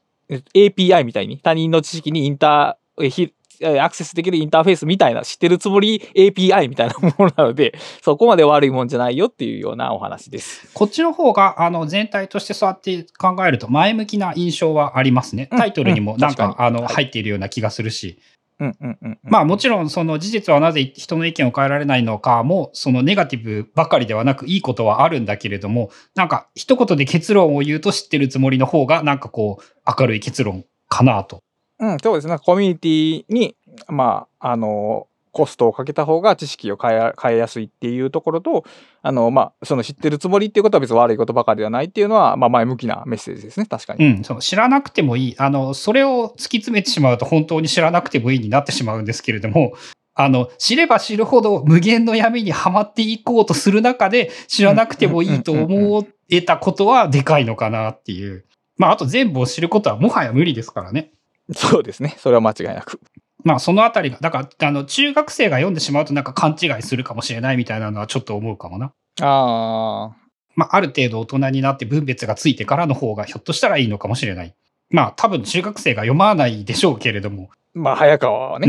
[0.53, 3.26] API みたいに他人の知識にインター、
[3.64, 10.68] アクセスできるインターフェースみたいな、知ってるつもり？API みたいなものなので、 そこまで悪いもんじゃないよっていうようなお話です。
[10.73, 15.49] こっちの方が、あの、全体としてそうやって考えると前向きな印象はありますね。
[15.52, 18.19] うんタイトルにもなんか、うん確かにあの、はい入っているような気がするし。
[18.60, 19.19] うんうんうん、うん。
[19.23, 29.64] まあもちろんその事実はなぜ人の意見を変えられないのかも、そのネガティブばかりではなくいいことはあるんだけれども、なんか一言で結論を言うと知ってるつもりの方がなんかこう
[29.99, 31.41] 明るい結論かなと。
[31.80, 32.38] うん、そうですね。
[32.39, 33.56] コミュニティに、
[33.88, 38.64] まあ、あの、コストをかけた方が知識を変え変えやすいっていうところと、
[39.02, 43.65] あの、まあ、その知ってるつもりっていうことは別に悪いことばかりではないっていうのは、まあ、前向きなメッセージですね。
[43.65, 44.06] 確かに。
[44.06, 45.35] うん、そう知らなくてもいい。
[45.38, 49.73] あの、それを突き詰めてしまうと本当に知らなくてもいいになってしまうんですけれども、
[50.14, 58.45] あの、知れば知るほど無限の闇にはまっていこうとする中で知らなくてもいいと思えたことはでかいのかなっていう。
[58.77, 61.11] まあ、あと全部を知ることはもはや無理ですからね。
[61.53, 62.15] そうですね。
[62.19, 62.99] それは間違いなく。
[63.43, 68.91] まあそのあたりが、だから、あの、中学生が読んでしまうとなんか勘違いするかもしれないみたいなのはちょっと思うかもな。
[69.22, 70.15] ああ。
[70.55, 74.55] まあある程度大人になって分別がついてからの方がひょっとしたらいいのかもしれない。
[74.89, 77.49] まあ多分中学生が読まないでしょうけれども。
[77.76, 78.67] まあ、早川はね。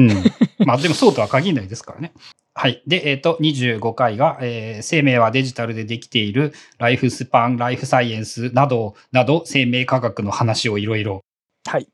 [0.58, 0.66] うん。
[0.66, 2.12] まあでもそうとは限らないですからね。
[2.54, 2.82] はい。
[2.86, 11.20] で、えっ、と、25回が、えー生命はデジタルでできている、ライフスパン、ライフサイエンスなど、など、生命科学の話をいろいろ。
[11.66, 11.86] はい。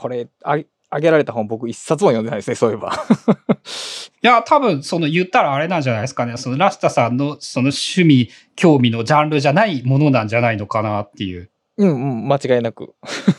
[0.00, 0.58] これ、あ
[0.92, 2.92] あげられた本僕一冊も読んでないですね、そういえば。
[4.22, 6.36] いや、多分、その言ったらあれなんじゃないですかね。
[6.36, 11.50] そのラスタさんのその趣味、興味のジャンルじゃないものなんじゃないのかなっていう。
[11.76, 12.94] うんうん、間違いなく。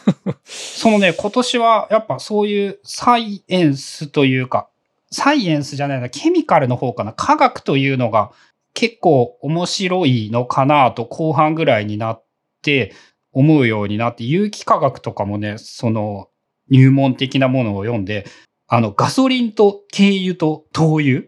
[0.45, 4.69] そのね、今年はやっぱそういうサイエンスというか、
[5.11, 8.31] サイエンスじゃないな、ケミカルの方かな、科学というのが
[8.73, 12.23] 結構面白いのかなと後半ぐらいになっ
[12.61, 12.93] て
[13.33, 16.29] 思うようになって、有機化学とかもね、その
[16.71, 18.25] 入門的なものを読んで、
[18.67, 21.23] あのガソリンと軽油と灯油？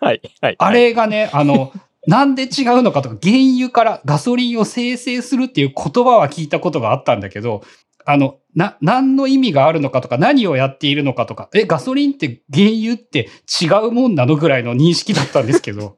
[0.00, 0.56] はい、はい。
[0.58, 1.72] あれがね、あの、
[2.06, 7.62] なんで違うのかとか、原油からガソリンを生成するっていう言葉は聞いたことがあったんだけど、
[8.04, 13.28] あの、な、何の意味があるのかとか、何をやっているのかとか、え、ガソリンって原油って
[13.60, 15.96] 違うもんなのぐらいの認識だったんですけど、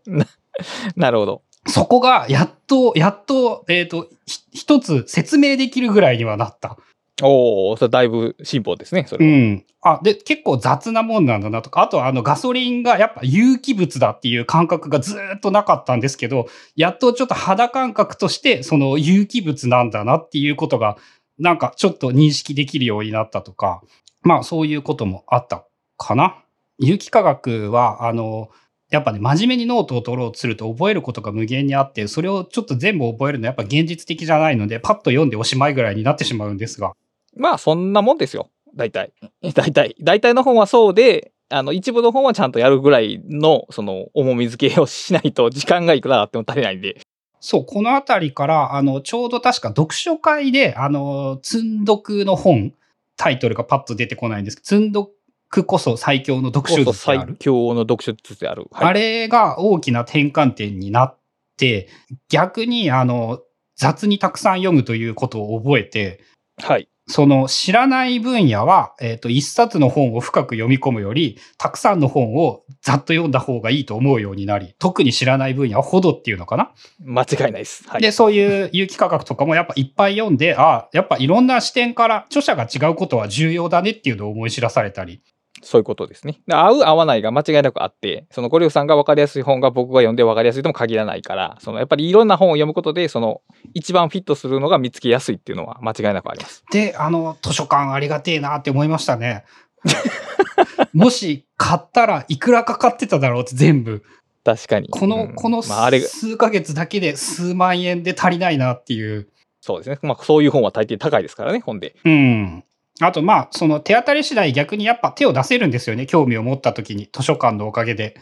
[0.97, 1.43] なるほど。
[1.67, 6.79] そこがやっと、やっと、えっ、と、ひ一つ説明できるぐらいにはなった。
[7.23, 9.33] おお、それだいぶ進歩ですね、それは。
[9.33, 9.65] うん。
[9.81, 16.47] あ、で、結構雑なもんなんだなとか、あとはあのガソリンがやっぱ有機物だっていう感覚がずっとなかったんですけど、
[16.77, 20.97] やっとちょっと肌感覚としてその有機物なんだなっていうことが、
[21.39, 23.83] なんかちょっと認識できるようになったとか、
[24.23, 25.65] まあそういうこともあった
[25.97, 26.37] かな。
[26.79, 28.51] 有機化学は、あの、
[28.91, 36.95] やっぱね、真面目にノートを取ろうとすると覚えることが無限にあって、それをちょっと全部覚えるのはやっぱ現実的じゃないので、パッと読んでおしまいぐらいになってしまうんですが。
[37.39, 38.51] まあ、そんなもんですよ。
[38.75, 39.13] 大体。
[39.55, 39.97] 大体。
[40.01, 47.01] 大体の本はそうで、あの、一部の本はちゃんとやるぐらいの、その、重み付けをしないと、 時間がいくらあっても足りないんで。
[47.41, 52.75] そう、このあたりから、あの、ちょうど確か読書会で、あの、積んどくの本、
[53.17, 55.11] タイトルがパッと出てこないんですけど、積んど
[55.49, 57.37] くこそ最強の読書術である？
[57.37, 58.67] 強の読書術である。
[58.71, 61.19] はいあれが大きな転換点になっ
[61.57, 61.89] て、
[62.29, 63.41] 逆に、あの、
[63.77, 66.21] 雑にたくさん読むということを覚えて、
[66.59, 66.89] はい。
[67.09, 76.71] その知らない分野は、えっ、と、一冊の本を深く読み込むより、たくさんの本をざっと読んだ方がいいと思うようになり、特に知らない分野はほどっていうのかな。
[77.03, 77.89] 間違いないです。
[77.89, 78.03] はい。
[78.03, 85.23] で、そういう有機化学とかもやっぱいっぱい読んで、ああ、やっぱいろんな視点から著者が違うことは重要だねっていうのを思い知らされたり。
[85.63, 86.41] そういうことですね。
[86.47, 93.43] で合う合わないが間違いなくあって、そのゴリフさんが分かりやすい本が僕が読んで分かりやすいとも限らないから、そのやっぱりいろんな本を読むことで、その
[93.75, 96.65] 一番フィットするのが見つけやすいっていうのは間違いなくあります。
[96.71, 99.45] で、あの、図書館ありがてえなって思いましたね。
[100.93, 104.03] もし買ったらいくらかかってただろうって全部。
[104.45, 104.89] 確かに。
[104.89, 109.29] この、うんこのまあ、あれ、数ヶ月だけで数万円で足りないなっていう。
[109.61, 109.99] そうですね。
[110.03, 111.97] まあ、そういう本は大抵高いですからね、本で。
[112.05, 112.65] うん。
[113.01, 116.07] あと、まあ、その手当たり次第逆にやっぱ手を出せるんですよね。
[116.07, 118.17] 興味を持った時に図書館のおかげで。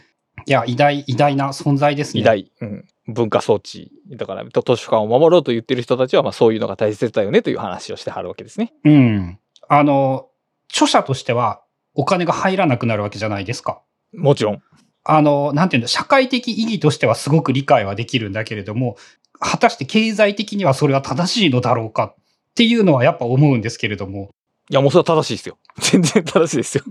[0.45, 2.21] いや、偉大、偉大な存在ですね。
[2.21, 3.91] 偉大、うん、文化装置。
[4.11, 8.73] だから、と図書館を守ろうと言ってる人たちは、まあ、そういうのが大切だよねという話をしてはるわけですね。
[8.85, 9.39] うん。
[9.67, 10.27] あの、
[10.69, 11.61] 著者としては
[11.95, 13.81] お金が入らなくなるわけじゃないですか。
[14.13, 14.61] もちろん。
[15.03, 18.97] あの、なんていうんだ、社会的意義としてはすごく理解はできるんだけれども、
[19.39, 22.23] 果たして経済的にはそれは正しいのだろうかっ
[22.55, 24.29] ていうのはやっぱ思うんですけれども。
[24.69, 25.57] いや、もうそれは正しいですよ。
[25.79, 26.83] 全然正しいですよ。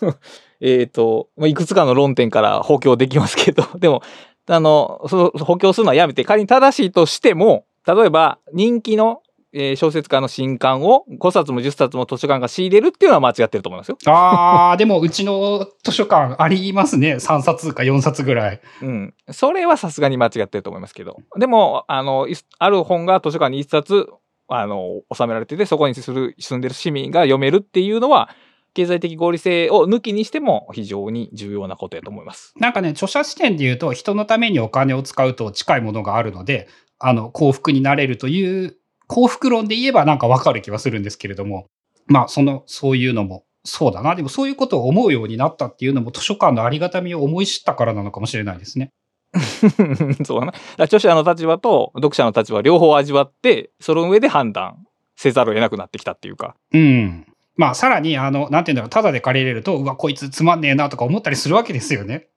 [0.60, 4.02] えっと、まあいくつかの論点から補強できますけど、 でも、
[4.46, 13.96] あの、その補強するのはやめて、仮に正しいとしても、例えば人気の、えー小説家の新刊を5冊も10冊も図書館が仕入れるっていうのは間違ってると思いますよ。
[14.04, 17.14] あー、でもうちの図書館ありますね。
[17.14, 18.60] 3冊か4冊ぐらい。
[18.82, 19.14] うん。
[19.30, 21.16] それはさすがに間違ってると思いますけど。
[21.38, 24.08] でも、あの、いある本が図書館に1冊、
[24.48, 28.30] あの、収められてて、そこにする住んでる市民が読めるっていうのは、
[28.74, 32.54] 経済的合理性を抜きにしても非常に重要なことやと思います。
[32.58, 36.68] なんかね、著者視点で言うと、人のためにお金を使うと近いものがあるので、
[36.98, 38.76] あの、幸福になれるという、
[39.06, 41.66] 幸福論で言えばなんかわかる気はするんですけれども、
[42.06, 44.14] まあ、その、そういうのも、そうだな。
[44.14, 48.90] でもそういうことを思うようになったっていうのも図書館のありがたみを思い知ったからなのかもしれないですね。
[50.24, 50.54] そうだな。
[50.78, 54.86] 著者の立場と読者の立場両方味わって、その上で判断
[55.16, 56.54] せざるを得なくなってきたっていうか。
[56.72, 57.26] うん。
[57.56, 62.28] まあ、さらに、あの、なんていうんだろう、ただで借りれると、うわ、こいつつまんねえなとか思ったりするわけですよね。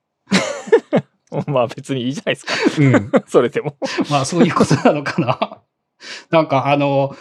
[1.48, 2.54] まあ別にいいじゃないですか。
[2.80, 3.12] うん。
[3.28, 3.78] それでも。
[4.10, 5.60] まあ、そういうことなのかな。
[6.32, 7.16] なんかあの、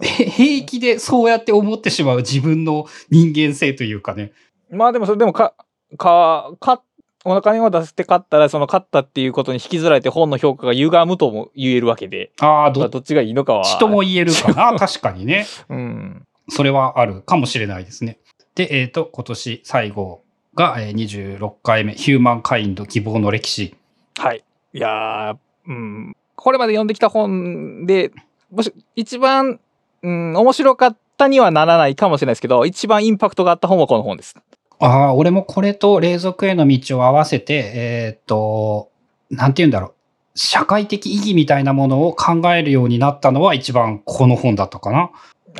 [0.00, 4.32] 平気でそうやって思ってしまう自分の人間性というかね。
[4.70, 5.54] まあでもそれでもか、
[5.98, 6.82] か、か、
[7.24, 13.64] お金を出して買ったら、その買ったっていうことに引きずられて本の評価が歪むとも言えるわけで、ああ、どっちがいいのかは。
[13.78, 14.78] とも言えるかな。
[14.78, 15.46] 確かにね。
[15.68, 16.26] うん。
[16.48, 18.18] それはあるかもしれないですね。
[18.54, 20.22] で、えっ、と、今年最後
[20.54, 23.76] が、えー26回目、ヒューマンカインド希望の歴史。
[24.18, 24.44] はい。
[24.74, 25.36] いやー、
[25.68, 26.16] うん。
[26.34, 28.10] これまで読んできた本で、
[28.50, 29.60] もし、一番、
[30.02, 34.34] うん、面白かったにはならないかもしれないですけど、一番インパクトがあった本はこの本です。
[34.82, 38.90] ああ、俺もこれと霊俗への道を合わせて、えっ、と、
[39.30, 39.94] なんて言うんだろう。
[40.34, 45.10] 社会的意義みたいなものを考えるようになったのは一番この本だったかな。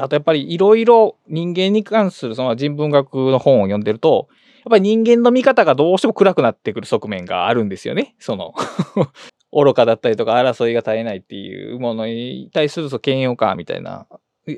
[0.01, 4.29] あとやっぱりいろいろ人間に関するその人文学の本を読んでると、
[4.65, 8.17] やっぱり人間の見方がどうしても暗くなってくる側面があるんですよね。
[8.19, 8.55] その
[9.53, 14.07] 愚かだったりとか争いが絶えないっていうものに対するその嫌悪感みたいな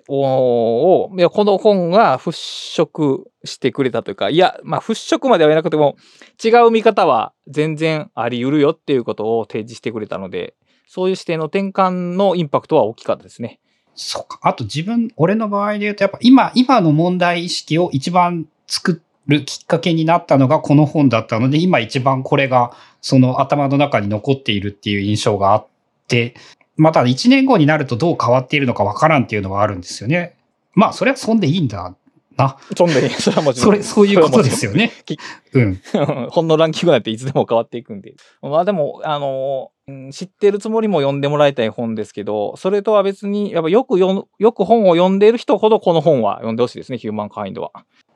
[0.08, 5.96] を、いやこの本が払拭してくれたというか、いや、まあ払拭までは言えなくても、
[6.42, 10.54] 違う見方は全然あり得るよっていうことを提示してくれたので、
[10.86, 13.60] そういう視点の転換のインパクトは大きかったですね。
[13.94, 14.38] そうか。
[14.42, 25.66] あと自分、俺の場合で言うと、やっぱ今、今の問題意識を一番作るきっかけになったのがこの本だったので、今一番これがその頭の中に残っているっていう印象があっ
[26.08, 26.34] て、
[26.76, 30.36] また1年後になるとどう変わっているのかわからんっていうのはあるんですよね。
[30.74, 31.94] まあ、それはそんでいいんだ
[32.36, 32.56] な。
[32.76, 33.74] そんで、それはもちろん。
[33.74, 35.18] それ、そういうことですよねき。
[35.52, 35.80] うん。
[36.30, 38.14] 本のランキングなんていつでも変わっていくんで。
[38.42, 47.70] まあでも、あの、うん知ってるつもりも読んでもらいたい本ですけど、それとは別に、やっぱよく読む、よく本を読んでいる人ほどこの本は読んでほしいですね、ヒューマンカインドは。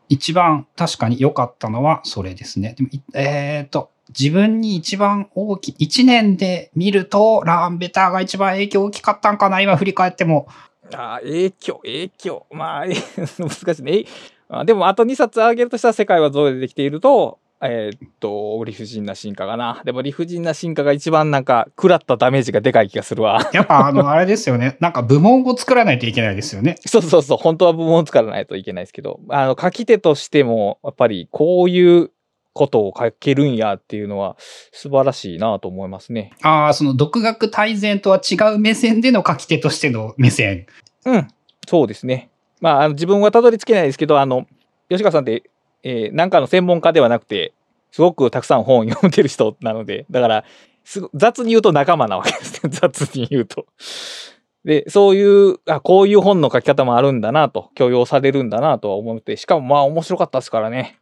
[0.09, 2.75] 一番確かに良かったのはそれですね。
[2.77, 10.49] でもいえっ、と、自分に一番大きい、一年で見ると、ラーンベターが一番影響大きかったんかな今振り返っても。
[10.95, 12.47] あー影響、影響。
[12.51, 12.95] まあ、え
[13.39, 14.05] 難しいね。
[14.65, 19.83] でも、あと2冊あげるとしたら、世界はどうでできていると、えーっと、理不尽な進化かな。
[19.85, 23.51] でも、理不尽な進化が一番なんか、食らったダメージがでかい気がするわ。
[23.53, 24.77] やっぱあの、あれですよね。
[24.81, 26.77] なんか部門を作らないといけないですよね。
[26.87, 32.11] そうそうそう、本当は部門を作らないといけないですけど、あの、書き手としても、やっぱりこういう
[32.59, 34.37] ことを書けるんやっていうのは
[34.73, 36.33] 素晴らしいなと思いますね。
[36.43, 40.67] ああ、その独学大全とは違う目線での書き手としての目線。
[41.07, 41.29] うん、
[41.67, 42.31] そうですね。
[42.61, 44.47] まあ、あの自分はたどり着けないですけど、あの、
[44.89, 45.45] 吉川さんって、
[45.85, 47.53] えーなんかの専門家ではなくて、
[47.93, 50.45] すごくたくさん本を読んでる人なので、だから、
[50.85, 52.71] すご雑に言うと仲間なわけですね。
[52.75, 53.67] 雑に言うと。
[54.65, 60.99] で、そういう、あ、こういう本の書き方もあるんだなと、許容されるんだなとは思って、しかもまあ面白かったですからね。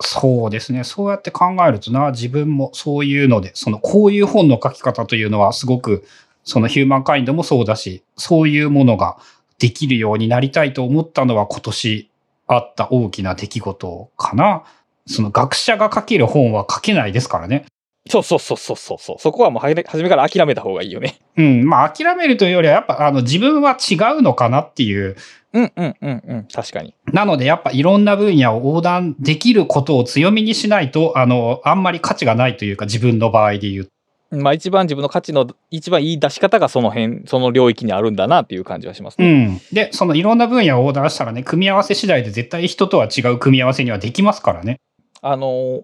[0.00, 0.84] そうですね。
[0.84, 6.04] そうやって考えるとな、自分もそういうので、その、こういう本の書き方というのはすごく、
[6.44, 9.16] そのヒューマンカインドもそうだし、そういうものが
[9.58, 12.10] できるようになりたいと思ったのは今年
[12.46, 14.64] あった大きな出来事かな。
[15.06, 17.66] その学者が書ける本は書けないですからね。
[18.08, 19.16] そうそうそうそうそうそう。
[19.18, 21.18] そこはもう初めから諦めた方がいいよね。
[21.36, 21.66] うん。
[21.66, 25.16] まあ諦めるというよりはやっぱあの自分は違うのかなっていう。
[25.54, 26.48] うんうんうんうん。
[26.52, 26.94] 確かに。
[27.14, 33.88] なのでやっぱいろんな分野を横断できることを強みにしないと、あの、あんまり価値がないというか自分の場合で言う
[34.36, 39.46] まあ一番自分の価値の一番いい出し方がその辺、その領域にあるんだなっていう感じはしますうね。
[39.46, 39.60] ん。
[39.72, 44.80] で、そのいろんな分野をオーダーしたらね、組み合わせ次第で絶対人とは違う組み合わせにはできますからね。
[45.22, 45.82] あのー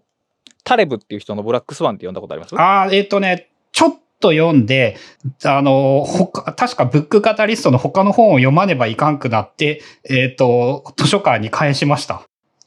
[0.63, 2.55] タレブっていう人のブラックスワンって読んだことあります？
[2.61, 4.97] ああ、えっ、とね、ちょっと読んで、
[5.45, 12.23] あの、他、確かブックカタリストの他の本を読まねばいかんくなって、えっ、と、図書館に返しました。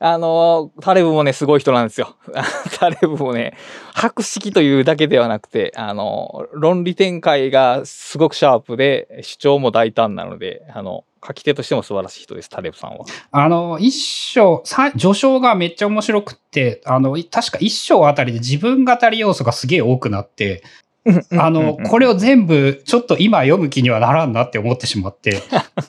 [0.05, 2.17] あのータレブもね、すごい人なんですよ。
[2.77, 3.55] タレブもね、
[3.93, 13.05] 博識というだけではなくて、あのー論理展開がすごくシャープで、主張も大胆なので、あの、書き手としても素晴らしい人です、タレブさんは。
[13.31, 20.63] あの、一章、さ序章がめっちゃ面白くって、あの、確か一章あたりで自分語り要素がすげえ多くなって、
[21.37, 25.41] あの、これを全部ちょっと今読む気にはならんなって思ってしまって、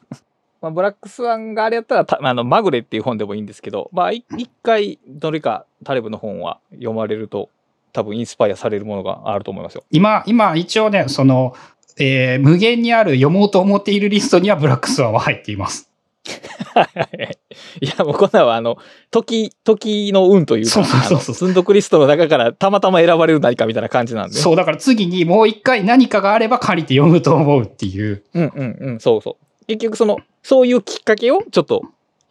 [0.61, 7.51] まあ、ブラックスワンがあれやったらたあのマグレっていう本でもいいんですけど、まあ、い一回どれかタレブの本は読まれると
[7.93, 9.85] 多分インスパイアされるものがあると思いますよ。
[9.91, 11.55] 今、今一応ね、その、
[11.99, 15.91] えー無限にある読もうと思っているリストにはブラックスワンは入っています。
[17.80, 18.78] いやもうこんなんはあの
[19.10, 24.36] 時時の運というかそうそうそうそうあの積んどくリストの中からたまたま選ばれる何かみたいな感じなんで。
[24.36, 28.24] そう、だから次にもう一回何かがあれば借りて読むと思うっていう。
[28.34, 29.66] うんうんうんそうそう。
[29.66, 31.82] 結局そのそういうきっかけをちょっと。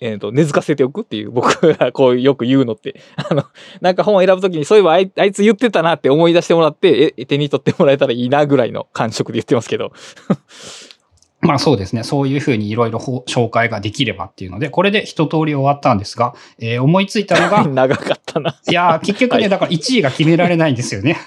[0.02, 3.46] えー、と根付かせておくっていう僕がこうよく言うのって あの
[3.80, 9.94] なんか本を選ぶときにそういえばあいあいつ言ってたなって思い出してもらってえ手に取ってもらえたらいいなぐらいの感触で言ってますけど
[11.48, 12.04] まあそうですね。
[12.04, 18.60] そういうふうにいろいろ紹介ができればっていうので、これで一通り終わったんですが、えー思いついたのが、 長かったな。
[18.70, 21.18] いやー、結局ね、はいだから1位が決められないんですよね。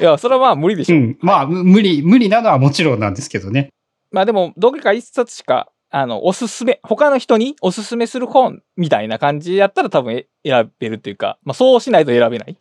[0.00, 0.96] いや、それはまあ無理でしょ。
[0.96, 1.18] うん。
[1.20, 3.68] まあ、む無理、無理なのはもちろんなんですけどね。
[4.10, 12.56] まあでも、どれか一冊しか、あの、おすすめ、他の人におすすめする本みたいな感じやったら多分え選べるっていうか、まあそうしないと選べない。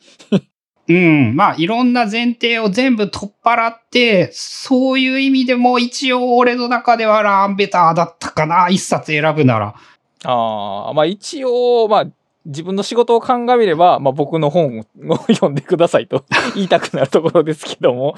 [0.88, 1.36] うん。
[1.36, 8.70] まあ、いろんな前提を全部取っ払って、そういう意味でも一応俺の中ではラーンベターだったかな。
[8.70, 9.76] 一冊選ぶなら。
[10.24, 12.06] ああ、まあ一応、まあ
[12.46, 14.84] 自分の仕事を鑑みれば、まあ僕の本を
[15.28, 16.26] 読んでくださいと
[16.56, 18.16] 言いたくなるところですけども。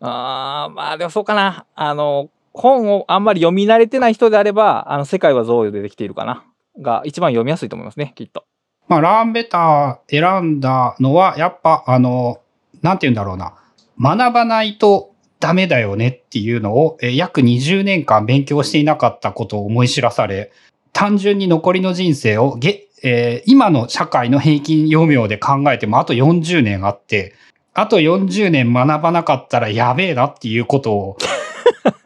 [0.00, 1.64] ああ、まあでもそうかな。
[1.74, 6.44] あの、本をあんまり読み慣れてない人であれば、あの、世界は贈与でできているかな。
[6.80, 8.44] が一番読みやすいと思いますね、きっと。
[8.88, 12.40] まあ、ラーンベター選んだのは、やっぱ、あの、
[12.82, 13.54] なんて言うんだろうな。
[14.00, 20.52] 学ばないとダメだよねっていうのを、えー約20年間勉強していなかったことを思い知らされ、
[20.92, 27.34] 単純に残りの人生をげ、えー今の社会の平均余命で考えてもあと40年あって、
[27.74, 31.18] あと40年学ばなかったらやべえなっていうことを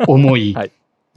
[0.06, 0.70] 思い、 はい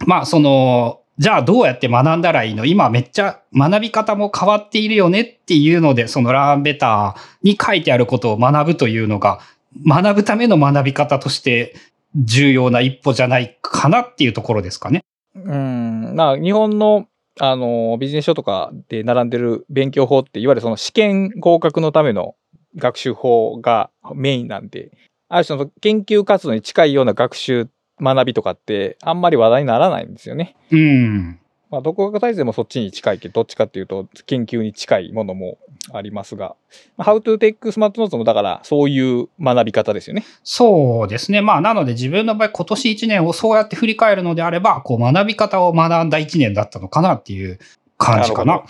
[0.05, 9.39] まあその、じゃあどうやって学んだらいいの今めっちゃ学び方も変わっているよねっていうので、そのラーンベターに書いてあることを学ぶというのが、
[9.87, 11.75] 学ぶための学び方として
[12.15, 15.03] 重要な一歩じゃないかなっていうところですかね。
[15.35, 17.07] うん、まあ日本の
[17.39, 22.35] あのビジネス書とかで並んでる勉強法っていわゆるその試験合格のための
[22.77, 24.91] 学習法がメインなんで
[25.27, 27.67] ある種の研究活動に近いような学習
[28.01, 30.55] 学びとかってあんまり話題にならないんですよね。
[30.71, 31.39] うん。
[31.69, 35.57] まあ、独学大全もそっちに近いけどどっちかっていうと研究に近いものも
[35.91, 36.55] ありますが
[36.97, 40.25] 「How to Take Smart Notes」もだからそういう学び方ですよね。
[40.43, 41.41] そうですね。
[41.41, 47.59] まあ、なので自分の場合今年1年をそうやって振り返るのであれば、こう学び方を学んだ1年だったのかなっていう
[47.97, 48.63] 感じかななる。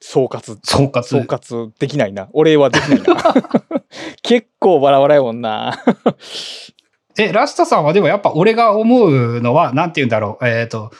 [0.00, 1.02] 総括総括。
[1.02, 2.28] 総括できないな。
[2.32, 3.34] 俺はできないな。
[4.22, 5.82] 結構バラバラやもんな。
[7.18, 10.46] え、ラスタさんはでもやっぱ俺が思うのは、なんて言うんだろう。
[10.46, 10.90] えっ、と、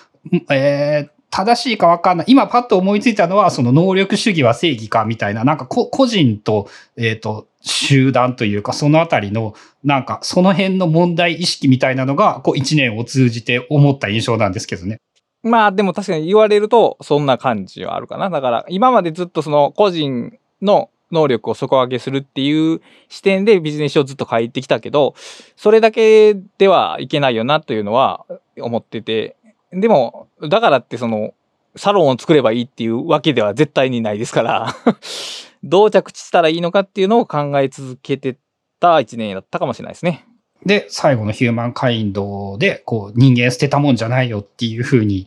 [0.50, 2.26] えー正しいかわかんない。
[2.28, 6.66] 今パッと思いついたのは、その能力主義は正義かみたいな、なんか個人と、
[6.96, 14.98] えっ、と、集団というか、そのあたりの、なんかその辺の問題意識みたいなのが、こう一年を通じて思った印象なんですけどね。
[15.42, 18.30] まあでも確かに言われるとそんな感じはあるかな。
[18.30, 25.14] だから今までずっとその個人の能力を底上げするっていう視点でビジネス書をずっと書いてきたけど、
[25.56, 28.26] それだけではいけないよなというのは
[28.60, 29.36] 思ってて、
[29.72, 31.34] でもだからってその
[31.76, 34.74] サロンを作ればいいっていうわけでは絶対にないですから、
[35.62, 38.36] どう着地したらいいのかっていうのを考え続けて
[38.80, 40.26] た一年だったかもしれないですね。
[40.64, 45.26] で、最後のヒューマンカインドで、こう、人間捨てたもんじゃないよっていうふうに、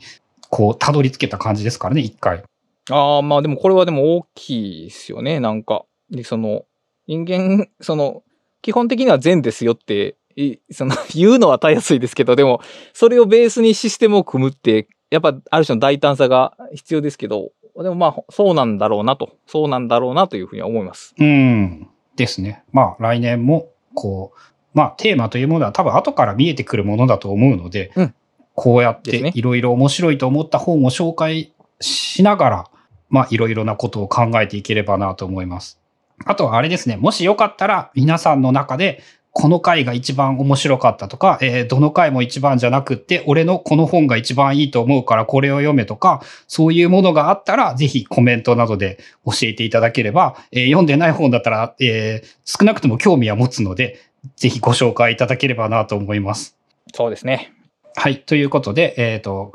[0.50, 2.44] こう、たどり着けた感じですからね、一回。
[2.90, 5.86] ああ、まあでもこれはでも大きいですよね、なんか。
[6.10, 6.66] で、その、
[7.08, 8.24] 人間、 その、
[8.62, 12.62] 基本的には善ですよって、いその、 言うのはたやすいですけど、でも、
[12.94, 21.16] それをベースにシステムを組むって、やっぱある種の大胆さが必要ですけど、でもまあ、そうなんだろうなと、そうなんだろうなというふうには思います。
[21.18, 21.88] うん。
[22.16, 22.64] ですね。
[22.72, 24.40] まあ、来年も、こう、
[24.74, 28.14] まあ、テーマというものは多分後から見えてくるものだと思うので、うん
[28.60, 32.66] こうやっていろいろ面白いと思った本を紹介しながら、
[33.10, 35.80] まあ、いろいろなことを考えていければなと思います。
[36.26, 54.00] あとはあれですね、もしよかったら皆さんの中で、この回が一番面白かったとか、えーどの回も一番じゃなくって、俺のこの本が一番いいと思うからこれを読めとか、そういうものがあったら、ぜひコメントなどで教えていただければ、えー読んでない本だったら、えー少なくとも興味は持つので、
[54.36, 56.58] ぜひご紹介いただければなと思います。
[56.94, 57.54] そうですね。
[57.96, 58.20] はい。
[58.22, 59.54] ということで、えっ、と、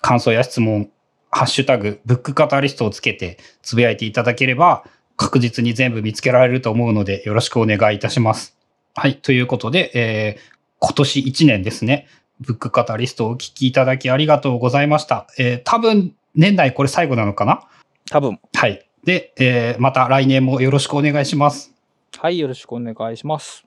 [0.00, 0.90] 感想や質問、
[1.32, 4.84] ハッシュタグ、ブックカタリストをつけてつぶやいていただければ、
[5.16, 8.56] 確実に全部見つけられると思うので、よろしくお願いいたします。
[8.94, 9.16] はい。
[9.16, 10.52] ということで、えー
[10.84, 12.08] 今年1年ですね、
[12.40, 15.28] ブックカタリストをお聞きいただきありがとうございました。
[15.38, 17.62] えー多分、年内これ最後なのかな？
[18.10, 18.40] 多分。
[18.54, 18.84] はい。
[19.04, 21.72] で、えーまた来年もよろしくお願いします。
[22.18, 23.64] はい、よろしくお願いします。